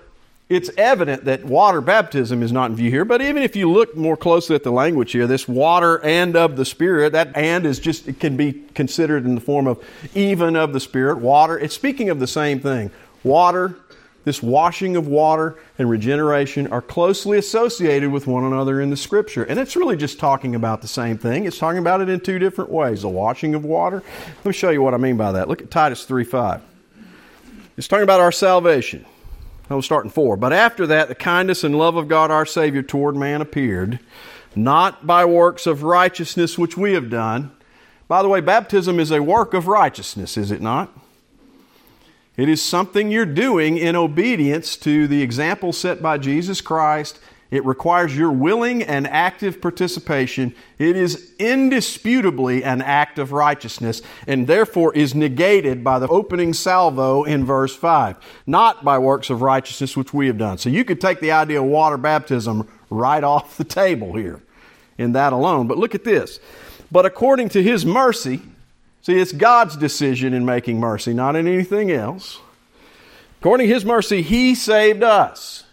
it's 0.49 0.69
evident 0.77 1.25
that 1.25 1.43
water 1.45 1.79
baptism 1.79 2.43
is 2.43 2.51
not 2.51 2.71
in 2.71 2.75
view 2.75 2.89
here. 2.89 3.05
But 3.05 3.21
even 3.21 3.43
if 3.43 3.55
you 3.55 3.71
look 3.71 3.95
more 3.95 4.17
closely 4.17 4.55
at 4.55 4.63
the 4.63 4.71
language 4.71 5.11
here, 5.11 5.27
this 5.27 5.47
water 5.47 6.03
and 6.03 6.35
of 6.35 6.55
the 6.55 6.65
Spirit, 6.65 7.13
that 7.13 7.35
and 7.35 7.65
is 7.65 7.79
just, 7.79 8.07
it 8.07 8.19
can 8.19 8.35
be 8.35 8.63
considered 8.73 9.25
in 9.25 9.35
the 9.35 9.41
form 9.41 9.67
of 9.67 9.83
even 10.15 10.55
of 10.55 10.73
the 10.73 10.79
Spirit. 10.79 11.19
Water, 11.19 11.57
it's 11.57 11.75
speaking 11.75 12.09
of 12.09 12.19
the 12.19 12.27
same 12.27 12.59
thing. 12.59 12.91
Water 13.23 13.77
this 14.23 14.41
washing 14.41 14.95
of 14.95 15.07
water 15.07 15.57
and 15.77 15.89
regeneration 15.89 16.67
are 16.67 16.81
closely 16.81 17.37
associated 17.37 18.11
with 18.11 18.25
one 18.25 18.43
another 18.43 18.79
in 18.79 18.89
the 18.89 18.97
scripture. 18.97 19.43
And 19.43 19.59
it's 19.59 19.75
really 19.75 19.97
just 19.97 20.19
talking 20.19 20.55
about 20.55 20.81
the 20.81 20.87
same 20.87 21.17
thing. 21.17 21.45
It's 21.45 21.57
talking 21.57 21.79
about 21.79 22.01
it 22.01 22.09
in 22.09 22.19
two 22.21 22.39
different 22.39 22.71
ways. 22.71 23.01
The 23.01 23.09
washing 23.09 23.53
of 23.53 23.65
water. 23.65 24.01
Let 24.37 24.45
me 24.45 24.53
show 24.53 24.69
you 24.69 24.81
what 24.81 24.93
I 24.93 24.97
mean 24.97 25.17
by 25.17 25.33
that. 25.33 25.49
Look 25.49 25.61
at 25.61 25.69
Titus 25.69 26.05
3 26.05 26.23
5. 26.23 26.61
It's 27.75 27.87
talking 27.87 28.03
about 28.03 28.21
our 28.21 28.31
salvation. 28.31 29.05
I 29.69 29.75
will 29.75 29.81
start 29.81 30.05
in 30.05 30.11
4. 30.11 30.37
But 30.37 30.53
after 30.53 30.87
that, 30.87 31.07
the 31.07 31.15
kindness 31.15 31.63
and 31.63 31.77
love 31.77 31.95
of 31.95 32.07
God 32.07 32.31
our 32.31 32.45
Savior 32.45 32.83
toward 32.83 33.15
man 33.15 33.41
appeared, 33.41 33.99
not 34.55 35.07
by 35.07 35.25
works 35.25 35.65
of 35.65 35.83
righteousness 35.83 36.57
which 36.57 36.77
we 36.77 36.93
have 36.93 37.09
done. 37.09 37.51
By 38.07 38.21
the 38.21 38.29
way, 38.29 38.41
baptism 38.41 38.99
is 38.99 39.11
a 39.11 39.23
work 39.23 39.53
of 39.53 39.67
righteousness, 39.67 40.37
is 40.37 40.51
it 40.51 40.61
not? 40.61 40.95
It 42.35 42.49
is 42.49 42.61
something 42.63 43.11
you're 43.11 43.25
doing 43.25 43.77
in 43.77 43.95
obedience 43.95 44.75
to 44.77 45.07
the 45.07 45.21
example 45.21 45.71
set 45.71 46.01
by 46.01 46.17
Jesus 46.17 46.61
Christ. 46.61 47.19
It 47.51 47.63
requires 47.63 48.17
your 48.17 48.31
willing 48.31 48.81
and 48.81 49.05
active 49.07 49.61
participation. 49.61 50.55
It 50.79 50.97
is 50.97 51.33
indisputably 51.37 52.63
an 52.63 52.81
act 52.81 53.19
of 53.19 53.31
righteousness 53.31 54.01
and 54.25 54.47
therefore 54.47 54.95
is 54.95 55.13
negated 55.13 55.83
by 55.83 55.99
the 55.99 56.07
opening 56.07 56.53
salvo 56.53 57.23
in 57.23 57.45
verse 57.45 57.75
5, 57.75 58.17
not 58.47 58.83
by 58.83 58.97
works 58.97 59.29
of 59.29 59.43
righteousness 59.43 59.95
which 59.95 60.11
we 60.11 60.25
have 60.25 60.39
done. 60.39 60.57
So 60.57 60.69
you 60.69 60.83
could 60.83 60.99
take 60.99 61.19
the 61.19 61.33
idea 61.33 61.61
of 61.61 61.67
water 61.67 61.97
baptism 61.97 62.67
right 62.89 63.23
off 63.23 63.57
the 63.57 63.63
table 63.63 64.15
here 64.15 64.41
in 64.97 65.11
that 65.11 65.33
alone. 65.33 65.67
But 65.67 65.77
look 65.77 65.93
at 65.93 66.03
this. 66.03 66.39
But 66.91 67.05
according 67.05 67.49
to 67.49 67.61
his 67.61 67.85
mercy, 67.85 68.41
See, 69.03 69.19
it's 69.19 69.33
God's 69.33 69.75
decision 69.75 70.33
in 70.33 70.45
making 70.45 70.79
mercy, 70.79 71.13
not 71.13 71.35
in 71.35 71.45
anything 71.45 71.91
else. 71.91 72.39
According 73.41 73.67
to 73.67 73.73
His 73.73 73.83
mercy, 73.83 74.21
He 74.21 74.55
saved 74.55 75.03
us 75.03 75.65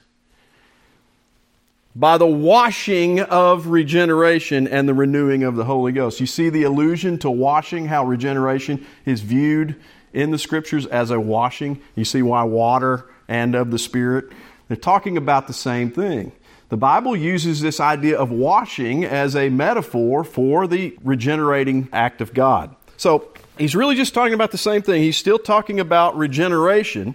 by 1.94 2.18
the 2.18 2.26
washing 2.26 3.20
of 3.20 3.68
regeneration 3.68 4.66
and 4.66 4.88
the 4.88 4.94
renewing 4.94 5.44
of 5.44 5.54
the 5.54 5.64
Holy 5.64 5.92
Ghost. 5.92 6.18
You 6.18 6.26
see 6.26 6.50
the 6.50 6.64
allusion 6.64 7.18
to 7.18 7.30
washing, 7.30 7.86
how 7.86 8.04
regeneration 8.04 8.84
is 9.04 9.20
viewed 9.20 9.76
in 10.12 10.32
the 10.32 10.38
Scriptures 10.38 10.86
as 10.86 11.12
a 11.12 11.20
washing. 11.20 11.80
You 11.94 12.04
see 12.04 12.22
why 12.22 12.42
water 12.42 13.08
and 13.28 13.54
of 13.54 13.70
the 13.70 13.78
Spirit. 13.78 14.32
They're 14.66 14.76
talking 14.76 15.16
about 15.16 15.46
the 15.46 15.52
same 15.52 15.92
thing. 15.92 16.32
The 16.68 16.76
Bible 16.76 17.16
uses 17.16 17.60
this 17.60 17.78
idea 17.78 18.18
of 18.18 18.32
washing 18.32 19.04
as 19.04 19.36
a 19.36 19.50
metaphor 19.50 20.24
for 20.24 20.66
the 20.66 20.98
regenerating 21.04 21.88
act 21.92 22.20
of 22.20 22.34
God. 22.34 22.74
So 23.00 23.28
he's 23.56 23.74
really 23.74 23.94
just 23.94 24.12
talking 24.12 24.34
about 24.34 24.50
the 24.50 24.58
same 24.58 24.82
thing. 24.82 25.00
He's 25.00 25.16
still 25.16 25.38
talking 25.38 25.80
about 25.80 26.18
regeneration. 26.18 27.14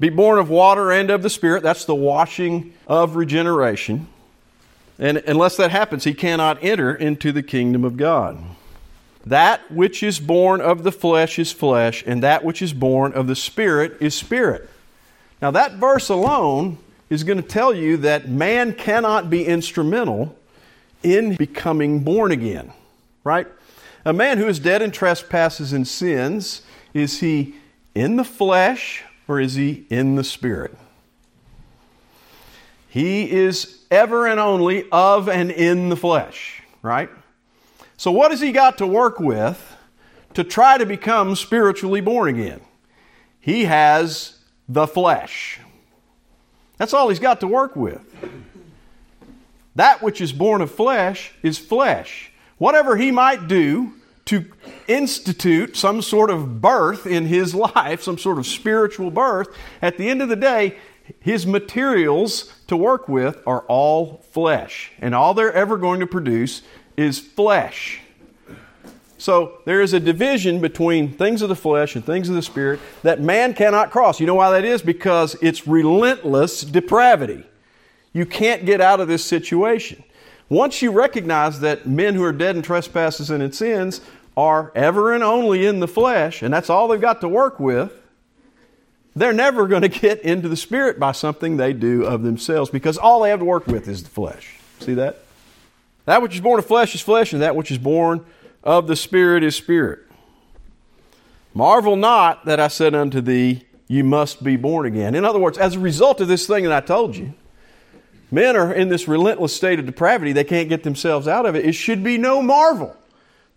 Be 0.00 0.08
born 0.08 0.40
of 0.40 0.50
water 0.50 0.90
and 0.90 1.10
of 1.10 1.22
the 1.22 1.30
Spirit. 1.30 1.62
That's 1.62 1.84
the 1.84 1.94
washing 1.94 2.74
of 2.88 3.14
regeneration. 3.14 4.08
And 4.98 5.18
unless 5.18 5.56
that 5.58 5.70
happens, 5.70 6.02
he 6.02 6.12
cannot 6.12 6.64
enter 6.64 6.92
into 6.92 7.30
the 7.30 7.40
kingdom 7.40 7.84
of 7.84 7.96
God. 7.96 8.36
That 9.24 9.70
which 9.70 10.02
is 10.02 10.18
born 10.18 10.60
of 10.60 10.82
the 10.82 10.90
flesh 10.90 11.38
is 11.38 11.52
flesh, 11.52 12.02
and 12.04 12.20
that 12.24 12.42
which 12.42 12.60
is 12.60 12.72
born 12.72 13.12
of 13.12 13.28
the 13.28 13.36
Spirit 13.36 13.96
is 14.00 14.16
spirit. 14.16 14.68
Now, 15.40 15.52
that 15.52 15.74
verse 15.74 16.08
alone 16.08 16.78
is 17.08 17.22
going 17.22 17.40
to 17.40 17.48
tell 17.48 17.72
you 17.72 17.98
that 17.98 18.28
man 18.28 18.72
cannot 18.72 19.30
be 19.30 19.44
instrumental 19.44 20.36
in 21.04 21.36
becoming 21.36 22.00
born 22.00 22.32
again, 22.32 22.72
right? 23.22 23.46
A 24.04 24.12
man 24.12 24.38
who 24.38 24.48
is 24.48 24.58
dead 24.58 24.80
in 24.80 24.90
trespasses 24.90 25.72
and 25.72 25.86
sins, 25.86 26.62
is 26.94 27.20
he 27.20 27.54
in 27.94 28.16
the 28.16 28.24
flesh 28.24 29.04
or 29.28 29.40
is 29.40 29.54
he 29.54 29.86
in 29.90 30.16
the 30.16 30.24
spirit? 30.24 30.76
He 32.88 33.30
is 33.30 33.84
ever 33.90 34.26
and 34.26 34.40
only 34.40 34.88
of 34.90 35.28
and 35.28 35.50
in 35.50 35.90
the 35.90 35.96
flesh, 35.96 36.62
right? 36.82 37.10
So, 37.96 38.10
what 38.10 38.30
has 38.30 38.40
he 38.40 38.52
got 38.52 38.78
to 38.78 38.86
work 38.86 39.20
with 39.20 39.76
to 40.34 40.42
try 40.42 40.78
to 40.78 40.86
become 40.86 41.36
spiritually 41.36 42.00
born 42.00 42.28
again? 42.28 42.60
He 43.38 43.66
has 43.66 44.38
the 44.68 44.86
flesh. 44.86 45.60
That's 46.78 46.94
all 46.94 47.10
he's 47.10 47.18
got 47.18 47.40
to 47.40 47.46
work 47.46 47.76
with. 47.76 48.00
That 49.76 50.02
which 50.02 50.20
is 50.20 50.32
born 50.32 50.62
of 50.62 50.70
flesh 50.70 51.32
is 51.42 51.58
flesh 51.58 52.29
whatever 52.60 52.98
he 52.98 53.10
might 53.10 53.48
do 53.48 53.94
to 54.26 54.44
institute 54.86 55.76
some 55.76 56.02
sort 56.02 56.30
of 56.30 56.60
birth 56.60 57.06
in 57.06 57.24
his 57.24 57.54
life, 57.54 58.02
some 58.02 58.18
sort 58.18 58.38
of 58.38 58.46
spiritual 58.46 59.10
birth, 59.10 59.48
at 59.80 59.96
the 59.96 60.08
end 60.08 60.20
of 60.20 60.28
the 60.28 60.36
day, 60.36 60.76
his 61.18 61.46
materials 61.46 62.52
to 62.68 62.76
work 62.76 63.08
with 63.08 63.42
are 63.46 63.62
all 63.62 64.18
flesh. 64.30 64.92
And 65.00 65.14
all 65.14 65.32
they're 65.32 65.52
ever 65.52 65.78
going 65.78 66.00
to 66.00 66.06
produce 66.06 66.60
is 66.98 67.18
flesh. 67.18 68.02
So 69.16 69.58
there 69.64 69.80
is 69.80 69.94
a 69.94 70.00
division 70.00 70.60
between 70.60 71.12
things 71.12 71.40
of 71.40 71.48
the 71.48 71.56
flesh 71.56 71.96
and 71.96 72.04
things 72.04 72.28
of 72.28 72.34
the 72.34 72.42
spirit 72.42 72.78
that 73.02 73.20
man 73.20 73.54
cannot 73.54 73.90
cross. 73.90 74.20
You 74.20 74.26
know 74.26 74.34
why 74.34 74.50
that 74.50 74.64
is? 74.66 74.82
Because 74.82 75.34
it's 75.40 75.66
relentless 75.66 76.60
depravity. 76.60 77.44
You 78.12 78.26
can't 78.26 78.66
get 78.66 78.82
out 78.82 79.00
of 79.00 79.08
this 79.08 79.24
situation. 79.24 80.04
Once 80.50 80.82
you 80.82 80.90
recognize 80.90 81.60
that 81.60 81.86
men 81.86 82.16
who 82.16 82.24
are 82.24 82.32
dead 82.32 82.56
in 82.56 82.60
trespasses 82.60 83.30
and 83.30 83.40
in 83.42 83.52
sins 83.52 84.00
are 84.36 84.72
ever 84.74 85.14
and 85.14 85.22
only 85.22 85.64
in 85.64 85.78
the 85.78 85.88
flesh, 85.88 86.42
and 86.42 86.52
that's 86.52 86.68
all 86.68 86.88
they've 86.88 87.00
got 87.00 87.20
to 87.20 87.28
work 87.28 87.60
with, 87.60 87.92
they're 89.14 89.32
never 89.32 89.68
going 89.68 89.82
to 89.82 89.88
get 89.88 90.20
into 90.22 90.48
the 90.48 90.56
Spirit 90.56 90.98
by 90.98 91.12
something 91.12 91.56
they 91.56 91.72
do 91.72 92.04
of 92.04 92.22
themselves 92.22 92.68
because 92.68 92.98
all 92.98 93.22
they 93.22 93.30
have 93.30 93.38
to 93.38 93.44
work 93.44 93.66
with 93.68 93.86
is 93.86 94.02
the 94.02 94.10
flesh. 94.10 94.58
See 94.80 94.94
that? 94.94 95.24
That 96.06 96.20
which 96.20 96.34
is 96.34 96.40
born 96.40 96.58
of 96.58 96.66
flesh 96.66 96.94
is 96.96 97.00
flesh, 97.00 97.32
and 97.32 97.42
that 97.42 97.54
which 97.54 97.70
is 97.70 97.78
born 97.78 98.26
of 98.64 98.88
the 98.88 98.96
Spirit 98.96 99.44
is 99.44 99.54
spirit. 99.54 100.00
Marvel 101.54 101.94
not 101.94 102.44
that 102.46 102.58
I 102.58 102.68
said 102.68 102.94
unto 102.94 103.20
thee, 103.20 103.62
You 103.86 104.02
must 104.02 104.42
be 104.42 104.56
born 104.56 104.86
again. 104.86 105.14
In 105.14 105.24
other 105.24 105.38
words, 105.38 105.58
as 105.58 105.76
a 105.76 105.80
result 105.80 106.20
of 106.20 106.26
this 106.26 106.46
thing 106.46 106.64
that 106.64 106.72
I 106.72 106.84
told 106.84 107.16
you, 107.16 107.34
men 108.30 108.56
are 108.56 108.72
in 108.72 108.88
this 108.88 109.08
relentless 109.08 109.54
state 109.54 109.78
of 109.78 109.86
depravity. 109.86 110.32
They 110.32 110.44
can't 110.44 110.68
get 110.68 110.82
themselves 110.82 111.26
out 111.28 111.46
of 111.46 111.54
it. 111.54 111.64
It 111.64 111.72
should 111.72 112.02
be 112.02 112.18
no 112.18 112.42
marvel 112.42 112.96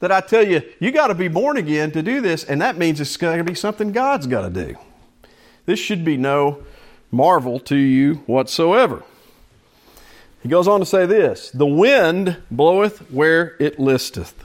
that 0.04 0.12
I 0.12 0.20
tell 0.20 0.46
you, 0.46 0.62
you 0.80 0.92
got 0.92 1.08
to 1.08 1.16
be 1.16 1.30
born 1.30 1.56
again 1.56 1.92
to 1.92 2.04
do 2.04 2.20
this, 2.20 2.44
and 2.44 2.62
that 2.62 2.78
means 2.78 3.00
it's 3.00 3.16
going 3.16 3.38
to 3.38 3.44
be 3.46 3.56
something 3.56 3.94
God's 3.94 4.28
got 4.28 4.42
to 4.42 4.50
do. 4.50 4.76
This 5.66 5.80
should 5.80 6.04
be 6.04 6.18
no 6.18 6.62
marvel 7.10 7.58
to 7.62 7.78
you 7.78 8.16
whatsoever. 8.26 9.04
He 10.42 10.50
goes 10.50 10.68
on 10.68 10.82
to 10.82 10.86
say 10.86 11.06
this 11.06 11.52
The 11.52 11.66
wind 11.66 12.36
bloweth 12.52 13.10
where 13.12 13.56
it 13.62 13.80
listeth, 13.80 14.36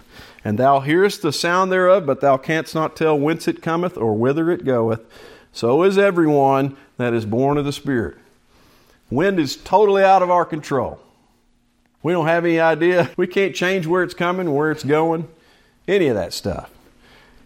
and 0.45 0.61
thou 0.61 0.79
hearest 0.79 1.23
the 1.23 1.33
sound 1.33 1.73
thereof, 1.73 2.07
but 2.07 2.21
thou 2.21 2.37
canst 2.37 2.73
not 2.73 2.95
tell 2.95 3.19
whence 3.19 3.49
it 3.49 3.61
cometh 3.61 3.99
or 3.99 4.15
whither 4.15 4.53
it 4.53 4.65
goeth. 4.65 5.01
So 5.53 5.83
is 5.83 5.99
everyone 5.99 6.77
that 6.99 7.15
is 7.15 7.27
born 7.27 7.59
of 7.59 7.65
the 7.65 7.73
Spirit. 7.73 8.17
Wind 9.11 9.39
is 9.39 9.57
totally 9.57 10.03
out 10.03 10.23
of 10.23 10.31
our 10.31 10.45
control. 10.45 11.01
We 12.03 12.13
don't 12.13 12.27
have 12.27 12.45
any 12.45 12.61
idea. 12.61 13.11
We 13.17 13.27
can't 13.27 13.55
change 13.55 13.87
where 13.87 14.03
it's 14.03 14.15
coming, 14.15 14.55
where 14.55 14.71
it's 14.71 14.85
going, 14.85 15.29
any 15.87 16.09
of 16.09 16.15
that 16.15 16.33
stuff. 16.33 16.71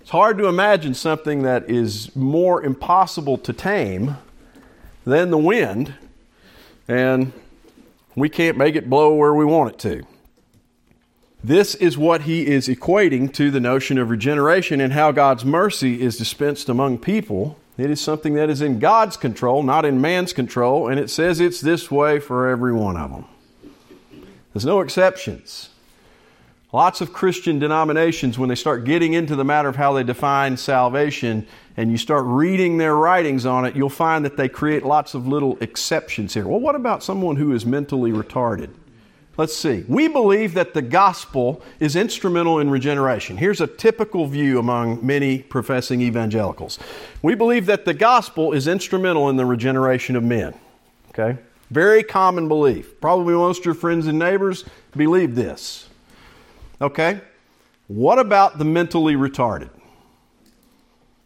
It's 0.01 0.11
hard 0.11 0.37
to 0.39 0.47
imagine 0.47 0.95
something 0.95 1.43
that 1.43 1.71
is 1.71 2.15
more 2.17 2.63
impossible 2.63 3.39
to 3.39 3.53
tame 3.53 4.17
than 5.05 5.31
the 5.31 5.39
wind, 5.39 5.95
and 6.89 7.33
we 8.17 8.29
can't 8.29 8.57
make 8.57 8.75
it 8.75 8.91
blow 8.91 9.15
where 9.15 9.35
we 9.35 9.45
want 9.45 9.75
it 9.75 9.79
to. 9.81 10.07
This 11.45 11.75
is 11.77 11.99
what 11.99 12.23
he 12.23 12.47
is 12.47 12.69
equating 12.69 13.33
to 13.35 13.51
the 13.51 13.61
notion 13.61 13.99
of 13.99 14.11
regeneration 14.11 14.81
and 14.81 14.93
how 14.93 15.11
God's 15.11 15.45
mercy 15.45 16.01
is 16.01 16.17
dispensed 16.17 16.69
among 16.69 16.99
people. 16.99 17.59
It 17.79 17.91
is 17.91 18.01
something 18.01 18.35
that 18.35 18.51
is 18.51 18.61
in 18.61 18.79
God's 18.79 19.17
control, 19.17 19.63
not 19.63 19.85
in 19.85 20.01
man's 20.01 20.33
control, 20.33 20.89
and 20.89 21.01
it 21.01 21.09
says 21.09 21.41
it's 21.41 21.61
this 21.61 21.91
way 21.91 22.19
for 22.19 22.49
every 22.49 22.73
one 22.73 22.97
of 22.97 23.11
them. 23.11 23.25
There's 24.53 24.67
no 24.67 24.81
exceptions. 24.81 25.71
Lots 26.73 27.01
of 27.01 27.13
Christian 27.13 27.59
denominations, 27.59 28.39
when 28.39 28.49
they 28.49 28.55
start 28.55 28.85
getting 28.85 29.13
into 29.15 29.37
the 29.37 29.45
matter 29.45 29.69
of 29.69 29.77
how 29.77 29.93
they 29.93 30.03
define 30.03 30.57
salvation 30.57 31.47
and 31.77 31.91
you 31.91 31.99
start 31.99 32.25
reading 32.27 32.79
their 32.79 32.95
writings 32.97 33.45
on 33.47 33.65
it, 33.65 33.75
you'll 33.77 33.91
find 33.91 34.25
that 34.25 34.37
they 34.37 34.49
create 34.49 34.85
lots 34.85 35.15
of 35.15 35.27
little 35.27 35.59
exceptions 35.61 36.35
here. 36.35 36.47
Well, 36.47 36.61
what 36.61 36.75
about 36.75 37.03
someone 37.03 37.37
who 37.37 37.53
is 37.53 37.65
mentally 37.67 38.11
retarded? 38.11 38.71
Let's 39.39 39.57
see. 39.57 39.85
We 39.89 40.09
believe 40.09 40.53
that 40.55 40.75
the 40.75 40.83
gospel 40.83 41.63
is 41.81 41.97
instrumental 41.97 42.59
in 42.59 42.69
regeneration. 42.69 43.39
Here's 43.39 43.63
a 43.63 43.67
typical 43.67 44.27
view 44.27 44.59
among 44.59 45.05
many 45.05 45.39
professing 45.39 46.03
evangelicals. 46.03 46.79
We 47.23 47.35
believe 47.35 47.65
that 47.67 47.87
the 47.87 47.95
gospel 47.95 48.53
is 48.53 48.69
instrumental 48.69 49.31
in 49.31 49.37
the 49.37 49.47
regeneration 49.47 50.17
of 50.17 50.23
men. 50.23 50.55
Okay? 51.11 51.39
Very 51.71 52.03
common 52.03 52.47
belief. 52.47 53.01
Probably 53.01 53.33
most 53.33 53.61
of 53.61 53.65
your 53.65 53.75
friends 53.75 54.07
and 54.07 54.19
neighbors 54.19 54.67
believe 54.95 55.35
this. 55.35 55.89
Okay? 56.83 57.23
What 57.89 58.19
about 58.19 58.59
the 58.59 58.67
mentally 58.67 59.15
retarded? 59.15 59.71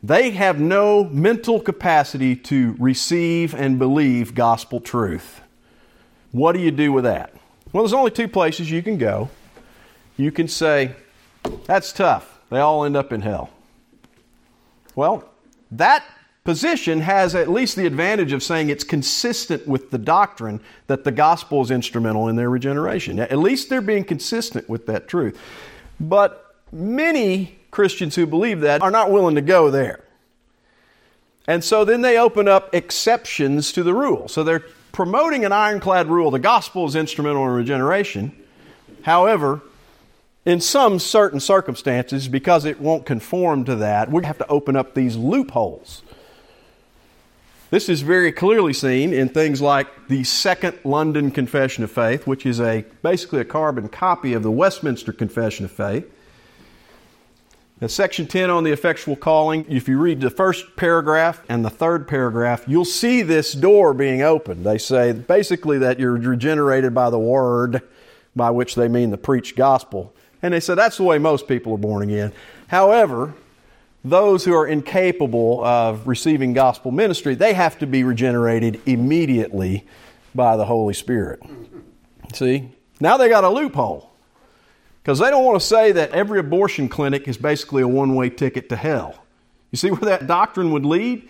They 0.00 0.30
have 0.30 0.60
no 0.60 1.02
mental 1.04 1.58
capacity 1.58 2.36
to 2.36 2.76
receive 2.78 3.52
and 3.52 3.80
believe 3.80 4.36
gospel 4.36 4.80
truth. 4.80 5.40
What 6.30 6.52
do 6.52 6.60
you 6.60 6.70
do 6.70 6.92
with 6.92 7.02
that? 7.02 7.32
Well, 7.72 7.82
there's 7.82 7.92
only 7.92 8.10
two 8.10 8.28
places 8.28 8.70
you 8.70 8.82
can 8.82 8.98
go. 8.98 9.28
You 10.16 10.32
can 10.32 10.48
say, 10.48 10.92
that's 11.66 11.92
tough. 11.92 12.38
They 12.50 12.58
all 12.58 12.84
end 12.84 12.96
up 12.96 13.12
in 13.12 13.20
hell. 13.20 13.50
Well, 14.94 15.28
that 15.70 16.04
position 16.44 17.00
has 17.00 17.34
at 17.34 17.50
least 17.50 17.76
the 17.76 17.86
advantage 17.86 18.32
of 18.32 18.42
saying 18.42 18.70
it's 18.70 18.84
consistent 18.84 19.66
with 19.66 19.90
the 19.90 19.98
doctrine 19.98 20.60
that 20.86 21.04
the 21.04 21.10
gospel 21.10 21.60
is 21.60 21.70
instrumental 21.70 22.28
in 22.28 22.36
their 22.36 22.48
regeneration. 22.48 23.18
At 23.18 23.38
least 23.38 23.68
they're 23.68 23.80
being 23.80 24.04
consistent 24.04 24.68
with 24.68 24.86
that 24.86 25.08
truth. 25.08 25.38
But 25.98 26.56
many 26.72 27.58
Christians 27.72 28.14
who 28.14 28.26
believe 28.26 28.60
that 28.60 28.80
are 28.80 28.90
not 28.90 29.10
willing 29.10 29.34
to 29.34 29.42
go 29.42 29.70
there. 29.70 30.04
And 31.48 31.62
so 31.62 31.84
then 31.84 32.00
they 32.00 32.18
open 32.18 32.48
up 32.48 32.74
exceptions 32.74 33.72
to 33.72 33.82
the 33.82 33.92
rule. 33.92 34.28
So 34.28 34.42
they're 34.42 34.64
promoting 34.96 35.44
an 35.44 35.52
ironclad 35.52 36.06
rule. 36.06 36.30
The 36.30 36.38
gospel 36.38 36.86
is 36.86 36.96
instrumental 36.96 37.44
in 37.44 37.50
regeneration. 37.50 38.32
However, 39.02 39.60
in 40.46 40.58
some 40.62 40.98
certain 40.98 41.38
circumstances, 41.38 42.28
because 42.28 42.64
it 42.64 42.80
won't 42.80 43.04
conform 43.04 43.66
to 43.66 43.76
that, 43.76 44.10
we 44.10 44.24
have 44.24 44.38
to 44.38 44.46
open 44.48 44.74
up 44.74 44.94
these 44.94 45.14
loopholes. 45.14 46.00
This 47.68 47.90
is 47.90 48.00
very 48.00 48.32
clearly 48.32 48.72
seen 48.72 49.12
in 49.12 49.28
things 49.28 49.60
like 49.60 50.08
the 50.08 50.24
Second 50.24 50.78
London 50.82 51.30
Confession 51.30 51.84
of 51.84 51.90
Faith, 51.90 52.26
which 52.26 52.46
is 52.46 52.58
a 52.58 52.86
basically 53.02 53.40
a 53.40 53.44
carbon 53.44 53.90
copy 53.90 54.32
of 54.32 54.42
the 54.42 54.50
Westminster 54.50 55.12
Confession 55.12 55.66
of 55.66 55.72
Faith. 55.72 56.10
Now, 57.78 57.88
section 57.88 58.26
10 58.26 58.48
on 58.48 58.64
the 58.64 58.72
effectual 58.72 59.16
calling, 59.16 59.66
if 59.68 59.86
you 59.86 59.98
read 59.98 60.22
the 60.22 60.30
first 60.30 60.76
paragraph 60.76 61.42
and 61.46 61.62
the 61.62 61.68
third 61.68 62.08
paragraph, 62.08 62.64
you'll 62.66 62.86
see 62.86 63.20
this 63.20 63.52
door 63.52 63.92
being 63.92 64.22
opened. 64.22 64.64
They 64.64 64.78
say 64.78 65.12
basically 65.12 65.76
that 65.78 66.00
you're 66.00 66.12
regenerated 66.12 66.94
by 66.94 67.10
the 67.10 67.18
word, 67.18 67.82
by 68.34 68.48
which 68.48 68.76
they 68.76 68.88
mean 68.88 69.10
the 69.10 69.18
preached 69.18 69.56
gospel. 69.56 70.14
And 70.40 70.54
they 70.54 70.60
say 70.60 70.74
that's 70.74 70.96
the 70.96 71.02
way 71.02 71.18
most 71.18 71.48
people 71.48 71.74
are 71.74 71.78
born 71.78 72.02
again. 72.02 72.32
However, 72.68 73.34
those 74.02 74.46
who 74.46 74.54
are 74.54 74.66
incapable 74.66 75.62
of 75.62 76.06
receiving 76.08 76.54
gospel 76.54 76.92
ministry, 76.92 77.34
they 77.34 77.52
have 77.52 77.78
to 77.80 77.86
be 77.86 78.04
regenerated 78.04 78.80
immediately 78.86 79.84
by 80.34 80.56
the 80.56 80.64
Holy 80.64 80.94
Spirit. 80.94 81.42
See? 82.32 82.70
Now 83.00 83.18
they 83.18 83.28
got 83.28 83.44
a 83.44 83.50
loophole. 83.50 84.15
Because 85.06 85.20
they 85.20 85.30
don't 85.30 85.44
want 85.44 85.60
to 85.60 85.64
say 85.64 85.92
that 85.92 86.10
every 86.10 86.40
abortion 86.40 86.88
clinic 86.88 87.28
is 87.28 87.36
basically 87.36 87.80
a 87.80 87.86
one 87.86 88.16
way 88.16 88.28
ticket 88.28 88.68
to 88.70 88.74
hell. 88.74 89.14
You 89.70 89.78
see 89.78 89.92
where 89.92 90.00
that 90.00 90.26
doctrine 90.26 90.72
would 90.72 90.84
lead? 90.84 91.28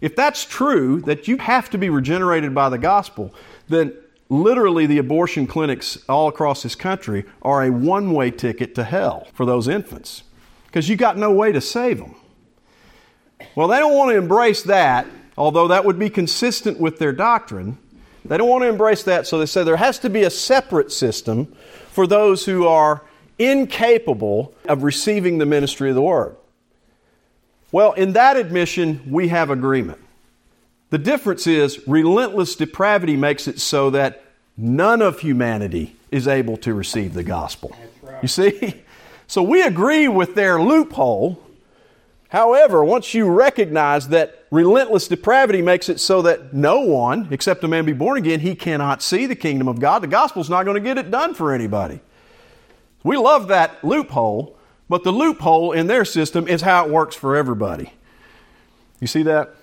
If 0.00 0.14
that's 0.14 0.44
true, 0.44 1.00
that 1.00 1.26
you 1.26 1.36
have 1.38 1.68
to 1.70 1.78
be 1.78 1.90
regenerated 1.90 2.54
by 2.54 2.68
the 2.68 2.78
gospel, 2.78 3.34
then 3.68 3.92
literally 4.28 4.86
the 4.86 4.98
abortion 4.98 5.48
clinics 5.48 5.98
all 6.08 6.28
across 6.28 6.62
this 6.62 6.76
country 6.76 7.24
are 7.42 7.64
a 7.64 7.70
one 7.72 8.12
way 8.12 8.30
ticket 8.30 8.76
to 8.76 8.84
hell 8.84 9.26
for 9.32 9.44
those 9.44 9.66
infants. 9.66 10.22
Because 10.66 10.88
you 10.88 10.94
got 10.94 11.16
no 11.16 11.32
way 11.32 11.50
to 11.50 11.60
save 11.60 11.98
them. 11.98 12.14
Well, 13.56 13.66
they 13.66 13.80
don't 13.80 13.96
want 13.96 14.12
to 14.12 14.18
embrace 14.18 14.62
that, 14.62 15.04
although 15.36 15.66
that 15.66 15.84
would 15.84 15.98
be 15.98 16.10
consistent 16.10 16.78
with 16.78 17.00
their 17.00 17.12
doctrine. 17.12 17.76
They 18.24 18.38
don't 18.38 18.48
want 18.48 18.62
to 18.62 18.68
embrace 18.68 19.02
that, 19.02 19.26
so 19.26 19.40
they 19.40 19.46
say 19.46 19.64
there 19.64 19.76
has 19.78 19.98
to 20.00 20.10
be 20.10 20.22
a 20.22 20.30
separate 20.30 20.92
system 20.92 21.52
for 21.90 22.06
those 22.06 22.44
who 22.44 22.68
are 22.68 23.02
incapable 23.38 24.54
of 24.66 24.82
receiving 24.82 25.38
the 25.38 25.46
ministry 25.46 25.88
of 25.90 25.94
the 25.94 26.02
word. 26.02 26.36
Well, 27.72 27.92
in 27.92 28.12
that 28.12 28.36
admission, 28.36 29.02
we 29.10 29.28
have 29.28 29.50
agreement. 29.50 29.98
The 30.90 30.98
difference 30.98 31.46
is 31.46 31.86
relentless 31.86 32.54
depravity 32.54 33.16
makes 33.16 33.48
it 33.48 33.60
so 33.60 33.90
that 33.90 34.22
none 34.56 35.02
of 35.02 35.20
humanity 35.20 35.96
is 36.10 36.28
able 36.28 36.56
to 36.58 36.72
receive 36.72 37.12
the 37.12 37.24
gospel. 37.24 37.76
Right. 38.02 38.22
You 38.22 38.28
see? 38.28 38.82
So 39.28 39.42
we 39.42 39.60
agree 39.60 40.06
with 40.06 40.36
their 40.36 40.62
loophole. 40.62 41.42
However, 42.28 42.84
once 42.84 43.12
you 43.12 43.28
recognize 43.28 44.08
that 44.10 44.44
relentless 44.52 45.08
depravity 45.08 45.62
makes 45.62 45.88
it 45.88 45.98
so 45.98 46.22
that 46.22 46.54
no 46.54 46.80
one, 46.80 47.28
except 47.32 47.64
a 47.64 47.68
man 47.68 47.84
be 47.84 47.92
born 47.92 48.18
again, 48.18 48.38
he 48.38 48.54
cannot 48.54 49.02
see 49.02 49.26
the 49.26 49.34
kingdom 49.34 49.66
of 49.66 49.80
God, 49.80 50.00
the 50.00 50.06
gospel's 50.06 50.48
not 50.48 50.62
going 50.62 50.76
to 50.76 50.80
get 50.80 50.96
it 50.96 51.10
done 51.10 51.34
for 51.34 51.52
anybody. 51.52 51.98
We 53.06 53.16
love 53.16 53.46
that 53.48 53.84
loophole, 53.84 54.58
but 54.88 55.04
the 55.04 55.12
loophole 55.12 55.70
in 55.70 55.86
their 55.86 56.04
system 56.04 56.48
is 56.48 56.62
how 56.62 56.84
it 56.84 56.90
works 56.90 57.14
for 57.14 57.36
everybody. 57.36 57.92
You 58.98 59.06
see 59.06 59.22
that? 59.22 59.54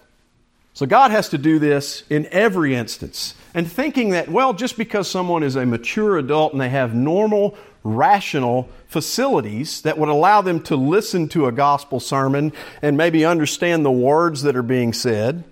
So 0.74 0.86
God 0.86 1.12
has 1.12 1.28
to 1.28 1.38
do 1.38 1.60
this 1.60 2.06
in 2.10 2.26
every 2.28 2.74
instance. 2.74 3.36
And 3.54 3.70
thinking 3.70 4.12
that, 4.12 4.30
well, 4.30 4.54
just 4.54 4.78
because 4.78 5.12
someone 5.12 5.44
is 5.44 5.58
a 5.58 5.66
mature 5.66 6.18
adult 6.18 6.54
and 6.54 6.62
they 6.62 6.70
have 6.70 6.96
normal, 6.96 7.58
rational 7.84 8.70
facilities 8.88 9.82
that 9.82 9.98
would 9.98 10.08
allow 10.08 10.42
them 10.42 10.62
to 10.64 10.78
listen 10.78 11.28
to 11.30 11.46
a 11.48 11.52
gospel 11.52 12.00
sermon 12.00 12.54
and 12.82 12.96
maybe 12.96 13.26
understand 13.26 13.84
the 13.84 13.92
words 13.92 14.44
that 14.44 14.56
are 14.56 14.64
being 14.64 14.94
said, 14.94 15.44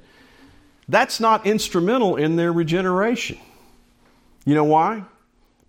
that's 0.87 1.19
not 1.19 1.45
instrumental 1.45 2.15
in 2.15 2.37
their 2.37 2.53
regeneration. 2.53 3.37
You 4.45 4.55
know 4.55 4.63
why? 4.63 5.03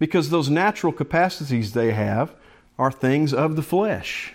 Because 0.03 0.31
those 0.31 0.51
natural 0.51 0.93
capacities 0.93 1.75
they 1.75 1.93
have 1.93 2.35
are 2.77 2.91
things 2.91 3.33
of 3.33 3.55
the 3.55 3.63
flesh. 3.63 4.33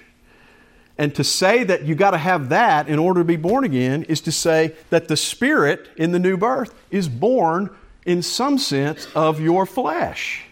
And 0.97 1.13
to 1.15 1.25
say 1.25 1.65
that 1.65 1.83
you 1.83 1.93
got 1.93 2.11
to 2.11 2.17
have 2.17 2.47
that 2.47 2.87
in 2.87 2.97
order 2.97 3.19
to 3.19 3.25
be 3.25 3.35
born 3.35 3.65
again 3.65 4.03
is 4.03 4.21
to 4.21 4.31
say 4.31 4.75
that 4.91 5.09
the 5.09 5.17
Spirit 5.17 5.89
in 5.97 6.13
the 6.13 6.19
new 6.19 6.37
birth 6.37 6.73
is 6.89 7.09
born 7.09 7.69
in 8.05 8.21
some 8.21 8.57
sense 8.57 9.09
of 9.13 9.41
your 9.41 9.65
flesh. 9.65 10.45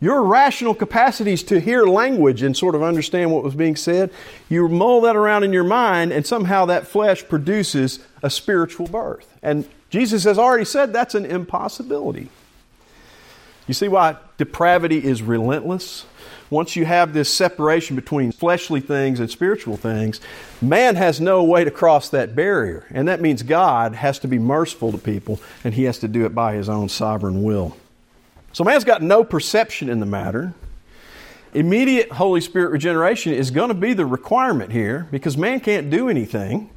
Your 0.00 0.22
rational 0.22 0.74
capacities 0.74 1.42
to 1.42 1.60
hear 1.60 1.84
language 1.84 2.40
and 2.40 2.56
sort 2.56 2.74
of 2.74 2.82
understand 2.82 3.32
what 3.32 3.44
was 3.44 3.54
being 3.54 3.76
said, 3.76 4.10
you 4.48 4.66
mull 4.66 5.02
that 5.02 5.14
around 5.14 5.44
in 5.44 5.52
your 5.52 5.64
mind, 5.64 6.10
and 6.10 6.26
somehow 6.26 6.64
that 6.64 6.86
flesh 6.86 7.22
produces 7.28 7.98
a 8.22 8.30
spiritual 8.30 8.86
birth. 8.86 9.30
And 9.42 9.68
Jesus 9.90 10.24
has 10.24 10.38
already 10.38 10.64
said 10.64 10.90
that's 10.90 11.14
an 11.14 11.26
impossibility. 11.26 12.30
You 13.66 13.74
see 13.74 13.88
why 13.88 14.16
depravity 14.36 15.02
is 15.02 15.22
relentless? 15.22 16.04
Once 16.50 16.76
you 16.76 16.84
have 16.84 17.14
this 17.14 17.32
separation 17.32 17.96
between 17.96 18.30
fleshly 18.30 18.80
things 18.80 19.18
and 19.18 19.30
spiritual 19.30 19.76
things, 19.76 20.20
man 20.60 20.96
has 20.96 21.20
no 21.20 21.42
way 21.42 21.64
to 21.64 21.70
cross 21.70 22.10
that 22.10 22.36
barrier. 22.36 22.86
And 22.90 23.08
that 23.08 23.20
means 23.20 23.42
God 23.42 23.94
has 23.94 24.18
to 24.20 24.28
be 24.28 24.38
merciful 24.38 24.92
to 24.92 24.98
people, 24.98 25.40
and 25.64 25.74
he 25.74 25.84
has 25.84 25.98
to 26.00 26.08
do 26.08 26.26
it 26.26 26.34
by 26.34 26.54
his 26.54 26.68
own 26.68 26.88
sovereign 26.88 27.42
will. 27.42 27.76
So 28.52 28.62
man's 28.62 28.84
got 28.84 29.02
no 29.02 29.24
perception 29.24 29.88
in 29.88 30.00
the 30.00 30.06
matter. 30.06 30.54
Immediate 31.54 32.12
Holy 32.12 32.40
Spirit 32.40 32.70
regeneration 32.70 33.32
is 33.32 33.50
going 33.50 33.68
to 33.68 33.74
be 33.74 33.94
the 33.94 34.06
requirement 34.06 34.72
here 34.72 35.08
because 35.10 35.36
man 35.36 35.60
can't 35.60 35.88
do 35.88 36.08
anything. 36.08 36.70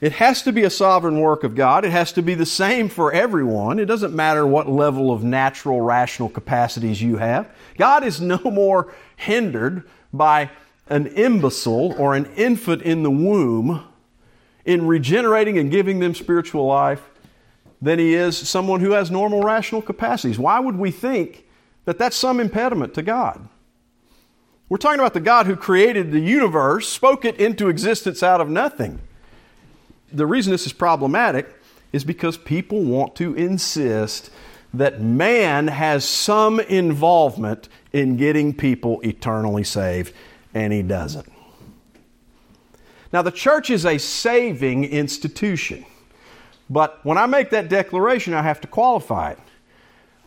It 0.00 0.12
has 0.12 0.42
to 0.42 0.52
be 0.52 0.64
a 0.64 0.70
sovereign 0.70 1.20
work 1.20 1.42
of 1.42 1.54
God. 1.54 1.84
It 1.84 1.90
has 1.90 2.12
to 2.12 2.22
be 2.22 2.34
the 2.34 2.46
same 2.46 2.88
for 2.88 3.12
everyone. 3.12 3.78
It 3.78 3.86
doesn't 3.86 4.14
matter 4.14 4.46
what 4.46 4.68
level 4.68 5.10
of 5.10 5.24
natural, 5.24 5.80
rational 5.80 6.28
capacities 6.28 7.00
you 7.00 7.16
have. 7.16 7.50
God 7.78 8.04
is 8.04 8.20
no 8.20 8.38
more 8.44 8.92
hindered 9.16 9.84
by 10.12 10.50
an 10.88 11.06
imbecile 11.08 11.94
or 11.98 12.14
an 12.14 12.26
infant 12.36 12.82
in 12.82 13.02
the 13.02 13.10
womb 13.10 13.84
in 14.64 14.86
regenerating 14.86 15.58
and 15.58 15.70
giving 15.70 16.00
them 16.00 16.14
spiritual 16.14 16.66
life 16.66 17.08
than 17.80 17.98
he 17.98 18.14
is 18.14 18.36
someone 18.36 18.80
who 18.80 18.92
has 18.92 19.10
normal 19.10 19.40
rational 19.40 19.80
capacities. 19.80 20.38
Why 20.38 20.60
would 20.60 20.76
we 20.76 20.90
think 20.90 21.46
that 21.84 21.98
that's 21.98 22.16
some 22.16 22.40
impediment 22.40 22.94
to 22.94 23.02
God? 23.02 23.48
We're 24.68 24.78
talking 24.78 24.98
about 24.98 25.14
the 25.14 25.20
God 25.20 25.46
who 25.46 25.56
created 25.56 26.10
the 26.10 26.20
universe, 26.20 26.88
spoke 26.88 27.24
it 27.24 27.36
into 27.36 27.68
existence 27.68 28.22
out 28.22 28.40
of 28.40 28.48
nothing. 28.48 29.00
The 30.12 30.26
reason 30.26 30.52
this 30.52 30.66
is 30.66 30.72
problematic 30.72 31.48
is 31.92 32.04
because 32.04 32.36
people 32.36 32.82
want 32.82 33.16
to 33.16 33.34
insist 33.34 34.30
that 34.74 35.00
man 35.00 35.68
has 35.68 36.04
some 36.04 36.60
involvement 36.60 37.68
in 37.92 38.16
getting 38.16 38.52
people 38.54 39.00
eternally 39.02 39.64
saved, 39.64 40.12
and 40.52 40.72
he 40.72 40.82
doesn't. 40.82 41.32
Now, 43.12 43.22
the 43.22 43.30
church 43.30 43.70
is 43.70 43.86
a 43.86 43.98
saving 43.98 44.84
institution. 44.84 45.86
But 46.68 46.98
when 47.04 47.16
I 47.16 47.26
make 47.26 47.50
that 47.50 47.68
declaration, 47.68 48.34
I 48.34 48.42
have 48.42 48.60
to 48.62 48.66
qualify 48.66 49.32
it. 49.32 49.38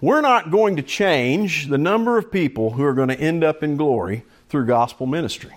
We're 0.01 0.21
not 0.21 0.49
going 0.49 0.77
to 0.77 0.81
change 0.81 1.67
the 1.67 1.77
number 1.77 2.17
of 2.17 2.31
people 2.31 2.71
who 2.71 2.83
are 2.83 2.93
going 2.93 3.09
to 3.09 3.19
end 3.19 3.43
up 3.43 3.63
in 3.63 3.75
glory 3.75 4.23
through 4.47 4.65
gospel 4.65 5.05
ministry. 5.05 5.53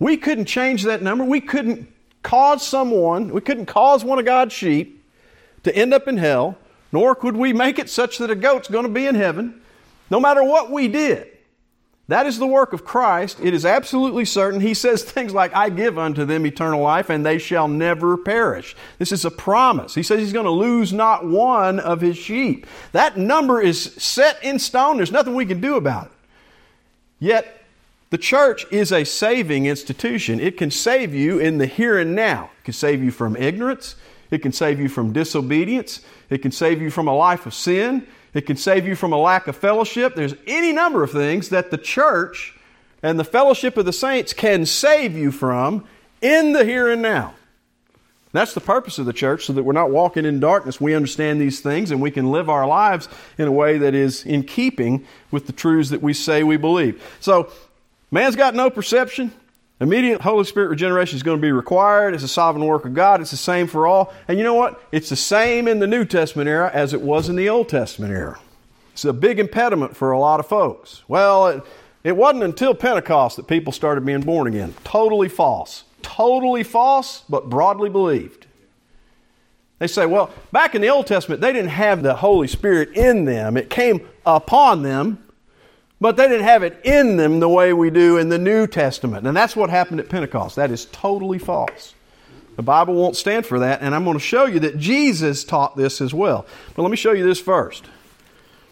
We 0.00 0.16
couldn't 0.16 0.46
change 0.46 0.82
that 0.82 1.00
number. 1.00 1.22
We 1.24 1.40
couldn't 1.40 1.91
cause 2.22 2.66
someone, 2.66 3.30
we 3.30 3.40
couldn't 3.40 3.66
cause 3.66 4.04
one 4.04 4.18
of 4.18 4.24
God's 4.24 4.52
sheep 4.52 5.04
to 5.64 5.74
end 5.74 5.94
up 5.94 6.08
in 6.08 6.16
hell, 6.16 6.58
nor 6.90 7.14
could 7.14 7.36
we 7.36 7.52
make 7.52 7.78
it 7.78 7.88
such 7.88 8.18
that 8.18 8.30
a 8.30 8.34
goat's 8.34 8.68
going 8.68 8.86
to 8.86 8.92
be 8.92 9.06
in 9.06 9.14
heaven, 9.14 9.60
no 10.10 10.20
matter 10.20 10.42
what 10.44 10.70
we 10.70 10.88
did. 10.88 11.28
That 12.08 12.26
is 12.26 12.38
the 12.38 12.46
work 12.46 12.72
of 12.72 12.84
Christ. 12.84 13.38
It 13.42 13.54
is 13.54 13.64
absolutely 13.64 14.24
certain. 14.24 14.60
He 14.60 14.74
says 14.74 15.02
things 15.04 15.32
like, 15.32 15.54
I 15.54 15.70
give 15.70 15.98
unto 15.98 16.24
them 16.24 16.44
eternal 16.46 16.82
life, 16.82 17.08
and 17.08 17.24
they 17.24 17.38
shall 17.38 17.68
never 17.68 18.16
perish. 18.16 18.76
This 18.98 19.12
is 19.12 19.24
a 19.24 19.30
promise. 19.30 19.94
He 19.94 20.02
says 20.02 20.18
he's 20.18 20.32
going 20.32 20.44
to 20.44 20.50
lose 20.50 20.92
not 20.92 21.26
one 21.26 21.80
of 21.80 22.00
his 22.00 22.18
sheep. 22.18 22.66
That 22.92 23.16
number 23.16 23.60
is 23.60 23.82
set 23.82 24.42
in 24.44 24.58
stone. 24.58 24.96
There's 24.96 25.12
nothing 25.12 25.34
we 25.34 25.46
can 25.46 25.60
do 25.60 25.76
about 25.76 26.06
it. 26.06 26.12
Yet, 27.18 27.61
the 28.12 28.18
church 28.18 28.66
is 28.70 28.92
a 28.92 29.04
saving 29.04 29.64
institution. 29.64 30.38
It 30.38 30.58
can 30.58 30.70
save 30.70 31.14
you 31.14 31.38
in 31.38 31.56
the 31.56 31.64
here 31.64 31.98
and 31.98 32.14
now. 32.14 32.50
It 32.58 32.64
can 32.64 32.74
save 32.74 33.02
you 33.02 33.10
from 33.10 33.36
ignorance. 33.36 33.96
It 34.30 34.42
can 34.42 34.52
save 34.52 34.78
you 34.78 34.90
from 34.90 35.14
disobedience. 35.14 36.02
It 36.28 36.42
can 36.42 36.52
save 36.52 36.82
you 36.82 36.90
from 36.90 37.08
a 37.08 37.16
life 37.16 37.46
of 37.46 37.54
sin. 37.54 38.06
It 38.34 38.42
can 38.42 38.58
save 38.58 38.86
you 38.86 38.96
from 38.96 39.14
a 39.14 39.16
lack 39.16 39.48
of 39.48 39.56
fellowship. 39.56 40.14
There's 40.14 40.34
any 40.46 40.72
number 40.72 41.02
of 41.02 41.10
things 41.10 41.48
that 41.48 41.70
the 41.70 41.78
church 41.78 42.54
and 43.02 43.18
the 43.18 43.24
fellowship 43.24 43.78
of 43.78 43.86
the 43.86 43.94
saints 43.94 44.34
can 44.34 44.66
save 44.66 45.16
you 45.16 45.32
from 45.32 45.86
in 46.20 46.52
the 46.52 46.66
here 46.66 46.90
and 46.90 47.00
now. 47.00 47.32
That's 48.32 48.52
the 48.52 48.60
purpose 48.60 48.98
of 48.98 49.06
the 49.06 49.14
church, 49.14 49.46
so 49.46 49.54
that 49.54 49.62
we're 49.62 49.72
not 49.72 49.90
walking 49.90 50.26
in 50.26 50.38
darkness. 50.38 50.78
We 50.78 50.94
understand 50.94 51.40
these 51.40 51.60
things 51.60 51.90
and 51.90 52.02
we 52.02 52.10
can 52.10 52.30
live 52.30 52.50
our 52.50 52.66
lives 52.66 53.08
in 53.38 53.48
a 53.48 53.52
way 53.52 53.78
that 53.78 53.94
is 53.94 54.26
in 54.26 54.42
keeping 54.42 55.06
with 55.30 55.46
the 55.46 55.54
truths 55.54 55.88
that 55.88 56.02
we 56.02 56.12
say 56.12 56.42
we 56.42 56.58
believe. 56.58 57.02
So, 57.20 57.50
man's 58.12 58.36
got 58.36 58.54
no 58.54 58.70
perception. 58.70 59.32
Immediate 59.80 60.20
Holy 60.20 60.44
Spirit 60.44 60.68
regeneration 60.68 61.16
is 61.16 61.24
going 61.24 61.38
to 61.38 61.42
be 61.42 61.50
required. 61.50 62.14
It's 62.14 62.22
a 62.22 62.28
sovereign 62.28 62.64
work 62.64 62.84
of 62.84 62.94
God. 62.94 63.20
It's 63.20 63.32
the 63.32 63.36
same 63.36 63.66
for 63.66 63.88
all. 63.88 64.14
And 64.28 64.38
you 64.38 64.44
know 64.44 64.54
what? 64.54 64.80
It's 64.92 65.08
the 65.08 65.16
same 65.16 65.66
in 65.66 65.80
the 65.80 65.88
New 65.88 66.04
Testament 66.04 66.48
era 66.48 66.70
as 66.72 66.94
it 66.94 67.00
was 67.00 67.28
in 67.28 67.34
the 67.34 67.48
Old 67.48 67.68
Testament 67.68 68.12
era. 68.12 68.38
It's 68.92 69.04
a 69.04 69.12
big 69.12 69.40
impediment 69.40 69.96
for 69.96 70.12
a 70.12 70.20
lot 70.20 70.38
of 70.38 70.46
folks. 70.46 71.02
Well, 71.08 71.48
it, 71.48 71.64
it 72.04 72.16
wasn't 72.16 72.44
until 72.44 72.74
Pentecost 72.74 73.38
that 73.38 73.48
people 73.48 73.72
started 73.72 74.06
being 74.06 74.20
born 74.20 74.46
again. 74.46 74.74
Totally 74.84 75.28
false. 75.28 75.82
Totally 76.02 76.62
false, 76.62 77.24
but 77.28 77.48
broadly 77.48 77.90
believed. 77.90 78.46
They 79.80 79.88
say, 79.88 80.06
well, 80.06 80.30
back 80.52 80.76
in 80.76 80.80
the 80.80 80.90
Old 80.90 81.08
Testament, 81.08 81.40
they 81.40 81.52
didn't 81.52 81.70
have 81.70 82.04
the 82.04 82.14
Holy 82.14 82.46
Spirit 82.46 82.90
in 82.90 83.24
them. 83.24 83.56
It 83.56 83.68
came 83.68 84.08
upon 84.24 84.82
them 84.82 85.24
but 86.02 86.16
they 86.16 86.26
didn't 86.26 86.42
have 86.42 86.64
it 86.64 86.80
in 86.82 87.16
them 87.16 87.38
the 87.38 87.48
way 87.48 87.72
we 87.72 87.88
do 87.88 88.16
in 88.18 88.28
the 88.28 88.38
New 88.38 88.66
Testament. 88.66 89.24
And 89.24 89.36
that's 89.36 89.54
what 89.54 89.70
happened 89.70 90.00
at 90.00 90.08
Pentecost. 90.08 90.56
That 90.56 90.72
is 90.72 90.86
totally 90.86 91.38
false. 91.38 91.94
The 92.56 92.62
Bible 92.62 92.94
won't 92.94 93.14
stand 93.14 93.46
for 93.46 93.60
that, 93.60 93.82
and 93.82 93.94
I'm 93.94 94.02
going 94.02 94.18
to 94.18 94.24
show 94.24 94.46
you 94.46 94.58
that 94.60 94.78
Jesus 94.78 95.44
taught 95.44 95.76
this 95.76 96.00
as 96.00 96.12
well. 96.12 96.44
But 96.74 96.82
let 96.82 96.90
me 96.90 96.96
show 96.96 97.12
you 97.12 97.24
this 97.24 97.40
first. 97.40 97.84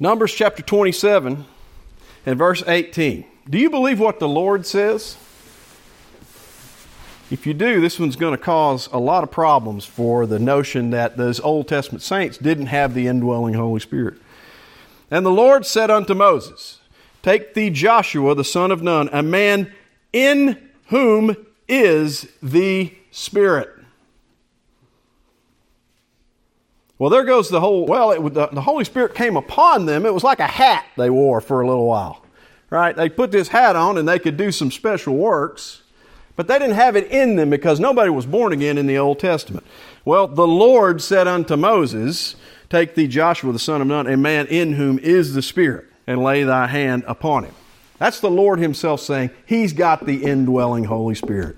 Numbers 0.01 0.35
chapter 0.35 0.61
27 0.61 1.45
and 2.27 2.37
verse 2.39 2.65
18. 2.67 3.25
Do 3.49 3.59
you 3.59 3.71
believe 3.71 4.01
what 4.01 4.19
the 4.19 4.29
Lord 4.29 4.67
says? 4.67 5.17
If 7.31 7.47
you 7.47 7.55
do, 7.55 7.81
this 7.81 8.01
one's 8.01 8.17
going 8.17 8.37
to 8.37 8.43
cause 8.43 8.89
a 8.91 8.99
lot 8.99 9.23
of 9.23 9.31
problems 9.31 9.85
for 9.85 10.27
the 10.27 10.41
notion 10.41 10.91
that 10.91 11.17
those 11.17 11.39
Old 11.39 11.69
Testament 11.69 12.03
saints 12.03 12.39
didn't 12.39 12.67
have 12.67 12.93
the 12.93 13.07
indwelling 13.07 13.55
Holy 13.55 13.79
Spirit. 13.79 14.15
And 15.13 15.25
the 15.25 15.31
Lord 15.31 15.65
said 15.65 15.93
unto 15.93 16.13
Moses, 16.13 16.80
Take 17.23 17.55
thee 17.55 17.71
Joshua, 17.71 18.35
the 18.35 18.45
son 18.45 18.71
of 18.71 18.83
Nun, 18.83 19.09
a 19.13 19.23
man 19.23 19.73
in 20.13 20.71
whom 20.87 21.37
is 21.69 22.29
the 22.43 22.95
Spirit. 23.11 23.69
Well, 26.99 27.11
there 27.11 27.25
goes 27.25 27.49
the 27.49 27.61
whole, 27.61 27.87
well, 27.87 28.11
it, 28.11 28.35
the, 28.35 28.49
the 28.49 28.61
Holy 28.61 28.85
Spirit 28.85 29.15
came 29.15 29.37
upon 29.37 29.87
them. 29.87 30.05
It 30.05 30.13
was 30.13 30.25
like 30.25 30.41
a 30.41 30.47
hat 30.47 30.85
they 30.97 31.09
wore 31.09 31.41
for 31.41 31.61
a 31.61 31.67
little 31.67 31.87
while, 31.87 32.25
right? 32.69 32.95
They 32.95 33.09
put 33.09 33.31
this 33.31 33.49
hat 33.49 33.75
on 33.75 33.97
and 33.97 34.07
they 34.07 34.19
could 34.19 34.37
do 34.37 34.53
some 34.53 34.71
special 34.71 35.17
works, 35.17 35.83
but 36.37 36.47
they 36.47 36.59
didn't 36.59 36.75
have 36.75 36.97
it 36.97 37.11
in 37.11 37.37
them 37.37 37.51
because 37.51 37.81
nobody 37.81 38.11
was 38.11 38.27
born 38.27 38.53
again 38.53 38.77
in 38.77 38.87
the 38.87 38.99
Old 38.99 39.19
Testament. 39.19 39.67
Well, 40.05 40.27
the 40.27 40.47
Lord 40.47 41.01
said 41.01 41.27
unto 41.27 41.57
Moses, 41.57 42.37
Take 42.69 42.95
thee 42.95 43.09
Joshua, 43.09 43.53
the 43.53 43.59
son 43.59 43.81
of 43.81 43.87
Nun, 43.87 44.07
a 44.07 44.17
man 44.17 44.47
in 44.47 44.75
whom 44.75 44.99
is 44.99 45.35
the 45.35 45.43
Spirit 45.43 45.90
and 46.11 46.25
lay 46.25 46.43
thy 46.43 46.67
hand 46.67 47.05
upon 47.07 47.45
him. 47.45 47.55
That's 47.99 48.19
the 48.19 48.31
Lord 48.31 48.59
Himself 48.59 49.01
saying 49.01 49.31
He's 49.47 49.73
got 49.73 50.05
the 50.05 50.25
indwelling 50.25 50.85
Holy 50.85 51.15
Spirit. 51.15 51.57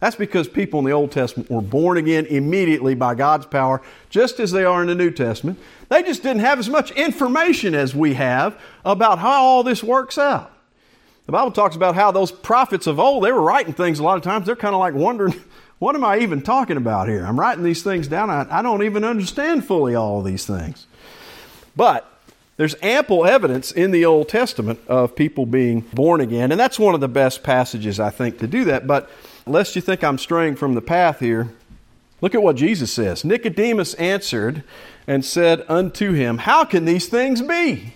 That's 0.00 0.16
because 0.16 0.48
people 0.48 0.80
in 0.80 0.84
the 0.84 0.92
Old 0.92 1.12
Testament 1.12 1.50
were 1.50 1.62
born 1.62 1.96
again 1.96 2.26
immediately 2.26 2.94
by 2.94 3.14
God's 3.14 3.46
power, 3.46 3.80
just 4.10 4.38
as 4.38 4.50
they 4.50 4.64
are 4.64 4.82
in 4.82 4.88
the 4.88 4.94
New 4.94 5.10
Testament. 5.10 5.58
They 5.88 6.02
just 6.02 6.22
didn't 6.22 6.40
have 6.40 6.58
as 6.58 6.68
much 6.68 6.90
information 6.90 7.74
as 7.74 7.94
we 7.94 8.14
have 8.14 8.60
about 8.84 9.18
how 9.18 9.42
all 9.42 9.62
this 9.62 9.82
works 9.82 10.18
out. 10.18 10.52
The 11.24 11.32
Bible 11.32 11.50
talks 11.50 11.76
about 11.76 11.94
how 11.94 12.10
those 12.10 12.32
prophets 12.32 12.86
of 12.86 12.98
old, 13.00 13.24
they 13.24 13.32
were 13.32 13.42
writing 13.42 13.72
things 13.72 13.98
a 13.98 14.02
lot 14.02 14.16
of 14.16 14.22
times. 14.22 14.46
They're 14.46 14.56
kind 14.56 14.74
of 14.74 14.80
like 14.80 14.94
wondering, 14.94 15.40
what 15.78 15.94
am 15.94 16.04
I 16.04 16.18
even 16.18 16.42
talking 16.42 16.76
about 16.76 17.08
here? 17.08 17.24
I'm 17.24 17.40
writing 17.40 17.64
these 17.64 17.82
things 17.82 18.08
down. 18.08 18.28
I, 18.28 18.46
I 18.50 18.60
don't 18.60 18.82
even 18.82 19.04
understand 19.04 19.66
fully 19.66 19.94
all 19.94 20.18
of 20.18 20.26
these 20.26 20.44
things. 20.44 20.86
But 21.76 22.09
there's 22.60 22.74
ample 22.82 23.24
evidence 23.24 23.72
in 23.72 23.90
the 23.90 24.04
Old 24.04 24.28
Testament 24.28 24.80
of 24.86 25.16
people 25.16 25.46
being 25.46 25.80
born 25.94 26.20
again, 26.20 26.52
and 26.52 26.60
that's 26.60 26.78
one 26.78 26.94
of 26.94 27.00
the 27.00 27.08
best 27.08 27.42
passages, 27.42 27.98
I 27.98 28.10
think, 28.10 28.38
to 28.40 28.46
do 28.46 28.66
that. 28.66 28.86
But 28.86 29.08
lest 29.46 29.76
you 29.76 29.80
think 29.80 30.04
I'm 30.04 30.18
straying 30.18 30.56
from 30.56 30.74
the 30.74 30.82
path 30.82 31.20
here, 31.20 31.54
look 32.20 32.34
at 32.34 32.42
what 32.42 32.56
Jesus 32.56 32.92
says. 32.92 33.24
Nicodemus 33.24 33.94
answered 33.94 34.62
and 35.06 35.24
said 35.24 35.64
unto 35.70 36.12
him, 36.12 36.36
How 36.36 36.66
can 36.66 36.84
these 36.84 37.08
things 37.08 37.40
be? 37.40 37.94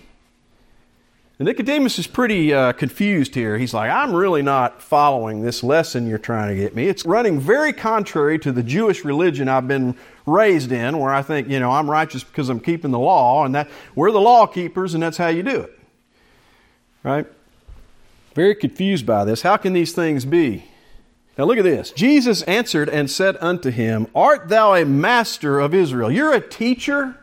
And 1.37 1.47
Nicodemus 1.47 1.99
is 1.99 2.07
pretty 2.07 2.53
uh, 2.53 2.71
confused 2.71 3.35
here. 3.35 3.57
He's 3.57 3.73
like, 3.73 3.91
I'm 3.91 4.13
really 4.13 4.41
not 4.41 4.81
following 4.81 5.41
this 5.41 5.63
lesson 5.63 6.07
you're 6.07 6.17
trying 6.17 6.55
to 6.55 6.55
get 6.55 6.73
me. 6.73 6.87
It's 6.87 7.05
running 7.05 7.41
very 7.41 7.73
contrary 7.73 8.39
to 8.39 8.53
the 8.53 8.63
Jewish 8.63 9.03
religion 9.03 9.49
I've 9.49 9.67
been 9.67 9.97
raised 10.25 10.71
in, 10.71 10.97
where 10.97 11.13
I 11.13 11.21
think, 11.21 11.49
you 11.49 11.59
know, 11.59 11.71
I'm 11.71 11.89
righteous 11.89 12.23
because 12.23 12.47
I'm 12.47 12.61
keeping 12.61 12.91
the 12.91 12.99
law, 12.99 13.43
and 13.43 13.53
that 13.53 13.69
we're 13.95 14.11
the 14.11 14.21
law 14.21 14.47
keepers, 14.47 14.93
and 14.93 15.03
that's 15.03 15.17
how 15.17 15.27
you 15.27 15.43
do 15.43 15.61
it. 15.61 15.79
Right? 17.03 17.27
Very 18.33 18.55
confused 18.55 19.05
by 19.05 19.25
this. 19.25 19.41
How 19.41 19.57
can 19.57 19.73
these 19.73 19.91
things 19.91 20.23
be? 20.23 20.63
Now 21.37 21.43
look 21.43 21.57
at 21.57 21.65
this. 21.65 21.91
Jesus 21.91 22.43
answered 22.43 22.87
and 22.87 23.11
said 23.11 23.35
unto 23.41 23.71
him, 23.71 24.07
Art 24.15 24.47
thou 24.47 24.73
a 24.73 24.85
master 24.85 25.59
of 25.59 25.73
Israel? 25.73 26.09
You're 26.09 26.33
a 26.33 26.39
teacher 26.39 27.17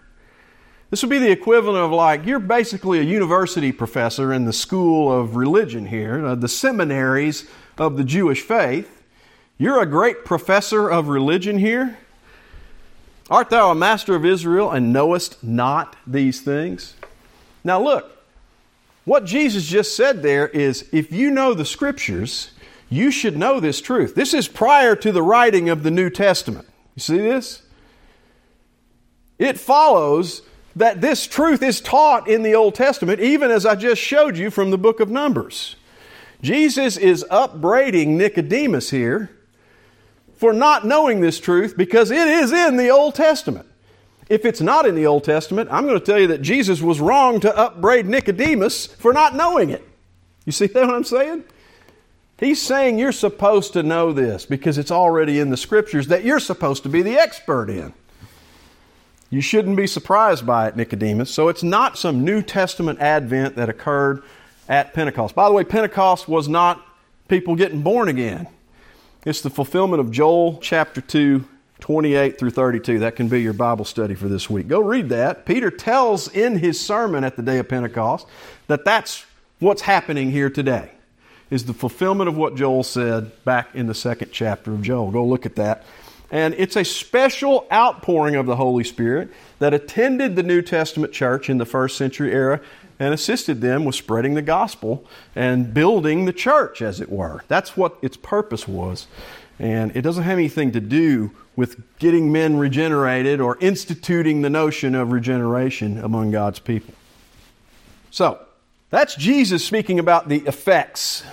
this 0.92 1.00
would 1.02 1.09
be 1.09 1.16
the 1.16 1.31
equivalent 1.31 1.83
of 1.83 1.90
like 1.90 2.26
you're 2.26 2.38
basically 2.38 2.98
a 2.98 3.02
university 3.02 3.72
professor 3.72 4.31
in 4.31 4.44
the 4.44 4.52
school 4.52 5.11
of 5.11 5.37
religion 5.37 5.87
here, 5.87 6.22
uh, 6.22 6.35
the 6.35 6.48
seminaries 6.48 7.48
of 7.78 7.96
the 7.96 8.05
Jewish 8.05 8.42
faith. 8.42 9.02
You're 9.57 9.81
a 9.81 9.87
great 9.87 10.26
professor 10.26 10.90
of 10.90 11.09
religion 11.09 11.57
here. 11.57 11.96
Art 13.31 13.48
thou 13.48 13.70
a 13.70 13.74
master 13.74 14.14
of 14.14 14.26
Israel 14.26 14.70
and 14.70 14.92
knowest 14.92 15.42
not 15.42 15.96
these 16.07 16.42
things? 16.42 16.94
Now, 17.64 17.81
look, 17.81 18.22
what 19.07 19.24
Jesus 19.24 19.64
just 19.64 19.96
said 19.96 20.22
there 20.22 20.48
is 20.48 20.90
if 20.92 21.11
you 21.11 21.31
know 21.31 21.55
the 21.55 21.64
scriptures, 21.64 22.50
you 22.90 23.11
should 23.11 23.38
know 23.38 23.61
this 23.61 23.81
truth. 23.81 24.14
This 24.14 24.35
is 24.35 24.46
prior 24.46 24.94
to 24.96 25.11
the 25.11 25.22
writing 25.22 25.70
of 25.70 25.85
the 25.85 25.90
New 25.90 26.11
Testament. 26.11 26.68
You 26.94 27.00
see 27.00 27.16
this? 27.16 27.62
It 29.38 29.59
follows 29.59 30.42
that 30.76 31.00
this 31.00 31.26
truth 31.26 31.62
is 31.62 31.80
taught 31.80 32.28
in 32.28 32.42
the 32.42 32.54
Old 32.54 32.74
Testament, 32.74 33.20
even 33.20 33.50
as 33.50 33.66
I 33.66 33.74
just 33.74 34.00
showed 34.00 34.37
you 34.37 34.50
from 34.50 34.70
the 34.70 34.78
book 34.78 35.00
of 35.00 35.11
Numbers. 35.11 35.76
Jesus 36.40 36.96
is 36.96 37.24
upbraiding 37.30 38.16
Nicodemus 38.16 38.90
here 38.90 39.30
for 40.37 40.52
not 40.52 40.85
knowing 40.85 41.20
this 41.20 41.38
truth 41.38 41.76
because 41.76 42.11
it 42.11 42.26
is 42.26 42.52
in 42.52 42.76
the 42.76 42.90
Old 42.90 43.14
Testament. 43.14 43.66
If 44.28 44.44
it's 44.44 44.61
not 44.61 44.87
in 44.87 44.94
the 44.94 45.06
Old 45.06 45.24
Testament, 45.24 45.68
I'm 45.70 45.87
going 45.87 45.98
to 45.98 46.04
tell 46.04 46.18
you 46.18 46.28
that 46.28 46.42
Jesus 46.42 46.80
was 46.80 47.00
wrong 47.00 47.38
to 47.40 47.56
upbraid 47.56 48.06
Nicodemus 48.06 48.87
for 48.87 49.12
not 49.12 49.37
knowing 49.37 49.70
it. 49.70 49.87
You 50.44 50.52
see 50.52 50.66
what 50.72 50.90
I'm 50.90 51.04
saying? 51.04 51.44
He's 52.38 52.61
saying 52.61 52.98
you're 52.98 53.12
supposed 53.12 53.74
to 53.74 53.85
know 53.85 54.12
this 54.12 54.46
because 54.46 54.78
it's 54.78 54.90
already 54.90 55.38
in 55.38 55.50
the 55.50 55.56
scriptures 55.56 56.08
that 56.08 56.24
you're 56.24 56.40
supposed 56.40 56.82
to 56.82 56.88
be 56.88 57.02
the 57.02 57.16
expert 57.16 57.70
in. 57.70 57.94
You 59.33 59.40
shouldn't 59.40 59.79
be 59.79 59.87
surprised 59.87 60.45
by 60.45 60.68
it, 60.68 60.77
Nicodemus. 60.77 61.31
So 61.31 61.49
it's 61.49 61.62
not 61.62 61.97
some 61.97 62.23
New 62.23 62.42
Testament 62.42 63.01
advent 63.01 63.57
that 63.57 63.71
occurred 63.71 64.23
at 64.68 64.92
Pentecost. 64.92 65.35
By 65.35 65.49
the 65.49 65.55
way, 65.55 65.64
Pentecost 65.64 66.29
was 66.29 66.49
not 66.49 66.87
people 67.29 67.57
getting 67.57 67.81
born 67.81 68.09
again. 68.09 68.47
It's 69.25 69.40
the 69.40 69.49
fulfillment 69.49 70.01
of 70.01 70.11
Joel 70.11 70.59
chapter 70.59 71.01
2, 71.01 71.47
28 71.81 72.38
through 72.38 72.51
32. 72.51 72.99
That 72.99 73.16
can 73.16 73.29
be 73.29 73.40
your 73.40 73.55
Bible 73.55 73.87
study 73.87 74.14
for 74.14 74.29
this 74.29 74.51
week. 74.51 74.68
Go 74.68 74.81
read 74.83 75.09
that. 75.09 75.47
Peter 75.47 75.71
tells 75.71 76.29
in 76.29 76.59
his 76.59 76.79
sermon 76.79 77.25
at 77.25 77.37
the 77.37 77.42
day 77.42 77.57
of 77.57 77.71
Pentecost 77.71 78.27
that 78.66 78.85
that's 78.85 79.25
what's 79.61 79.81
happening 79.81 80.31
here 80.31 80.51
today. 80.51 80.90
Is 81.49 81.64
the 81.64 81.73
fulfillment 81.73 82.29
of 82.29 82.37
what 82.37 82.55
Joel 82.55 82.83
said 82.83 83.33
back 83.47 83.75
in 83.75 83.87
the 83.87 83.95
second 83.95 84.31
chapter 84.31 84.73
of 84.73 84.83
Joel. 84.83 85.11
Go 85.11 85.25
look 85.25 85.47
at 85.47 85.57
that. 85.57 85.87
And 86.33 86.55
it's 86.55 86.77
a 86.77 86.85
special 86.85 87.66
outpouring 87.71 88.37
of 88.37 88.47
the 88.47 88.57
Holy 88.57 88.85
Spirit 88.85 89.31
that 89.59 89.75
attended 89.75 90.35
the 90.35 90.42
New 90.42 90.62
Testament 90.62 91.12
church 91.12 91.51
in 91.51 91.59
the 91.59 91.66
first 91.66 91.99
century 91.99 92.33
era 92.33 92.59
and 92.99 93.12
assisted 93.12 93.61
them 93.61 93.85
with 93.85 93.95
spreading 93.95 94.33
the 94.33 94.42
gospel 94.42 95.05
and 95.37 95.75
building 95.75 96.25
the 96.25 96.33
church, 96.33 96.81
as 96.81 97.03
it 97.03 97.12
were. 97.12 97.42
That's 97.49 97.77
what 97.77 97.99
its 98.01 98.16
purpose 98.16 98.66
was. 98.66 99.09
And 99.59 99.95
it 99.95 100.01
doesn't 100.01 100.25
have 100.25 100.38
anything 100.38 100.73
to 100.73 100.81
do 100.81 101.33
with 101.55 101.83
getting 101.99 102.33
men 102.33 102.57
regenerated 102.57 103.38
or 103.38 103.59
instituting 103.61 104.40
the 104.40 104.49
notion 104.49 104.95
of 104.95 105.12
regeneration 105.12 105.99
among 105.99 106.31
God's 106.31 106.59
people. 106.59 106.95
So, 108.11 108.40
that's 108.88 109.16
Jesus 109.16 109.64
speaking 109.64 109.99
about 109.99 110.29
the 110.29 110.38
effects 110.47 111.25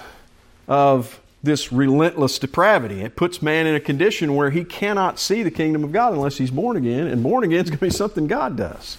of 0.68 1.20
this 1.42 1.72
relentless 1.72 2.38
depravity. 2.38 3.02
It 3.02 3.16
puts 3.16 3.42
man 3.42 3.66
in 3.66 3.76
a 3.76 3.80
condition 3.80 4.36
where 4.36 4.50
he 4.50 4.64
cannot 4.64 5.20
see 5.20 5.42
the 5.44 5.52
kingdom 5.52 5.84
of 5.84 5.92
God 5.92 6.14
unless 6.14 6.38
he's 6.38 6.52
born 6.52 6.76
again, 6.76 7.08
and 7.08 7.24
born 7.24 7.44
again 7.44 7.64
is 7.64 7.70
going 7.70 7.80
to 7.80 7.86
be 7.86 7.90
something 7.90 8.28
God 8.28 8.58
does. 8.58 8.98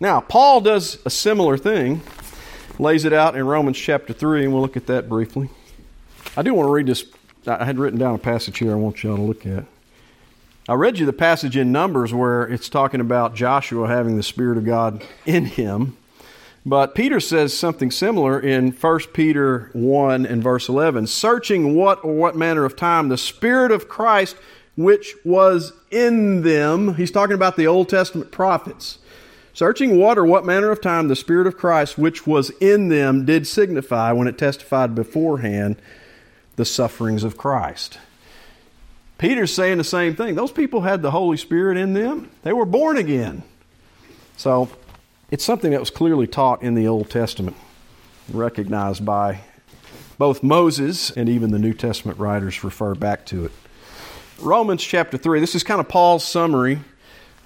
Now, 0.00 0.20
Paul 0.20 0.60
does 0.60 0.98
a 1.04 1.10
similar 1.10 1.56
thing, 1.56 2.02
lays 2.78 3.04
it 3.04 3.12
out 3.12 3.36
in 3.36 3.46
Romans 3.46 3.78
chapter 3.78 4.12
3, 4.12 4.44
and 4.44 4.52
we'll 4.52 4.62
look 4.62 4.76
at 4.76 4.86
that 4.86 5.08
briefly. 5.08 5.48
I 6.36 6.42
do 6.42 6.54
want 6.54 6.66
to 6.66 6.72
read 6.72 6.86
this. 6.86 7.04
I 7.46 7.64
had 7.64 7.78
written 7.78 7.98
down 7.98 8.14
a 8.14 8.18
passage 8.18 8.58
here 8.58 8.72
I 8.72 8.76
want 8.76 9.02
y'all 9.02 9.16
to 9.16 9.22
look 9.22 9.46
at. 9.46 9.64
I 10.68 10.74
read 10.74 10.98
you 10.98 11.06
the 11.06 11.12
passage 11.12 11.56
in 11.56 11.72
Numbers 11.72 12.14
where 12.14 12.44
it's 12.44 12.68
talking 12.68 13.00
about 13.00 13.34
Joshua 13.34 13.88
having 13.88 14.16
the 14.16 14.22
Spirit 14.22 14.58
of 14.58 14.64
God 14.64 15.04
in 15.26 15.44
him. 15.44 15.96
But 16.64 16.94
Peter 16.94 17.18
says 17.18 17.56
something 17.56 17.90
similar 17.90 18.38
in 18.38 18.70
1 18.70 18.98
Peter 19.12 19.70
1 19.72 20.26
and 20.26 20.42
verse 20.42 20.68
11 20.68 21.08
searching 21.08 21.74
what 21.74 22.04
or 22.04 22.14
what 22.14 22.36
manner 22.36 22.64
of 22.64 22.76
time 22.76 23.08
the 23.08 23.18
Spirit 23.18 23.72
of 23.72 23.88
Christ 23.88 24.36
which 24.76 25.14
was 25.24 25.72
in 25.90 26.42
them. 26.42 26.94
He's 26.94 27.10
talking 27.10 27.34
about 27.34 27.56
the 27.56 27.66
Old 27.66 27.88
Testament 27.88 28.30
prophets. 28.30 28.98
Searching 29.54 29.98
what 29.98 30.16
or 30.16 30.24
what 30.24 30.46
manner 30.46 30.70
of 30.70 30.80
time 30.80 31.08
the 31.08 31.16
Spirit 31.16 31.46
of 31.46 31.58
Christ 31.58 31.98
which 31.98 32.26
was 32.26 32.50
in 32.60 32.88
them 32.88 33.26
did 33.26 33.46
signify 33.46 34.12
when 34.12 34.28
it 34.28 34.38
testified 34.38 34.94
beforehand 34.94 35.76
the 36.56 36.64
sufferings 36.64 37.24
of 37.24 37.36
Christ. 37.36 37.98
Peter's 39.18 39.52
saying 39.52 39.78
the 39.78 39.84
same 39.84 40.16
thing. 40.16 40.36
Those 40.36 40.52
people 40.52 40.82
had 40.82 41.02
the 41.02 41.10
Holy 41.10 41.36
Spirit 41.36 41.76
in 41.76 41.92
them, 41.92 42.30
they 42.44 42.52
were 42.52 42.64
born 42.64 42.96
again. 42.96 43.42
So 44.36 44.70
it's 45.32 45.42
something 45.42 45.70
that 45.70 45.80
was 45.80 45.88
clearly 45.88 46.26
taught 46.26 46.62
in 46.62 46.74
the 46.74 46.86
Old 46.86 47.08
Testament, 47.08 47.56
recognized 48.30 49.02
by 49.02 49.40
both 50.18 50.42
Moses 50.42 51.10
and 51.10 51.26
even 51.26 51.50
the 51.50 51.58
New 51.58 51.72
Testament 51.72 52.18
writers 52.18 52.62
refer 52.62 52.94
back 52.94 53.24
to 53.26 53.46
it. 53.46 53.52
Romans 54.40 54.84
chapter 54.84 55.16
3, 55.16 55.40
this 55.40 55.54
is 55.54 55.64
kind 55.64 55.80
of 55.80 55.88
Paul's 55.88 56.22
summary 56.22 56.80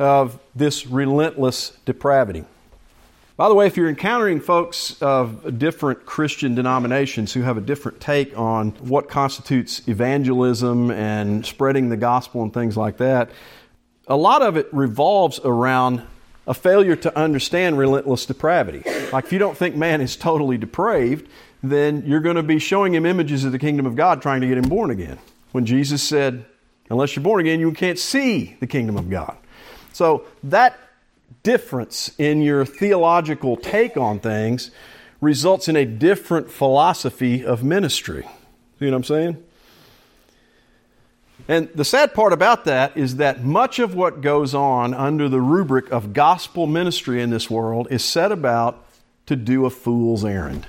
of 0.01 0.37
this 0.53 0.85
relentless 0.85 1.79
depravity. 1.85 2.44
By 3.37 3.49
the 3.49 3.55
way, 3.55 3.68
if 3.68 3.77
you're 3.77 3.88
encountering 3.88 4.40
folks 4.40 5.01
of 5.01 5.57
different 5.57 6.05
Christian 6.07 6.57
denominations 6.57 7.35
who 7.35 7.42
have 7.42 7.57
a 7.57 7.61
different 7.61 8.01
take 8.01 8.37
on 8.37 8.70
what 8.81 9.09
constitutes 9.09 9.87
evangelism 9.87 10.90
and 10.90 11.46
spreading 11.46 11.90
the 11.90 11.96
gospel 11.96 12.42
and 12.42 12.53
things 12.53 12.77
like 12.77 12.96
that, 12.96 13.31
a 14.09 14.16
lot 14.16 14.42
of 14.42 14.57
it 14.57 14.68
revolves 14.72 15.38
around 15.44 16.03
a 16.47 16.55
failure 16.55 16.97
to 16.97 17.19
understand 17.19 17.79
relentless 17.79 18.27
depravity. 18.27 18.83
Like 19.13 19.25
if 19.25 19.33
you 19.33 19.39
don't 19.39 19.57
think 19.57 19.75
man 19.75 20.01
is 20.01 20.17
totally 20.17 20.59
depraved, 20.59 21.29
then 21.63 22.05
you're 22.07 22.21
going 22.21 22.37
to 22.37 22.43
be 22.43 22.59
showing 22.59 22.95
him 22.95 23.05
images 23.05 23.45
of 23.45 23.53
the 23.53 23.59
kingdom 23.59 23.87
of 23.87 23.97
God 23.97 24.23
trying 24.23 24.41
to 24.43 24.47
get 24.47 24.59
him 24.59 24.69
born 24.69 24.91
again. 24.91 25.19
When 25.53 25.67
Jesus 25.67 26.03
said, 26.03 26.45
unless 26.91 27.17
you're 27.17 27.23
born 27.23 27.41
again, 27.41 27.61
you 27.61 27.73
can't 27.73 27.99
see 27.99 28.57
the 28.61 28.67
kingdom 28.67 28.97
of 28.97 29.11
God. 29.11 29.37
So 29.93 30.25
that 30.45 30.79
difference 31.43 32.13
in 32.19 32.43
your 32.43 32.65
theological 32.65 33.57
take 33.57 33.97
on 33.97 34.21
things 34.21 34.71
results 35.21 35.69
in 35.69 35.77
a 35.77 35.85
different 35.85 36.51
philosophy 36.51 37.45
of 37.45 37.65
ministry. 37.65 38.29
You 38.79 38.87
know 38.87 38.93
what 38.93 38.97
I'm 38.99 39.05
saying? 39.05 39.45
And 41.49 41.69
the 41.75 41.85
sad 41.85 42.13
part 42.13 42.33
about 42.33 42.65
that 42.65 42.97
is 42.97 43.17
that 43.17 43.45
much 43.45 43.79
of 43.79 43.95
what 43.95 44.21
goes 44.21 44.55
on 44.55 44.93
under 44.95 45.29
the 45.29 45.41
rubric 45.41 45.93
of 45.93 46.13
gospel 46.13 46.67
ministry 46.67 47.23
in 47.23 47.31
this 47.31 47.49
world 47.49 47.87
is 47.91 48.05
set 48.05 48.33
about 48.33 48.85
to 49.27 49.37
do 49.37 49.65
a 49.65 49.71
fool's 49.71 50.25
errand. 50.25 50.67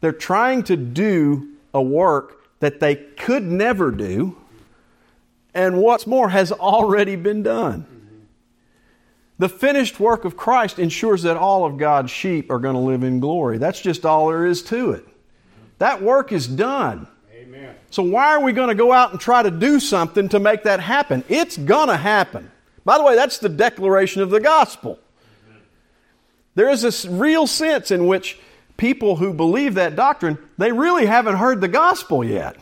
They're 0.00 0.12
trying 0.12 0.62
to 0.64 0.76
do 0.76 1.48
a 1.74 1.82
work 1.82 2.42
that 2.60 2.80
they 2.80 2.96
could 2.96 3.42
never 3.42 3.90
do, 3.90 4.36
and 5.52 5.80
what's 5.80 6.06
more, 6.06 6.30
has 6.30 6.52
already 6.52 7.16
been 7.16 7.42
done. 7.42 7.86
The 9.38 9.48
finished 9.48 9.98
work 9.98 10.24
of 10.24 10.36
Christ 10.36 10.78
ensures 10.78 11.22
that 11.22 11.36
all 11.36 11.64
of 11.64 11.76
God's 11.76 12.10
sheep 12.10 12.50
are 12.50 12.58
going 12.58 12.76
to 12.76 12.80
live 12.80 13.02
in 13.02 13.20
glory. 13.20 13.58
That's 13.58 13.80
just 13.80 14.06
all 14.06 14.28
there 14.28 14.46
is 14.46 14.62
to 14.64 14.92
it. 14.92 15.06
That 15.78 16.02
work 16.02 16.32
is 16.32 16.46
done. 16.46 17.08
So, 17.90 18.02
why 18.02 18.34
are 18.34 18.40
we 18.40 18.52
going 18.52 18.68
to 18.68 18.74
go 18.74 18.92
out 18.92 19.12
and 19.12 19.20
try 19.20 19.42
to 19.42 19.50
do 19.50 19.78
something 19.80 20.28
to 20.30 20.40
make 20.40 20.64
that 20.64 20.80
happen? 20.80 21.24
It's 21.28 21.56
going 21.56 21.88
to 21.88 21.96
happen. 21.96 22.50
By 22.84 22.98
the 22.98 23.04
way, 23.04 23.14
that's 23.14 23.38
the 23.38 23.48
declaration 23.48 24.22
of 24.22 24.30
the 24.30 24.40
gospel. 24.40 24.98
There 26.54 26.70
is 26.70 26.82
this 26.82 27.04
real 27.04 27.46
sense 27.46 27.90
in 27.90 28.06
which 28.06 28.38
people 28.76 29.16
who 29.16 29.32
believe 29.32 29.74
that 29.74 29.96
doctrine, 29.96 30.38
they 30.58 30.72
really 30.72 31.06
haven't 31.06 31.36
heard 31.36 31.60
the 31.60 31.68
gospel 31.68 32.24
yet. 32.24 32.56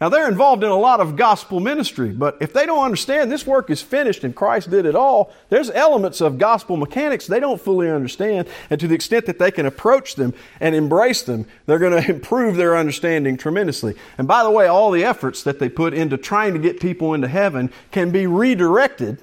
Now, 0.00 0.08
they're 0.08 0.28
involved 0.28 0.64
in 0.64 0.70
a 0.70 0.76
lot 0.76 0.98
of 0.98 1.14
gospel 1.14 1.60
ministry, 1.60 2.10
but 2.10 2.36
if 2.40 2.52
they 2.52 2.66
don't 2.66 2.84
understand 2.84 3.30
this 3.30 3.46
work 3.46 3.70
is 3.70 3.80
finished 3.80 4.24
and 4.24 4.34
Christ 4.34 4.68
did 4.68 4.86
it 4.86 4.96
all, 4.96 5.32
there's 5.50 5.70
elements 5.70 6.20
of 6.20 6.36
gospel 6.36 6.76
mechanics 6.76 7.28
they 7.28 7.38
don't 7.38 7.60
fully 7.60 7.88
understand. 7.88 8.48
And 8.70 8.80
to 8.80 8.88
the 8.88 8.94
extent 8.96 9.26
that 9.26 9.38
they 9.38 9.52
can 9.52 9.66
approach 9.66 10.16
them 10.16 10.34
and 10.58 10.74
embrace 10.74 11.22
them, 11.22 11.46
they're 11.66 11.78
going 11.78 12.02
to 12.02 12.10
improve 12.10 12.56
their 12.56 12.76
understanding 12.76 13.36
tremendously. 13.36 13.94
And 14.18 14.26
by 14.26 14.42
the 14.42 14.50
way, 14.50 14.66
all 14.66 14.90
the 14.90 15.04
efforts 15.04 15.44
that 15.44 15.60
they 15.60 15.68
put 15.68 15.94
into 15.94 16.16
trying 16.16 16.54
to 16.54 16.58
get 16.58 16.80
people 16.80 17.14
into 17.14 17.28
heaven 17.28 17.70
can 17.92 18.10
be 18.10 18.26
redirected 18.26 19.22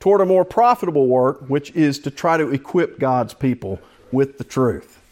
toward 0.00 0.20
a 0.20 0.26
more 0.26 0.44
profitable 0.44 1.06
work, 1.06 1.48
which 1.48 1.70
is 1.70 2.00
to 2.00 2.10
try 2.10 2.36
to 2.36 2.50
equip 2.50 2.98
God's 2.98 3.32
people 3.32 3.80
with 4.10 4.38
the 4.38 4.44
truth. 4.44 5.03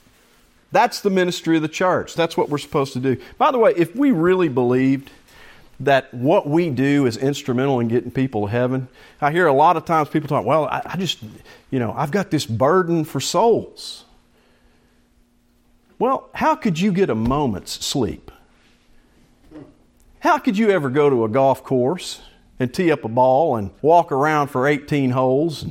That's 0.72 1.00
the 1.00 1.10
ministry 1.10 1.56
of 1.56 1.62
the 1.62 1.68
church. 1.68 2.14
That's 2.14 2.36
what 2.36 2.48
we're 2.48 2.58
supposed 2.58 2.94
to 2.94 2.98
do. 2.98 3.18
By 3.38 3.50
the 3.50 3.58
way, 3.58 3.74
if 3.76 3.94
we 3.94 4.10
really 4.10 4.48
believed 4.48 5.10
that 5.78 6.12
what 6.14 6.48
we 6.48 6.70
do 6.70 7.06
is 7.06 7.16
instrumental 7.16 7.78
in 7.80 7.88
getting 7.88 8.10
people 8.10 8.42
to 8.42 8.46
heaven, 8.48 8.88
I 9.20 9.32
hear 9.32 9.46
a 9.46 9.52
lot 9.52 9.76
of 9.76 9.84
times 9.84 10.08
people 10.08 10.28
talk, 10.28 10.46
well, 10.46 10.66
I, 10.66 10.82
I 10.84 10.96
just, 10.96 11.18
you 11.70 11.78
know, 11.78 11.92
I've 11.92 12.10
got 12.10 12.30
this 12.30 12.46
burden 12.46 13.04
for 13.04 13.20
souls. 13.20 14.04
Well, 15.98 16.30
how 16.34 16.54
could 16.54 16.80
you 16.80 16.90
get 16.90 17.10
a 17.10 17.14
moment's 17.14 17.84
sleep? 17.84 18.30
How 20.20 20.38
could 20.38 20.56
you 20.56 20.70
ever 20.70 20.88
go 20.88 21.10
to 21.10 21.24
a 21.24 21.28
golf 21.28 21.62
course 21.62 22.22
and 22.58 22.72
tee 22.72 22.90
up 22.90 23.04
a 23.04 23.08
ball 23.08 23.56
and 23.56 23.70
walk 23.82 24.10
around 24.10 24.48
for 24.48 24.66
18 24.66 25.10
holes? 25.10 25.66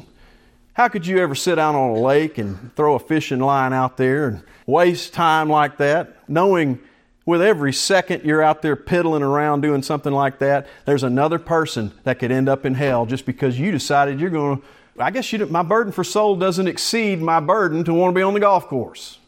How 0.74 0.88
could 0.88 1.06
you 1.06 1.18
ever 1.18 1.36
sit 1.36 1.60
out 1.60 1.76
on 1.76 1.90
a 1.90 2.00
lake 2.00 2.38
and 2.38 2.74
throw 2.76 2.96
a 2.96 3.00
fishing 3.00 3.40
line 3.40 3.74
out 3.74 3.98
there 3.98 4.28
and 4.30 4.42
waste 4.66 5.14
time 5.14 5.50
like 5.50 5.78
that, 5.78 6.30
knowing 6.30 6.80
with 7.26 7.42
every 7.42 7.74
second 7.74 8.24
you're 8.24 8.42
out 8.42 8.62
there 8.62 8.78
piddling 8.78 9.22
around 9.22 9.62
doing 9.62 9.84
something 9.84 10.14
like 10.14 10.40
that, 10.40 10.68
there's 10.86 11.04
another 11.04 11.40
person 11.40 11.92
that 12.06 12.20
could 12.20 12.32
end 12.32 12.48
up 12.48 12.66
in 12.66 12.74
hell 12.74 13.06
just 13.06 13.26
because 13.26 13.60
you 13.60 13.72
decided 13.72 14.20
you're 14.20 14.30
going 14.30 14.60
to. 14.60 14.64
I 14.98 15.12
guess 15.12 15.32
you, 15.34 15.46
my 15.48 15.64
burden 15.64 15.92
for 15.92 16.04
soul 16.06 16.38
doesn't 16.38 16.68
exceed 16.68 17.22
my 17.22 17.42
burden 17.42 17.84
to 17.84 17.94
want 17.94 18.14
to 18.14 18.20
be 18.20 18.24
on 18.24 18.34
the 18.34 18.40
golf 18.40 18.68
course. 18.68 19.20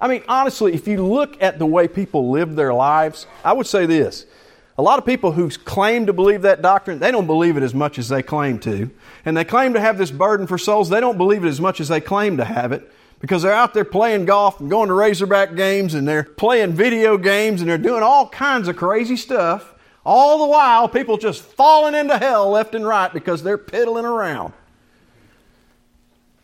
I 0.00 0.08
mean, 0.08 0.24
honestly, 0.28 0.74
if 0.74 0.88
you 0.88 1.04
look 1.04 1.40
at 1.42 1.58
the 1.58 1.66
way 1.66 1.88
people 1.88 2.30
live 2.30 2.54
their 2.54 2.74
lives, 2.74 3.26
I 3.44 3.52
would 3.52 3.66
say 3.66 3.86
this. 3.86 4.26
A 4.78 4.82
lot 4.82 4.98
of 4.98 5.06
people 5.06 5.32
who 5.32 5.48
claim 5.48 6.06
to 6.06 6.12
believe 6.12 6.42
that 6.42 6.60
doctrine, 6.60 6.98
they 6.98 7.10
don't 7.10 7.26
believe 7.26 7.56
it 7.56 7.62
as 7.62 7.74
much 7.74 7.98
as 7.98 8.08
they 8.08 8.22
claim 8.22 8.58
to. 8.60 8.90
And 9.24 9.36
they 9.36 9.44
claim 9.44 9.72
to 9.72 9.80
have 9.80 9.96
this 9.96 10.10
burden 10.10 10.46
for 10.46 10.58
souls, 10.58 10.90
they 10.90 11.00
don't 11.00 11.16
believe 11.16 11.44
it 11.44 11.48
as 11.48 11.60
much 11.60 11.80
as 11.80 11.88
they 11.88 12.00
claim 12.00 12.36
to 12.36 12.44
have 12.44 12.72
it 12.72 12.92
because 13.20 13.42
they're 13.42 13.52
out 13.52 13.72
there 13.72 13.84
playing 13.84 14.26
golf 14.26 14.60
and 14.60 14.68
going 14.68 14.88
to 14.88 14.94
Razorback 14.94 15.54
games 15.54 15.94
and 15.94 16.06
they're 16.06 16.24
playing 16.24 16.72
video 16.72 17.16
games 17.16 17.60
and 17.62 17.70
they're 17.70 17.78
doing 17.78 18.02
all 18.02 18.28
kinds 18.28 18.68
of 18.68 18.76
crazy 18.76 19.16
stuff. 19.16 19.74
All 20.04 20.38
the 20.38 20.46
while, 20.46 20.88
people 20.88 21.16
just 21.16 21.42
falling 21.42 21.94
into 21.94 22.18
hell 22.18 22.50
left 22.50 22.74
and 22.74 22.86
right 22.86 23.12
because 23.12 23.42
they're 23.42 23.58
piddling 23.58 24.04
around. 24.04 24.52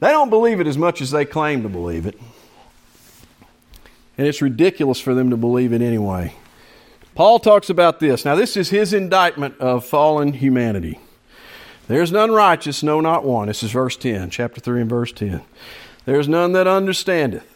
They 0.00 0.08
don't 0.08 0.30
believe 0.30 0.58
it 0.58 0.66
as 0.66 0.76
much 0.76 1.00
as 1.00 1.12
they 1.12 1.24
claim 1.24 1.62
to 1.62 1.68
believe 1.68 2.06
it. 2.06 2.18
And 4.18 4.26
it's 4.26 4.42
ridiculous 4.42 4.98
for 4.98 5.14
them 5.14 5.30
to 5.30 5.36
believe 5.36 5.72
it 5.72 5.80
anyway. 5.80 6.34
Paul 7.14 7.38
talks 7.38 7.68
about 7.68 8.00
this. 8.00 8.24
Now, 8.24 8.34
this 8.34 8.56
is 8.56 8.70
his 8.70 8.94
indictment 8.94 9.58
of 9.60 9.84
fallen 9.84 10.32
humanity. 10.32 10.98
There's 11.88 12.10
none 12.10 12.30
righteous, 12.30 12.82
no, 12.82 13.00
not 13.00 13.24
one. 13.24 13.48
This 13.48 13.62
is 13.62 13.72
verse 13.72 13.96
10, 13.96 14.30
chapter 14.30 14.60
3 14.60 14.82
and 14.82 14.90
verse 14.90 15.12
10. 15.12 15.42
There's 16.06 16.28
none 16.28 16.52
that 16.52 16.66
understandeth. 16.66 17.46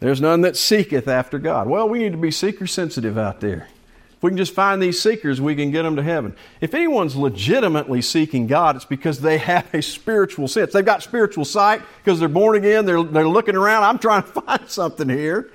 There's 0.00 0.20
none 0.20 0.42
that 0.42 0.56
seeketh 0.56 1.08
after 1.08 1.38
God. 1.38 1.68
Well, 1.68 1.88
we 1.88 2.00
need 2.00 2.12
to 2.12 2.18
be 2.18 2.30
seeker 2.30 2.66
sensitive 2.66 3.16
out 3.16 3.40
there. 3.40 3.68
If 4.16 4.22
we 4.22 4.30
can 4.30 4.36
just 4.36 4.52
find 4.52 4.82
these 4.82 5.00
seekers, 5.00 5.40
we 5.40 5.54
can 5.54 5.70
get 5.70 5.84
them 5.84 5.96
to 5.96 6.02
heaven. 6.02 6.36
If 6.60 6.74
anyone's 6.74 7.16
legitimately 7.16 8.02
seeking 8.02 8.46
God, 8.46 8.76
it's 8.76 8.84
because 8.84 9.20
they 9.20 9.38
have 9.38 9.72
a 9.72 9.80
spiritual 9.80 10.48
sense. 10.48 10.72
They've 10.72 10.84
got 10.84 11.02
spiritual 11.02 11.44
sight 11.44 11.82
because 11.98 12.20
they're 12.20 12.28
born 12.28 12.56
again. 12.56 12.84
They're, 12.84 13.02
they're 13.02 13.28
looking 13.28 13.56
around. 13.56 13.84
I'm 13.84 13.98
trying 13.98 14.24
to 14.24 14.28
find 14.42 14.68
something 14.68 15.08
here. 15.08 15.50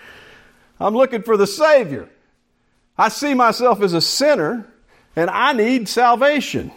I'm 0.79 0.95
looking 0.95 1.21
for 1.21 1.37
the 1.37 1.47
Savior. 1.47 2.09
I 2.97 3.09
see 3.09 3.33
myself 3.33 3.81
as 3.81 3.93
a 3.93 4.01
sinner 4.01 4.67
and 5.15 5.29
I 5.29 5.53
need 5.53 5.87
salvation. 5.87 6.71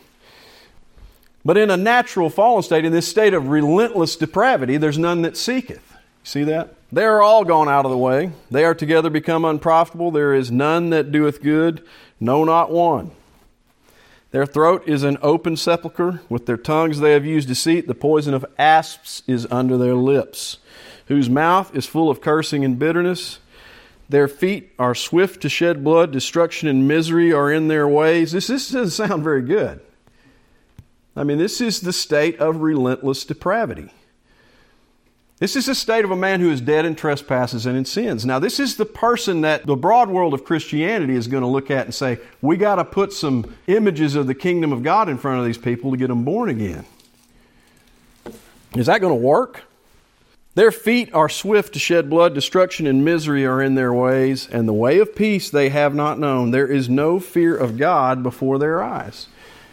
But 1.44 1.56
in 1.56 1.70
a 1.70 1.76
natural 1.76 2.28
fallen 2.28 2.62
state, 2.62 2.84
in 2.84 2.92
this 2.92 3.08
state 3.08 3.32
of 3.32 3.48
relentless 3.48 4.16
depravity, 4.16 4.76
there's 4.76 4.98
none 4.98 5.22
that 5.22 5.36
seeketh. 5.36 5.96
See 6.22 6.44
that? 6.44 6.74
They 6.92 7.04
are 7.04 7.22
all 7.22 7.44
gone 7.44 7.68
out 7.68 7.84
of 7.84 7.90
the 7.90 7.96
way. 7.96 8.32
They 8.50 8.64
are 8.64 8.74
together 8.74 9.08
become 9.08 9.44
unprofitable. 9.44 10.10
There 10.10 10.34
is 10.34 10.50
none 10.50 10.90
that 10.90 11.12
doeth 11.12 11.42
good, 11.42 11.82
no, 12.18 12.44
not 12.44 12.70
one. 12.70 13.12
Their 14.32 14.46
throat 14.46 14.86
is 14.86 15.02
an 15.02 15.18
open 15.22 15.56
sepulchre. 15.56 16.20
With 16.28 16.46
their 16.46 16.56
tongues 16.56 17.00
they 17.00 17.12
have 17.12 17.24
used 17.24 17.48
deceit. 17.48 17.86
The 17.86 17.94
poison 17.94 18.34
of 18.34 18.44
asps 18.58 19.22
is 19.26 19.46
under 19.50 19.76
their 19.76 19.94
lips, 19.94 20.58
whose 21.06 21.30
mouth 21.30 21.74
is 21.74 21.86
full 21.86 22.10
of 22.10 22.20
cursing 22.20 22.64
and 22.64 22.78
bitterness. 22.78 23.38
Their 24.10 24.26
feet 24.26 24.72
are 24.76 24.94
swift 24.94 25.40
to 25.42 25.48
shed 25.48 25.84
blood. 25.84 26.10
Destruction 26.10 26.68
and 26.68 26.88
misery 26.88 27.32
are 27.32 27.52
in 27.52 27.68
their 27.68 27.86
ways. 27.86 28.32
This, 28.32 28.48
this 28.48 28.68
doesn't 28.68 29.06
sound 29.08 29.22
very 29.22 29.42
good. 29.42 29.80
I 31.14 31.22
mean, 31.22 31.38
this 31.38 31.60
is 31.60 31.80
the 31.80 31.92
state 31.92 32.40
of 32.40 32.60
relentless 32.60 33.24
depravity. 33.24 33.92
This 35.38 35.54
is 35.54 35.66
the 35.66 35.76
state 35.76 36.04
of 36.04 36.10
a 36.10 36.16
man 36.16 36.40
who 36.40 36.50
is 36.50 36.60
dead 36.60 36.84
in 36.84 36.96
trespasses 36.96 37.66
and 37.66 37.78
in 37.78 37.84
sins. 37.84 38.26
Now, 38.26 38.40
this 38.40 38.58
is 38.58 38.76
the 38.76 38.84
person 38.84 39.42
that 39.42 39.64
the 39.64 39.76
broad 39.76 40.10
world 40.10 40.34
of 40.34 40.44
Christianity 40.44 41.14
is 41.14 41.28
going 41.28 41.42
to 41.42 41.48
look 41.48 41.70
at 41.70 41.86
and 41.86 41.94
say, 41.94 42.18
we 42.42 42.56
got 42.56 42.74
to 42.76 42.84
put 42.84 43.12
some 43.12 43.54
images 43.68 44.16
of 44.16 44.26
the 44.26 44.34
kingdom 44.34 44.72
of 44.72 44.82
God 44.82 45.08
in 45.08 45.18
front 45.18 45.38
of 45.38 45.46
these 45.46 45.56
people 45.56 45.92
to 45.92 45.96
get 45.96 46.08
them 46.08 46.24
born 46.24 46.50
again. 46.50 46.84
Is 48.74 48.86
that 48.86 49.00
going 49.00 49.12
to 49.12 49.26
work? 49.26 49.62
Their 50.54 50.72
feet 50.72 51.14
are 51.14 51.28
swift 51.28 51.74
to 51.74 51.78
shed 51.78 52.10
blood, 52.10 52.34
destruction 52.34 52.86
and 52.86 53.04
misery 53.04 53.46
are 53.46 53.62
in 53.62 53.76
their 53.76 53.92
ways, 53.92 54.48
and 54.50 54.66
the 54.66 54.72
way 54.72 54.98
of 54.98 55.14
peace 55.14 55.48
they 55.48 55.68
have 55.68 55.94
not 55.94 56.18
known. 56.18 56.50
There 56.50 56.66
is 56.66 56.88
no 56.88 57.20
fear 57.20 57.56
of 57.56 57.78
God 57.78 58.22
before 58.22 58.58
their 58.58 58.82
eyes. 58.82 59.28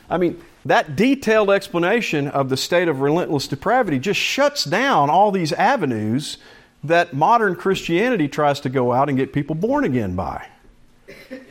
I 0.09 0.17
mean, 0.17 0.39
that 0.65 0.95
detailed 0.95 1.49
explanation 1.49 2.28
of 2.28 2.49
the 2.49 2.57
state 2.57 2.88
of 2.88 3.01
relentless 3.01 3.47
depravity 3.47 3.99
just 3.99 4.19
shuts 4.19 4.63
down 4.65 5.09
all 5.09 5.32
these 5.32 5.51
avenues 5.53 6.38
that 6.84 7.13
modern 7.13 7.55
Christianity 7.55 8.28
tries 8.28 8.59
to 8.61 8.69
go 8.69 8.93
out 8.93 9.09
and 9.09 9.17
get 9.17 9.34
people 9.34 9.55
born 9.55 9.84
again 9.84 10.15
by. 10.15 10.47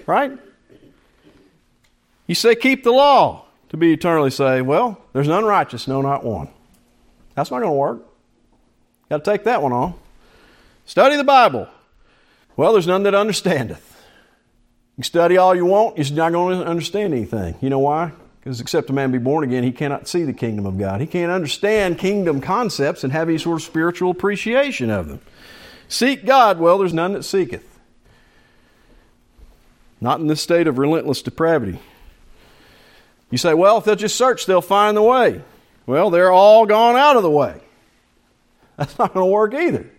Right? 0.06 0.38
You 2.26 2.34
say, 2.34 2.54
keep 2.54 2.84
the 2.84 2.92
law 2.92 3.46
to 3.70 3.76
be 3.76 3.92
eternally 3.92 4.30
saved. 4.30 4.66
Well, 4.66 5.00
there's 5.12 5.28
none 5.28 5.44
righteous, 5.44 5.88
no, 5.88 6.00
not 6.00 6.24
one. 6.24 6.48
That's 7.34 7.50
not 7.50 7.58
going 7.58 7.70
to 7.70 7.76
work. 7.76 8.02
Got 9.08 9.24
to 9.24 9.30
take 9.30 9.44
that 9.44 9.62
one 9.62 9.72
on. 9.72 9.94
Study 10.84 11.16
the 11.16 11.24
Bible. 11.24 11.68
Well, 12.56 12.72
there's 12.72 12.86
none 12.86 13.02
that 13.04 13.14
understandeth. 13.14 13.94
You 14.96 15.04
study 15.04 15.36
all 15.36 15.54
you 15.54 15.66
want, 15.66 15.98
you're 15.98 16.16
not 16.16 16.32
going 16.32 16.58
to 16.58 16.66
understand 16.66 17.12
anything. 17.12 17.54
You 17.60 17.68
know 17.68 17.80
why? 17.80 18.12
Because 18.40 18.60
except 18.60 18.88
a 18.88 18.92
man 18.92 19.10
be 19.10 19.18
born 19.18 19.44
again, 19.44 19.62
he 19.62 19.72
cannot 19.72 20.08
see 20.08 20.22
the 20.22 20.32
kingdom 20.32 20.64
of 20.64 20.78
God. 20.78 21.00
He 21.00 21.06
can't 21.06 21.30
understand 21.30 21.98
kingdom 21.98 22.40
concepts 22.40 23.04
and 23.04 23.12
have 23.12 23.28
any 23.28 23.38
sort 23.38 23.60
of 23.60 23.62
spiritual 23.62 24.10
appreciation 24.10 24.88
of 24.88 25.08
them. 25.08 25.20
Seek 25.88 26.24
God, 26.24 26.58
well, 26.58 26.78
there's 26.78 26.94
none 26.94 27.12
that 27.12 27.24
seeketh. 27.24 27.78
Not 30.00 30.20
in 30.20 30.28
this 30.28 30.40
state 30.40 30.66
of 30.66 30.78
relentless 30.78 31.22
depravity. 31.22 31.78
You 33.30 33.38
say, 33.38 33.54
well, 33.54 33.78
if 33.78 33.84
they'll 33.84 33.96
just 33.96 34.16
search, 34.16 34.46
they'll 34.46 34.62
find 34.62 34.96
the 34.96 35.02
way. 35.02 35.42
Well, 35.84 36.10
they're 36.10 36.32
all 36.32 36.66
gone 36.66 36.96
out 36.96 37.16
of 37.16 37.22
the 37.22 37.30
way. 37.30 37.60
That's 38.76 38.98
not 38.98 39.14
going 39.14 39.26
to 39.26 39.32
work 39.32 39.54
either. 39.54 39.90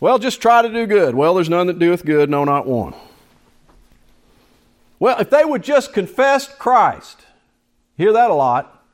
Well, 0.00 0.18
just 0.18 0.40
try 0.40 0.62
to 0.62 0.68
do 0.68 0.86
good. 0.86 1.14
Well, 1.14 1.34
there's 1.34 1.50
none 1.50 1.66
that 1.66 1.78
doeth 1.78 2.04
good, 2.04 2.30
no, 2.30 2.44
not 2.44 2.66
one. 2.66 2.94
Well, 4.98 5.18
if 5.18 5.30
they 5.30 5.44
would 5.44 5.62
just 5.62 5.92
confess 5.92 6.48
Christ, 6.48 7.26
hear 7.96 8.12
that 8.12 8.30
a 8.30 8.34
lot. 8.34 8.84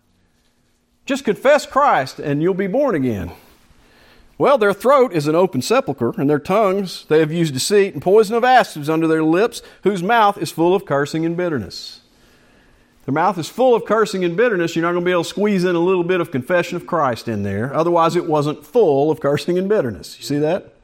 Just 1.05 1.25
confess 1.25 1.67
Christ 1.67 2.19
and 2.19 2.43
you'll 2.43 2.55
be 2.55 2.67
born 2.67 2.95
again. 2.95 3.31
Well, 4.39 4.59
their 4.59 4.75
throat 4.75 5.13
is 5.15 5.29
an 5.29 5.35
open 5.35 5.63
sepulchre, 5.63 6.13
and 6.19 6.29
their 6.29 6.39
tongues 6.39 7.07
they 7.09 7.21
have 7.21 7.33
used 7.33 7.55
deceit, 7.55 7.95
and 7.95 8.03
poison 8.03 8.37
of 8.37 8.45
asps 8.45 8.89
under 8.89 9.07
their 9.07 9.25
lips, 9.25 9.63
whose 9.83 10.03
mouth 10.03 10.37
is 10.37 10.51
full 10.51 10.75
of 10.75 10.85
cursing 10.85 11.25
and 11.25 11.37
bitterness. 11.39 12.01
Their 13.07 13.15
mouth 13.15 13.39
is 13.39 13.49
full 13.49 13.75
of 13.77 13.85
cursing 13.85 14.25
and 14.25 14.37
bitterness. 14.37 14.75
You're 14.75 14.83
not 14.83 14.91
going 14.91 15.05
to 15.05 15.07
be 15.07 15.13
able 15.13 15.23
to 15.23 15.29
squeeze 15.29 15.63
in 15.65 15.77
a 15.77 15.81
little 15.81 16.03
bit 16.03 16.21
of 16.21 16.33
confession 16.33 16.77
of 16.77 16.89
Christ 16.89 17.29
in 17.29 17.45
there. 17.45 17.73
Otherwise, 17.73 18.17
it 18.17 18.27
wasn't 18.27 18.67
full 18.67 19.13
of 19.13 19.21
cursing 19.21 19.57
and 19.59 19.69
bitterness. 19.69 20.19
You 20.19 20.25
see 20.25 20.39
that? 20.39 20.75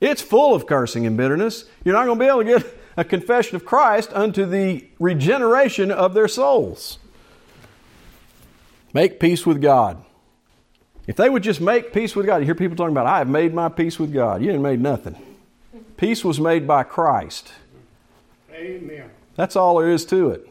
It's 0.00 0.20
full 0.20 0.54
of 0.54 0.66
cursing 0.66 1.06
and 1.06 1.16
bitterness. 1.16 1.66
You're 1.84 1.94
not 1.94 2.06
going 2.06 2.18
to 2.18 2.24
be 2.24 2.28
able 2.28 2.44
to 2.44 2.58
get 2.58 2.78
a 2.96 3.04
confession 3.04 3.54
of 3.54 3.64
Christ 3.64 4.10
unto 4.12 4.44
the 4.44 4.86
regeneration 4.98 5.92
of 5.92 6.14
their 6.14 6.26
souls. 6.26 6.98
Make 8.92 9.20
peace 9.20 9.46
with 9.46 9.62
God. 9.62 10.04
If 11.06 11.14
they 11.14 11.30
would 11.30 11.44
just 11.44 11.60
make 11.60 11.92
peace 11.92 12.16
with 12.16 12.26
God, 12.26 12.38
you 12.38 12.46
hear 12.46 12.56
people 12.56 12.76
talking 12.76 12.92
about, 12.92 13.06
I 13.06 13.18
have 13.18 13.28
made 13.28 13.54
my 13.54 13.68
peace 13.68 14.00
with 14.00 14.12
God. 14.12 14.42
You 14.42 14.50
ain't 14.50 14.62
made 14.62 14.80
nothing. 14.80 15.16
Peace 15.96 16.24
was 16.24 16.40
made 16.40 16.66
by 16.66 16.82
Christ. 16.82 17.52
Amen. 18.52 19.10
That's 19.36 19.54
all 19.54 19.78
there 19.78 19.90
is 19.90 20.04
to 20.06 20.30
it. 20.30 20.48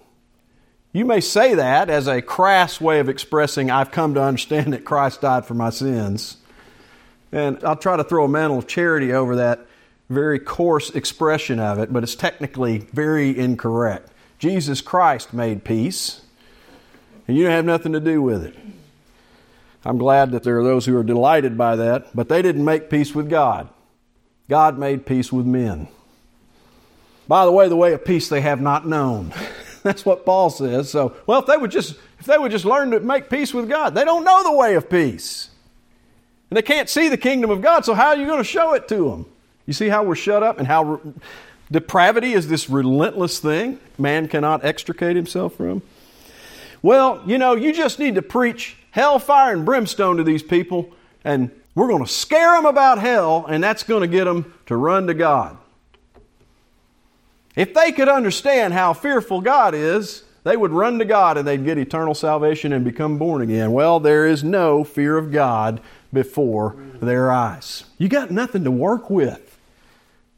You 0.93 1.05
may 1.05 1.21
say 1.21 1.55
that 1.55 1.89
as 1.89 2.07
a 2.07 2.21
crass 2.21 2.79
way 2.79 2.99
of 2.99 3.09
expressing, 3.09 3.71
I've 3.71 3.89
come 3.89 4.13
to 4.13 4.21
understand 4.21 4.73
that 4.73 4.85
Christ 4.85 5.21
died 5.21 5.43
for 5.43 5.55
my 5.55 5.71
sins. 5.71 6.37
And 7.31 7.57
I'll 7.63 7.75
try 7.75 7.97
to 7.97 8.03
throw 8.03 8.25
a 8.25 8.29
mantle 8.29 8.59
of 8.59 8.67
charity 8.67 9.11
over 9.11 9.37
that 9.37 9.65
very 10.07 10.37
coarse 10.37 10.91
expression 10.91 11.59
of 11.59 11.79
it, 11.79 11.91
but 11.91 12.03
it's 12.03 12.13
technically 12.13 12.77
very 12.93 13.35
incorrect. 13.35 14.11
Jesus 14.37 14.81
Christ 14.81 15.33
made 15.33 15.63
peace, 15.63 16.21
and 17.27 17.35
you 17.35 17.47
have 17.47 17.65
nothing 17.65 17.93
to 17.93 17.99
do 17.99 18.21
with 18.21 18.43
it. 18.43 18.55
I'm 19.83 19.97
glad 19.97 20.31
that 20.31 20.43
there 20.43 20.59
are 20.59 20.63
those 20.63 20.85
who 20.85 20.95
are 20.95 21.03
delighted 21.03 21.57
by 21.57 21.75
that, 21.75 22.15
but 22.15 22.29
they 22.29 22.43
didn't 22.43 22.63
make 22.63 22.91
peace 22.91 23.15
with 23.15 23.31
God. 23.31 23.67
God 24.47 24.77
made 24.77 25.07
peace 25.07 25.33
with 25.33 25.47
men. 25.47 25.87
By 27.27 27.45
the 27.45 27.51
way, 27.51 27.67
the 27.67 27.75
way 27.75 27.93
of 27.93 28.05
peace 28.05 28.29
they 28.29 28.41
have 28.41 28.61
not 28.61 28.87
known. 28.87 29.33
That's 29.83 30.05
what 30.05 30.25
Paul 30.25 30.49
says. 30.49 30.89
So, 30.89 31.15
well, 31.27 31.41
if 31.41 31.45
they 31.45 31.57
would 31.57 31.71
just 31.71 31.95
if 32.19 32.25
they 32.25 32.37
would 32.37 32.51
just 32.51 32.65
learn 32.65 32.91
to 32.91 33.01
make 33.01 33.29
peace 33.29 33.53
with 33.53 33.67
God, 33.67 33.93
they 33.93 34.05
don't 34.05 34.23
know 34.23 34.43
the 34.43 34.53
way 34.53 34.75
of 34.75 34.89
peace. 34.89 35.49
And 36.49 36.57
they 36.57 36.61
can't 36.61 36.89
see 36.89 37.09
the 37.09 37.17
kingdom 37.17 37.49
of 37.49 37.61
God, 37.61 37.83
so 37.83 37.93
how 37.93 38.09
are 38.09 38.15
you 38.15 38.25
going 38.25 38.37
to 38.37 38.43
show 38.43 38.73
it 38.73 38.87
to 38.87 39.09
them? 39.09 39.25
You 39.65 39.73
see 39.73 39.89
how 39.89 40.03
we're 40.03 40.15
shut 40.15 40.43
up 40.43 40.57
and 40.57 40.67
how 40.67 40.83
re- 40.83 41.13
depravity 41.71 42.33
is 42.33 42.47
this 42.47 42.69
relentless 42.69 43.39
thing 43.39 43.79
man 43.97 44.27
cannot 44.27 44.63
extricate 44.63 45.15
himself 45.15 45.55
from? 45.55 45.81
Well, 46.81 47.21
you 47.25 47.37
know, 47.37 47.55
you 47.55 47.73
just 47.73 47.99
need 47.99 48.15
to 48.15 48.21
preach 48.21 48.77
hellfire 48.91 49.53
and 49.53 49.65
brimstone 49.65 50.17
to 50.17 50.23
these 50.23 50.43
people, 50.43 50.91
and 51.25 51.49
we're 51.75 51.87
going 51.87 52.05
to 52.05 52.11
scare 52.11 52.55
them 52.55 52.65
about 52.65 52.99
hell, 52.99 53.45
and 53.47 53.63
that's 53.63 53.83
going 53.83 54.01
to 54.01 54.07
get 54.07 54.25
them 54.25 54.53
to 54.67 54.77
run 54.77 55.07
to 55.07 55.13
God. 55.13 55.57
If 57.55 57.73
they 57.73 57.91
could 57.91 58.09
understand 58.09 58.73
how 58.73 58.93
fearful 58.93 59.41
God 59.41 59.75
is, 59.75 60.23
they 60.43 60.57
would 60.57 60.71
run 60.71 60.99
to 60.99 61.05
God 61.05 61.37
and 61.37 61.47
they'd 61.47 61.63
get 61.63 61.77
eternal 61.77 62.13
salvation 62.13 62.73
and 62.73 62.83
become 62.83 63.17
born 63.17 63.41
again. 63.41 63.71
Well, 63.71 63.99
there 63.99 64.27
is 64.27 64.43
no 64.43 64.83
fear 64.83 65.17
of 65.17 65.31
God 65.31 65.81
before 66.11 66.75
their 67.01 67.31
eyes. 67.31 67.85
You 67.97 68.09
got 68.09 68.31
nothing 68.31 68.63
to 68.65 68.71
work 68.71 69.09
with, 69.09 69.57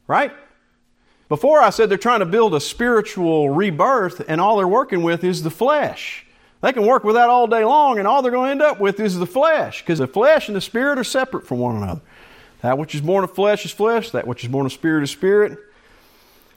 right? 0.06 0.32
Before 1.28 1.60
I 1.60 1.70
said 1.70 1.88
they're 1.88 1.98
trying 1.98 2.20
to 2.20 2.26
build 2.26 2.54
a 2.54 2.60
spiritual 2.60 3.50
rebirth 3.50 4.22
and 4.28 4.40
all 4.40 4.56
they're 4.58 4.68
working 4.68 5.02
with 5.02 5.24
is 5.24 5.42
the 5.42 5.50
flesh. 5.50 6.24
They 6.60 6.72
can 6.72 6.86
work 6.86 7.02
with 7.02 7.16
that 7.16 7.28
all 7.28 7.46
day 7.46 7.64
long 7.64 7.98
and 7.98 8.06
all 8.06 8.22
they're 8.22 8.30
going 8.30 8.46
to 8.46 8.50
end 8.52 8.62
up 8.62 8.80
with 8.80 9.00
is 9.00 9.18
the 9.18 9.26
flesh 9.26 9.82
because 9.82 9.98
the 9.98 10.06
flesh 10.06 10.48
and 10.48 10.56
the 10.56 10.60
spirit 10.60 10.98
are 10.98 11.04
separate 11.04 11.46
from 11.46 11.58
one 11.58 11.76
another. 11.76 12.00
That 12.62 12.78
which 12.78 12.94
is 12.94 13.00
born 13.00 13.24
of 13.24 13.34
flesh 13.34 13.64
is 13.64 13.72
flesh, 13.72 14.10
that 14.10 14.26
which 14.26 14.44
is 14.44 14.50
born 14.50 14.66
of 14.66 14.72
spirit 14.72 15.02
is 15.02 15.10
spirit. 15.10 15.58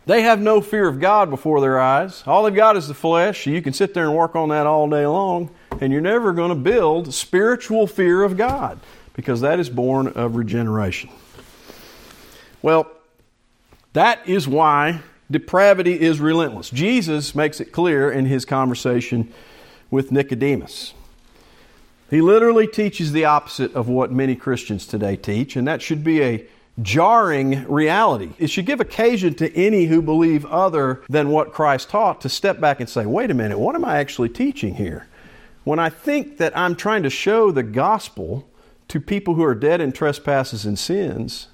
They 0.09 0.23
have 0.23 0.41
no 0.41 0.59
fear 0.59 0.87
of 0.87 0.99
God 0.99 1.29
before 1.29 1.61
their 1.61 1.79
eyes. 1.79 2.23
All 2.25 2.41
they've 2.41 2.55
got 2.55 2.75
is 2.75 2.87
the 2.87 2.95
flesh. 2.95 3.45
You 3.45 3.61
can 3.61 3.73
sit 3.73 3.93
there 3.93 4.05
and 4.05 4.15
work 4.15 4.35
on 4.35 4.49
that 4.49 4.65
all 4.65 4.89
day 4.89 5.05
long, 5.05 5.51
and 5.79 5.93
you're 5.93 6.01
never 6.01 6.33
going 6.33 6.49
to 6.49 6.55
build 6.55 7.13
spiritual 7.13 7.85
fear 7.85 8.23
of 8.23 8.35
God 8.35 8.79
because 9.13 9.41
that 9.41 9.59
is 9.59 9.69
born 9.69 10.07
of 10.07 10.35
regeneration. 10.35 11.11
Well, 12.63 12.89
that 13.93 14.27
is 14.27 14.47
why 14.47 15.01
depravity 15.29 16.01
is 16.01 16.19
relentless. 16.19 16.71
Jesus 16.71 17.35
makes 17.35 17.59
it 17.59 17.71
clear 17.71 18.09
in 18.09 18.25
his 18.25 18.45
conversation 18.45 19.31
with 19.91 20.11
Nicodemus. 20.11 20.95
He 22.09 22.21
literally 22.21 22.65
teaches 22.65 23.11
the 23.11 23.25
opposite 23.25 23.75
of 23.75 23.87
what 23.87 24.11
many 24.11 24.35
Christians 24.35 24.87
today 24.87 25.17
teach, 25.17 25.55
and 25.55 25.67
that 25.67 25.83
should 25.83 26.03
be 26.03 26.23
a 26.23 26.47
jarring 26.81 27.65
reality. 27.67 28.31
It 28.37 28.49
should 28.49 28.65
give 28.65 28.79
occasion 28.79 29.33
to 29.35 29.55
any 29.55 29.85
who 29.85 30.01
believe 30.01 30.45
other 30.45 31.03
than 31.09 31.29
what 31.29 31.53
Christ 31.53 31.89
taught 31.89 32.21
to 32.21 32.29
step 32.29 32.59
back 32.59 32.79
and 32.79 32.89
say, 32.89 33.05
wait 33.05 33.31
a 33.31 33.33
minute, 33.33 33.59
what 33.59 33.75
am 33.75 33.85
I 33.85 33.97
actually 33.97 34.29
teaching 34.29 34.75
here? 34.75 35.07
When 35.63 35.79
I 35.79 35.89
think 35.89 36.37
that 36.37 36.57
I'm 36.57 36.75
trying 36.75 37.03
to 37.03 37.09
show 37.09 37.51
the 37.51 37.63
gospel 37.63 38.49
to 38.87 38.99
people 38.99 39.35
who 39.35 39.43
are 39.43 39.55
dead 39.55 39.81
in 39.81 39.91
trespasses 39.91 40.65
and 40.65 40.79
sins, 40.79 41.47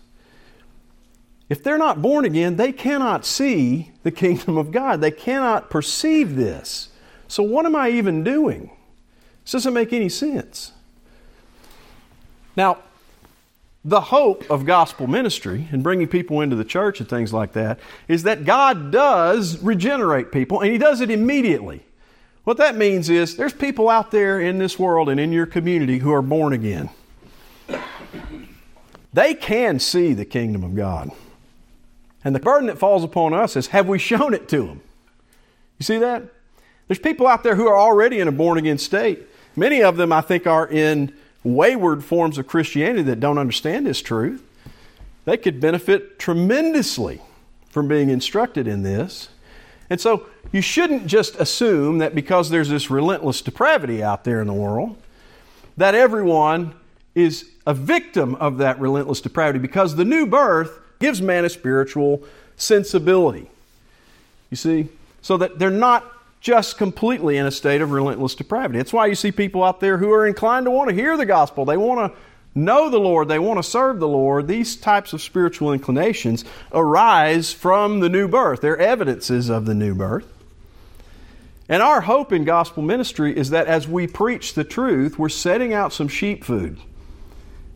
if 1.49 1.63
they're 1.63 1.77
not 1.77 2.01
born 2.01 2.25
again, 2.25 2.55
they 2.55 2.71
cannot 2.71 3.25
see 3.25 3.91
the 4.03 4.11
kingdom 4.11 4.57
of 4.57 4.71
God. 4.71 5.01
They 5.01 5.11
cannot 5.11 5.69
perceive 5.69 6.35
this. 6.35 6.89
So, 7.27 7.43
what 7.43 7.65
am 7.65 7.75
I 7.75 7.89
even 7.89 8.23
doing? 8.23 8.71
This 9.43 9.51
doesn't 9.51 9.73
make 9.73 9.93
any 9.93 10.09
sense. 10.09 10.71
Now, 12.55 12.79
the 13.85 14.01
hope 14.01 14.49
of 14.49 14.65
gospel 14.65 15.05
ministry 15.05 15.67
and 15.71 15.83
bringing 15.83 16.07
people 16.07 16.41
into 16.41 16.55
the 16.55 16.65
church 16.65 16.99
and 16.99 17.07
things 17.07 17.31
like 17.31 17.53
that 17.53 17.79
is 18.07 18.23
that 18.23 18.43
God 18.43 18.91
does 18.91 19.61
regenerate 19.61 20.31
people 20.31 20.59
and 20.59 20.71
He 20.71 20.79
does 20.79 21.01
it 21.01 21.11
immediately. 21.11 21.85
What 22.45 22.57
that 22.57 22.75
means 22.75 23.09
is 23.09 23.37
there's 23.37 23.53
people 23.53 23.87
out 23.87 24.09
there 24.09 24.41
in 24.41 24.57
this 24.57 24.79
world 24.79 25.07
and 25.07 25.19
in 25.19 25.31
your 25.31 25.45
community 25.45 25.99
who 25.99 26.11
are 26.11 26.23
born 26.23 26.51
again. 26.51 26.89
They 29.13 29.35
can 29.35 29.79
see 29.79 30.13
the 30.13 30.25
kingdom 30.25 30.63
of 30.63 30.75
God. 30.75 31.11
And 32.23 32.35
the 32.35 32.39
burden 32.39 32.67
that 32.67 32.79
falls 32.79 33.03
upon 33.03 33.33
us 33.33 33.55
is 33.55 33.67
have 33.67 33.87
we 33.87 33.99
shown 33.99 34.33
it 34.33 34.49
to 34.49 34.65
them? 34.65 34.81
You 35.77 35.83
see 35.83 35.99
that? 35.99 36.23
There's 36.87 36.99
people 36.99 37.27
out 37.27 37.43
there 37.43 37.55
who 37.55 37.67
are 37.67 37.77
already 37.77 38.19
in 38.19 38.27
a 38.27 38.31
born 38.31 38.57
again 38.57 38.79
state. 38.79 39.27
Many 39.55 39.83
of 39.83 39.95
them, 39.95 40.11
I 40.11 40.21
think, 40.21 40.47
are 40.47 40.67
in 40.67 41.15
wayward 41.45 42.03
forms 42.03 42.37
of 42.37 42.47
Christianity 42.47 43.03
that 43.03 43.19
don't 43.21 43.37
understand 43.37 43.85
this 43.85 44.01
truth, 44.01 44.43
they 45.23 45.37
could 45.37 45.61
benefit 45.61 46.19
tremendously 46.19 47.21
from 47.69 47.87
being 47.87 48.09
instructed 48.09 48.67
in 48.67 48.83
this. 48.83 49.29
And 49.89 50.01
so 50.01 50.27
you 50.51 50.61
shouldn't 50.61 51.07
just 51.07 51.35
assume 51.35 51.99
that 51.99 52.15
because 52.15 52.49
there's 52.49 52.69
this 52.69 52.89
relentless 52.89 53.41
depravity 53.41 54.01
out 54.01 54.23
there 54.23 54.41
in 54.41 54.47
the 54.47 54.53
world, 54.53 54.97
that 55.77 55.93
everyone 55.93 56.73
is 57.13 57.51
a 57.67 57.73
victim 57.73 58.35
of 58.35 58.57
that 58.57 58.79
relentless 58.79 59.21
depravity 59.21 59.59
because 59.59 59.95
the 59.95 60.05
new 60.05 60.25
birth 60.25 60.79
gives 60.99 61.21
man 61.21 61.45
a 61.45 61.49
spiritual 61.49 62.23
sensibility. 62.57 63.49
You 64.49 64.57
see? 64.57 64.89
So 65.21 65.37
that 65.37 65.59
they're 65.59 65.69
not 65.69 66.11
just 66.45 66.77
completely 66.77 67.37
in 67.37 67.47
a 67.47 67.51
state 67.51 67.81
of 67.81 67.89
relentless 67.89 68.35
depravity. 68.35 68.77
That's 68.77 68.93
why 68.93 69.07
you 69.07 69.15
see 69.15 69.31
people 69.31 69.63
out 69.63 69.79
there 69.79 69.97
who 69.97 70.11
are 70.11 70.27
inclined 70.27 70.67
to 70.67 70.71
want 70.71 70.89
to 70.89 70.95
hear 70.95 71.17
the 71.17 71.25
gospel. 71.25 71.65
They 71.65 71.75
want 71.75 72.13
to 72.13 72.19
know 72.53 72.91
the 72.91 72.99
Lord, 72.99 73.27
they 73.27 73.39
want 73.39 73.57
to 73.57 73.63
serve 73.63 73.99
the 73.99 74.07
Lord. 74.07 74.47
These 74.47 74.75
types 74.75 75.11
of 75.11 75.23
spiritual 75.23 75.73
inclinations 75.73 76.45
arise 76.71 77.51
from 77.51 77.99
the 77.99 78.09
new 78.09 78.27
birth. 78.27 78.61
They're 78.61 78.77
evidences 78.77 79.49
of 79.49 79.65
the 79.65 79.73
new 79.73 79.95
birth. 79.95 80.31
And 81.67 81.81
our 81.81 82.01
hope 82.01 82.31
in 82.31 82.43
gospel 82.43 82.83
ministry 82.83 83.35
is 83.35 83.49
that 83.49 83.65
as 83.65 83.87
we 83.87 84.05
preach 84.05 84.53
the 84.53 84.63
truth, 84.63 85.17
we're 85.17 85.29
setting 85.29 85.73
out 85.73 85.93
some 85.93 86.07
sheep 86.07 86.43
food. 86.43 86.77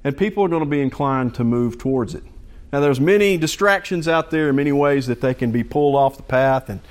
And 0.03 0.15
people 0.15 0.43
are 0.43 0.47
going 0.47 0.63
to 0.63 0.70
be 0.70 0.80
inclined 0.80 1.34
to 1.36 1.43
move 1.43 1.80
towards 1.80 2.13
it. 2.13 2.24
Now, 2.72 2.82
there's 2.82 2.99
many 2.99 3.36
distractions 3.36 4.07
out 4.07 4.30
there, 4.30 4.53
many 4.53 4.72
ways 4.72 5.07
that 5.07 5.22
they 5.22 5.34
can 5.34 5.49
be 5.49 5.63
pulled 5.63 5.95
off 5.95 6.17
the 6.17 6.24
path 6.24 6.70
and 6.70 6.82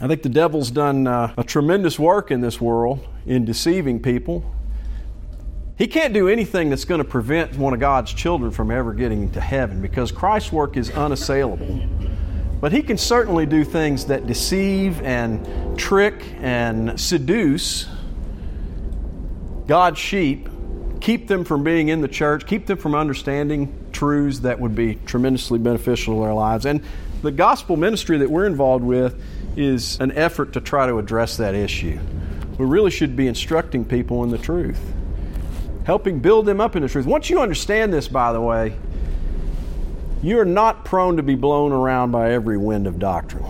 I 0.00 0.06
think 0.06 0.22
the 0.22 0.28
devil's 0.28 0.70
done 0.70 1.08
uh, 1.08 1.34
a 1.36 1.42
tremendous 1.42 1.98
work 1.98 2.30
in 2.30 2.40
this 2.40 2.60
world 2.60 3.04
in 3.26 3.44
deceiving 3.44 4.00
people. 4.00 4.44
He 5.76 5.88
can't 5.88 6.14
do 6.14 6.28
anything 6.28 6.70
that's 6.70 6.84
going 6.84 6.98
to 6.98 7.08
prevent 7.08 7.56
one 7.56 7.74
of 7.74 7.80
God's 7.80 8.12
children 8.12 8.52
from 8.52 8.70
ever 8.70 8.92
getting 8.92 9.30
to 9.32 9.40
heaven 9.40 9.82
because 9.82 10.12
Christ's 10.12 10.52
work 10.52 10.76
is 10.76 10.90
unassailable. 10.90 11.84
But 12.60 12.72
he 12.72 12.82
can 12.82 12.96
certainly 12.96 13.46
do 13.46 13.64
things 13.64 14.06
that 14.06 14.26
deceive 14.26 15.00
and 15.02 15.78
trick 15.78 16.24
and 16.40 16.98
seduce 16.98 17.88
God's 19.66 19.98
sheep, 19.98 20.48
keep 21.00 21.26
them 21.26 21.44
from 21.44 21.64
being 21.64 21.88
in 21.88 22.00
the 22.00 22.08
church, 22.08 22.46
keep 22.46 22.66
them 22.66 22.78
from 22.78 22.94
understanding 22.94 23.90
truths 23.92 24.40
that 24.40 24.58
would 24.60 24.74
be 24.74 24.94
tremendously 25.06 25.58
beneficial 25.58 26.16
to 26.16 26.20
their 26.22 26.34
lives. 26.34 26.66
And 26.66 26.82
the 27.22 27.32
gospel 27.32 27.76
ministry 27.76 28.18
that 28.18 28.30
we're 28.30 28.46
involved 28.46 28.84
with 28.84 29.20
is 29.58 29.98
an 30.00 30.12
effort 30.12 30.52
to 30.52 30.60
try 30.60 30.86
to 30.86 30.98
address 30.98 31.36
that 31.36 31.54
issue. 31.54 31.98
We 32.58 32.66
really 32.66 32.90
should 32.90 33.16
be 33.16 33.26
instructing 33.26 33.84
people 33.84 34.22
in 34.24 34.30
the 34.30 34.38
truth, 34.38 34.80
helping 35.84 36.20
build 36.20 36.46
them 36.46 36.60
up 36.60 36.76
in 36.76 36.82
the 36.82 36.88
truth. 36.88 37.06
Once 37.06 37.28
you 37.28 37.40
understand 37.40 37.92
this, 37.92 38.08
by 38.08 38.32
the 38.32 38.40
way, 38.40 38.76
you're 40.22 40.44
not 40.44 40.84
prone 40.84 41.16
to 41.16 41.22
be 41.22 41.34
blown 41.34 41.72
around 41.72 42.10
by 42.10 42.32
every 42.32 42.56
wind 42.56 42.86
of 42.86 42.98
doctrine. 42.98 43.44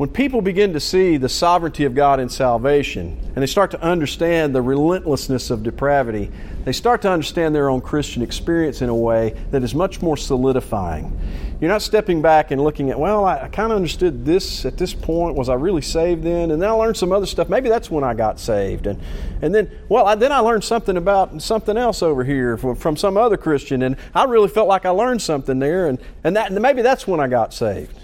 When 0.00 0.08
people 0.08 0.40
begin 0.40 0.72
to 0.72 0.80
see 0.80 1.18
the 1.18 1.28
sovereignty 1.28 1.84
of 1.84 1.94
God 1.94 2.20
in 2.20 2.30
salvation 2.30 3.20
and 3.34 3.42
they 3.42 3.46
start 3.46 3.70
to 3.72 3.82
understand 3.82 4.54
the 4.54 4.62
relentlessness 4.62 5.50
of 5.50 5.62
depravity, 5.62 6.30
they 6.64 6.72
start 6.72 7.02
to 7.02 7.10
understand 7.10 7.54
their 7.54 7.68
own 7.68 7.82
Christian 7.82 8.22
experience 8.22 8.80
in 8.80 8.88
a 8.88 8.94
way 8.94 9.36
that 9.50 9.62
is 9.62 9.74
much 9.74 10.00
more 10.00 10.16
solidifying. 10.16 11.20
You're 11.60 11.68
not 11.68 11.82
stepping 11.82 12.22
back 12.22 12.50
and 12.50 12.64
looking 12.64 12.88
at, 12.88 12.98
well, 12.98 13.26
I, 13.26 13.42
I 13.42 13.48
kind 13.48 13.72
of 13.72 13.76
understood 13.76 14.24
this 14.24 14.64
at 14.64 14.78
this 14.78 14.94
point. 14.94 15.36
Was 15.36 15.50
I 15.50 15.54
really 15.54 15.82
saved 15.82 16.22
then? 16.22 16.50
And 16.50 16.62
then 16.62 16.70
I 16.70 16.72
learned 16.72 16.96
some 16.96 17.12
other 17.12 17.26
stuff. 17.26 17.50
Maybe 17.50 17.68
that's 17.68 17.90
when 17.90 18.02
I 18.02 18.14
got 18.14 18.40
saved. 18.40 18.86
And, 18.86 18.98
and 19.42 19.54
then, 19.54 19.70
well, 19.90 20.06
I, 20.06 20.14
then 20.14 20.32
I 20.32 20.38
learned 20.38 20.64
something 20.64 20.96
about 20.96 21.42
something 21.42 21.76
else 21.76 22.02
over 22.02 22.24
here 22.24 22.56
from, 22.56 22.74
from 22.74 22.96
some 22.96 23.18
other 23.18 23.36
Christian. 23.36 23.82
And 23.82 23.96
I 24.14 24.24
really 24.24 24.48
felt 24.48 24.66
like 24.66 24.86
I 24.86 24.90
learned 24.90 25.20
something 25.20 25.58
there. 25.58 25.88
And, 25.88 25.98
and, 26.24 26.36
that, 26.36 26.50
and 26.50 26.58
maybe 26.62 26.80
that's 26.80 27.06
when 27.06 27.20
I 27.20 27.28
got 27.28 27.52
saved. 27.52 27.94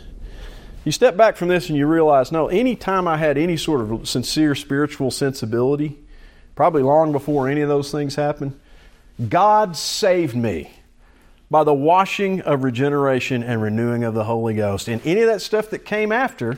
You 0.86 0.92
step 0.92 1.16
back 1.16 1.36
from 1.36 1.48
this 1.48 1.68
and 1.68 1.76
you 1.76 1.84
realize 1.84 2.30
no, 2.30 2.46
anytime 2.46 3.08
I 3.08 3.16
had 3.16 3.36
any 3.36 3.56
sort 3.56 3.80
of 3.80 4.08
sincere 4.08 4.54
spiritual 4.54 5.10
sensibility, 5.10 5.98
probably 6.54 6.84
long 6.84 7.10
before 7.10 7.48
any 7.48 7.60
of 7.60 7.68
those 7.68 7.90
things 7.90 8.14
happened, 8.14 8.56
God 9.28 9.76
saved 9.76 10.36
me 10.36 10.70
by 11.50 11.64
the 11.64 11.74
washing 11.74 12.40
of 12.42 12.62
regeneration 12.62 13.42
and 13.42 13.60
renewing 13.60 14.04
of 14.04 14.14
the 14.14 14.22
Holy 14.22 14.54
Ghost. 14.54 14.86
And 14.86 15.04
any 15.04 15.22
of 15.22 15.26
that 15.26 15.42
stuff 15.42 15.70
that 15.70 15.80
came 15.80 16.12
after 16.12 16.56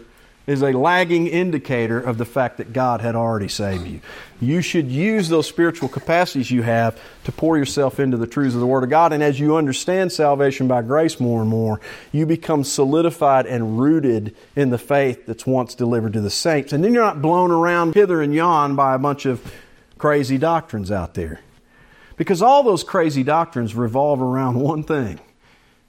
is 0.48 0.62
a 0.62 0.72
lagging 0.72 1.26
indicator 1.26 2.00
of 2.00 2.16
the 2.16 2.24
fact 2.24 2.56
that 2.56 2.72
God 2.72 3.02
had 3.02 3.14
already 3.14 3.48
saved 3.48 3.86
you. 3.86 4.00
You 4.40 4.62
should 4.62 4.90
use 4.90 5.28
those 5.28 5.46
spiritual 5.46 5.90
capacities 5.90 6.50
you 6.50 6.62
have 6.62 6.98
to 7.24 7.32
pour 7.32 7.58
yourself 7.58 8.00
into 8.00 8.16
the 8.16 8.26
truths 8.26 8.54
of 8.54 8.60
the 8.60 8.66
Word 8.66 8.82
of 8.82 8.88
God. 8.88 9.12
And 9.12 9.22
as 9.22 9.38
you 9.38 9.56
understand 9.56 10.10
salvation 10.10 10.66
by 10.66 10.80
grace 10.80 11.20
more 11.20 11.42
and 11.42 11.50
more, 11.50 11.82
you 12.12 12.24
become 12.24 12.64
solidified 12.64 13.44
and 13.44 13.78
rooted 13.78 14.34
in 14.56 14.70
the 14.70 14.78
faith 14.78 15.26
that's 15.26 15.46
once 15.46 15.74
delivered 15.74 16.14
to 16.14 16.22
the 16.22 16.30
saints. 16.30 16.72
And 16.72 16.82
then 16.82 16.94
you're 16.94 17.04
not 17.04 17.20
blown 17.20 17.50
around 17.50 17.94
hither 17.94 18.22
and 18.22 18.32
yon 18.32 18.74
by 18.74 18.94
a 18.94 18.98
bunch 18.98 19.26
of 19.26 19.52
crazy 19.98 20.38
doctrines 20.38 20.90
out 20.90 21.12
there. 21.12 21.40
Because 22.16 22.40
all 22.40 22.62
those 22.62 22.84
crazy 22.84 23.22
doctrines 23.22 23.74
revolve 23.74 24.22
around 24.22 24.58
one 24.60 24.82
thing 24.82 25.20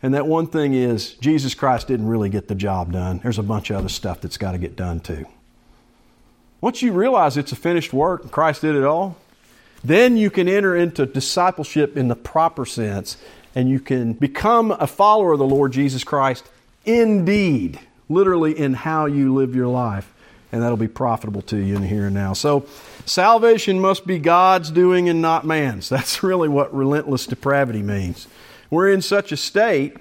and 0.01 0.13
that 0.13 0.25
one 0.27 0.47
thing 0.47 0.73
is, 0.73 1.13
Jesus 1.13 1.53
Christ 1.53 1.87
didn't 1.87 2.07
really 2.07 2.29
get 2.29 2.47
the 2.47 2.55
job 2.55 2.93
done. 2.93 3.19
There's 3.21 3.39
a 3.39 3.43
bunch 3.43 3.69
of 3.69 3.77
other 3.77 3.89
stuff 3.89 4.21
that's 4.21 4.37
got 4.37 4.53
to 4.53 4.57
get 4.57 4.75
done 4.75 5.01
too. 5.01 5.25
Once 6.61 6.81
you 6.81 6.91
realize 6.91 7.37
it's 7.37 7.51
a 7.51 7.55
finished 7.55 7.93
work 7.93 8.23
and 8.23 8.31
Christ 8.31 8.61
did 8.61 8.75
it 8.75 8.83
all, 8.83 9.17
then 9.83 10.17
you 10.17 10.29
can 10.29 10.47
enter 10.47 10.75
into 10.75 11.05
discipleship 11.05 11.97
in 11.97 12.07
the 12.07 12.15
proper 12.15 12.65
sense 12.65 13.17
and 13.55 13.69
you 13.69 13.79
can 13.79 14.13
become 14.13 14.71
a 14.71 14.87
follower 14.87 15.33
of 15.33 15.39
the 15.39 15.45
Lord 15.45 15.71
Jesus 15.71 16.03
Christ 16.03 16.47
indeed, 16.85 17.79
literally 18.07 18.57
in 18.57 18.73
how 18.73 19.05
you 19.05 19.33
live 19.33 19.55
your 19.55 19.67
life. 19.67 20.11
And 20.51 20.61
that'll 20.63 20.77
be 20.77 20.87
profitable 20.87 21.43
to 21.43 21.57
you 21.57 21.75
in 21.75 21.83
here 21.83 22.07
and 22.07 22.15
now. 22.15 22.33
So, 22.33 22.65
salvation 23.05 23.79
must 23.79 24.07
be 24.07 24.17
God's 24.17 24.71
doing 24.71 25.07
and 25.07 25.21
not 25.21 25.45
man's. 25.45 25.89
That's 25.89 26.23
really 26.23 26.49
what 26.49 26.73
relentless 26.73 27.27
depravity 27.27 27.83
means. 27.83 28.27
We're 28.69 28.91
in 28.91 29.01
such 29.01 29.31
a 29.31 29.37
state 29.37 29.97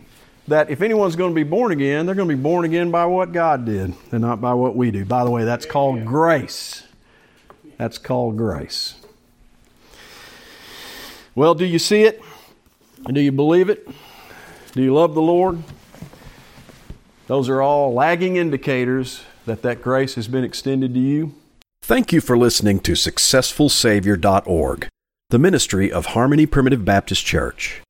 that 0.49 0.71
if 0.71 0.83
anyone's 0.83 1.17
going 1.17 1.31
to 1.31 1.35
be 1.35 1.49
born 1.49 1.73
again, 1.73 2.07
they're 2.07 2.15
going 2.15 2.29
to 2.29 2.37
be 2.37 2.43
born 2.43 2.65
again 2.65 2.91
by 2.91 3.07
what 3.07 3.33
God 3.33 3.65
did 3.65 3.95
and 4.11 4.21
not 4.21 4.41
by 4.41 4.55
what 4.55 4.77
we 4.77 4.91
do. 4.91 5.05
By 5.05 5.25
the 5.25 5.31
way, 5.31 5.45
that's 5.45 5.67
called 5.67 6.05
grace. 6.05 6.85
That's 7.77 7.99
called 7.99 8.37
grace. 8.37 8.95
Well, 11.35 11.55
do 11.55 11.65
you 11.65 11.79
see 11.79 12.03
it? 12.03 12.21
Do 13.07 13.21
you 13.21 13.31
believe 13.31 13.69
it? 13.69 13.89
Do 14.73 14.83
you 14.83 14.93
love 14.93 15.15
the 15.15 15.23
Lord? 15.23 15.63
Those 17.27 17.49
are 17.49 17.63
all 17.63 17.95
lagging 17.95 18.37
indicators 18.37 19.23
that 19.47 19.63
that 19.63 19.83
grace 19.83 20.15
has 20.15 20.29
been 20.29 20.45
extended 20.45 20.95
to 20.95 21.01
you. 21.01 21.35
Thank 21.83 22.13
you 22.13 22.21
for 22.21 22.37
listening 22.37 22.81
to 22.81 22.93
SuccessfulSavior.org, 22.93 24.89
the 25.31 25.39
ministry 25.39 25.93
of 25.93 26.07
Harmony 26.07 26.47
Primitive 26.47 26.85
Baptist 26.85 27.25
Church. 27.25 27.83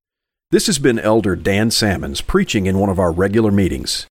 This 0.51 0.67
has 0.67 0.79
been 0.79 0.99
Elder 0.99 1.37
Dan 1.37 1.71
Salmons 1.71 2.23
preaching 2.23 2.65
in 2.65 2.79
one 2.79 2.89
of 2.89 2.99
our 2.99 3.13
regular 3.13 3.51
meetings. 3.51 4.07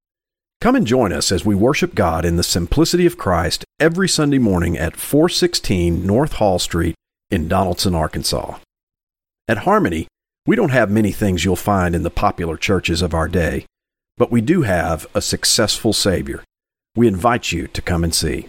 Come 0.61 0.75
and 0.75 0.85
join 0.85 1.11
us 1.11 1.31
as 1.31 1.43
we 1.43 1.55
worship 1.55 1.95
God 1.95 2.25
in 2.25 2.35
the 2.35 2.43
simplicity 2.43 3.07
of 3.07 3.17
Christ 3.17 3.65
every 3.79 4.07
Sunday 4.07 4.38
morning 4.38 4.77
at 4.77 4.95
416 4.95 6.05
North 6.05 6.33
Hall 6.33 6.59
Street 6.59 6.93
in 7.31 7.47
Donaldson, 7.47 7.95
Arkansas. 7.95 8.59
At 9.47 9.59
Harmony, 9.59 10.07
we 10.45 10.55
don't 10.55 10.69
have 10.69 10.91
many 10.91 11.11
things 11.11 11.43
you'll 11.43 11.55
find 11.55 11.95
in 11.95 12.03
the 12.03 12.11
popular 12.11 12.55
churches 12.55 13.01
of 13.01 13.15
our 13.15 13.27
day, 13.27 13.65
but 14.15 14.31
we 14.31 14.41
do 14.41 14.61
have 14.61 15.07
a 15.15 15.23
successful 15.23 15.91
Savior. 15.91 16.43
We 16.95 17.07
invite 17.07 17.51
you 17.51 17.67
to 17.69 17.81
come 17.81 18.03
and 18.03 18.13
see. 18.13 18.47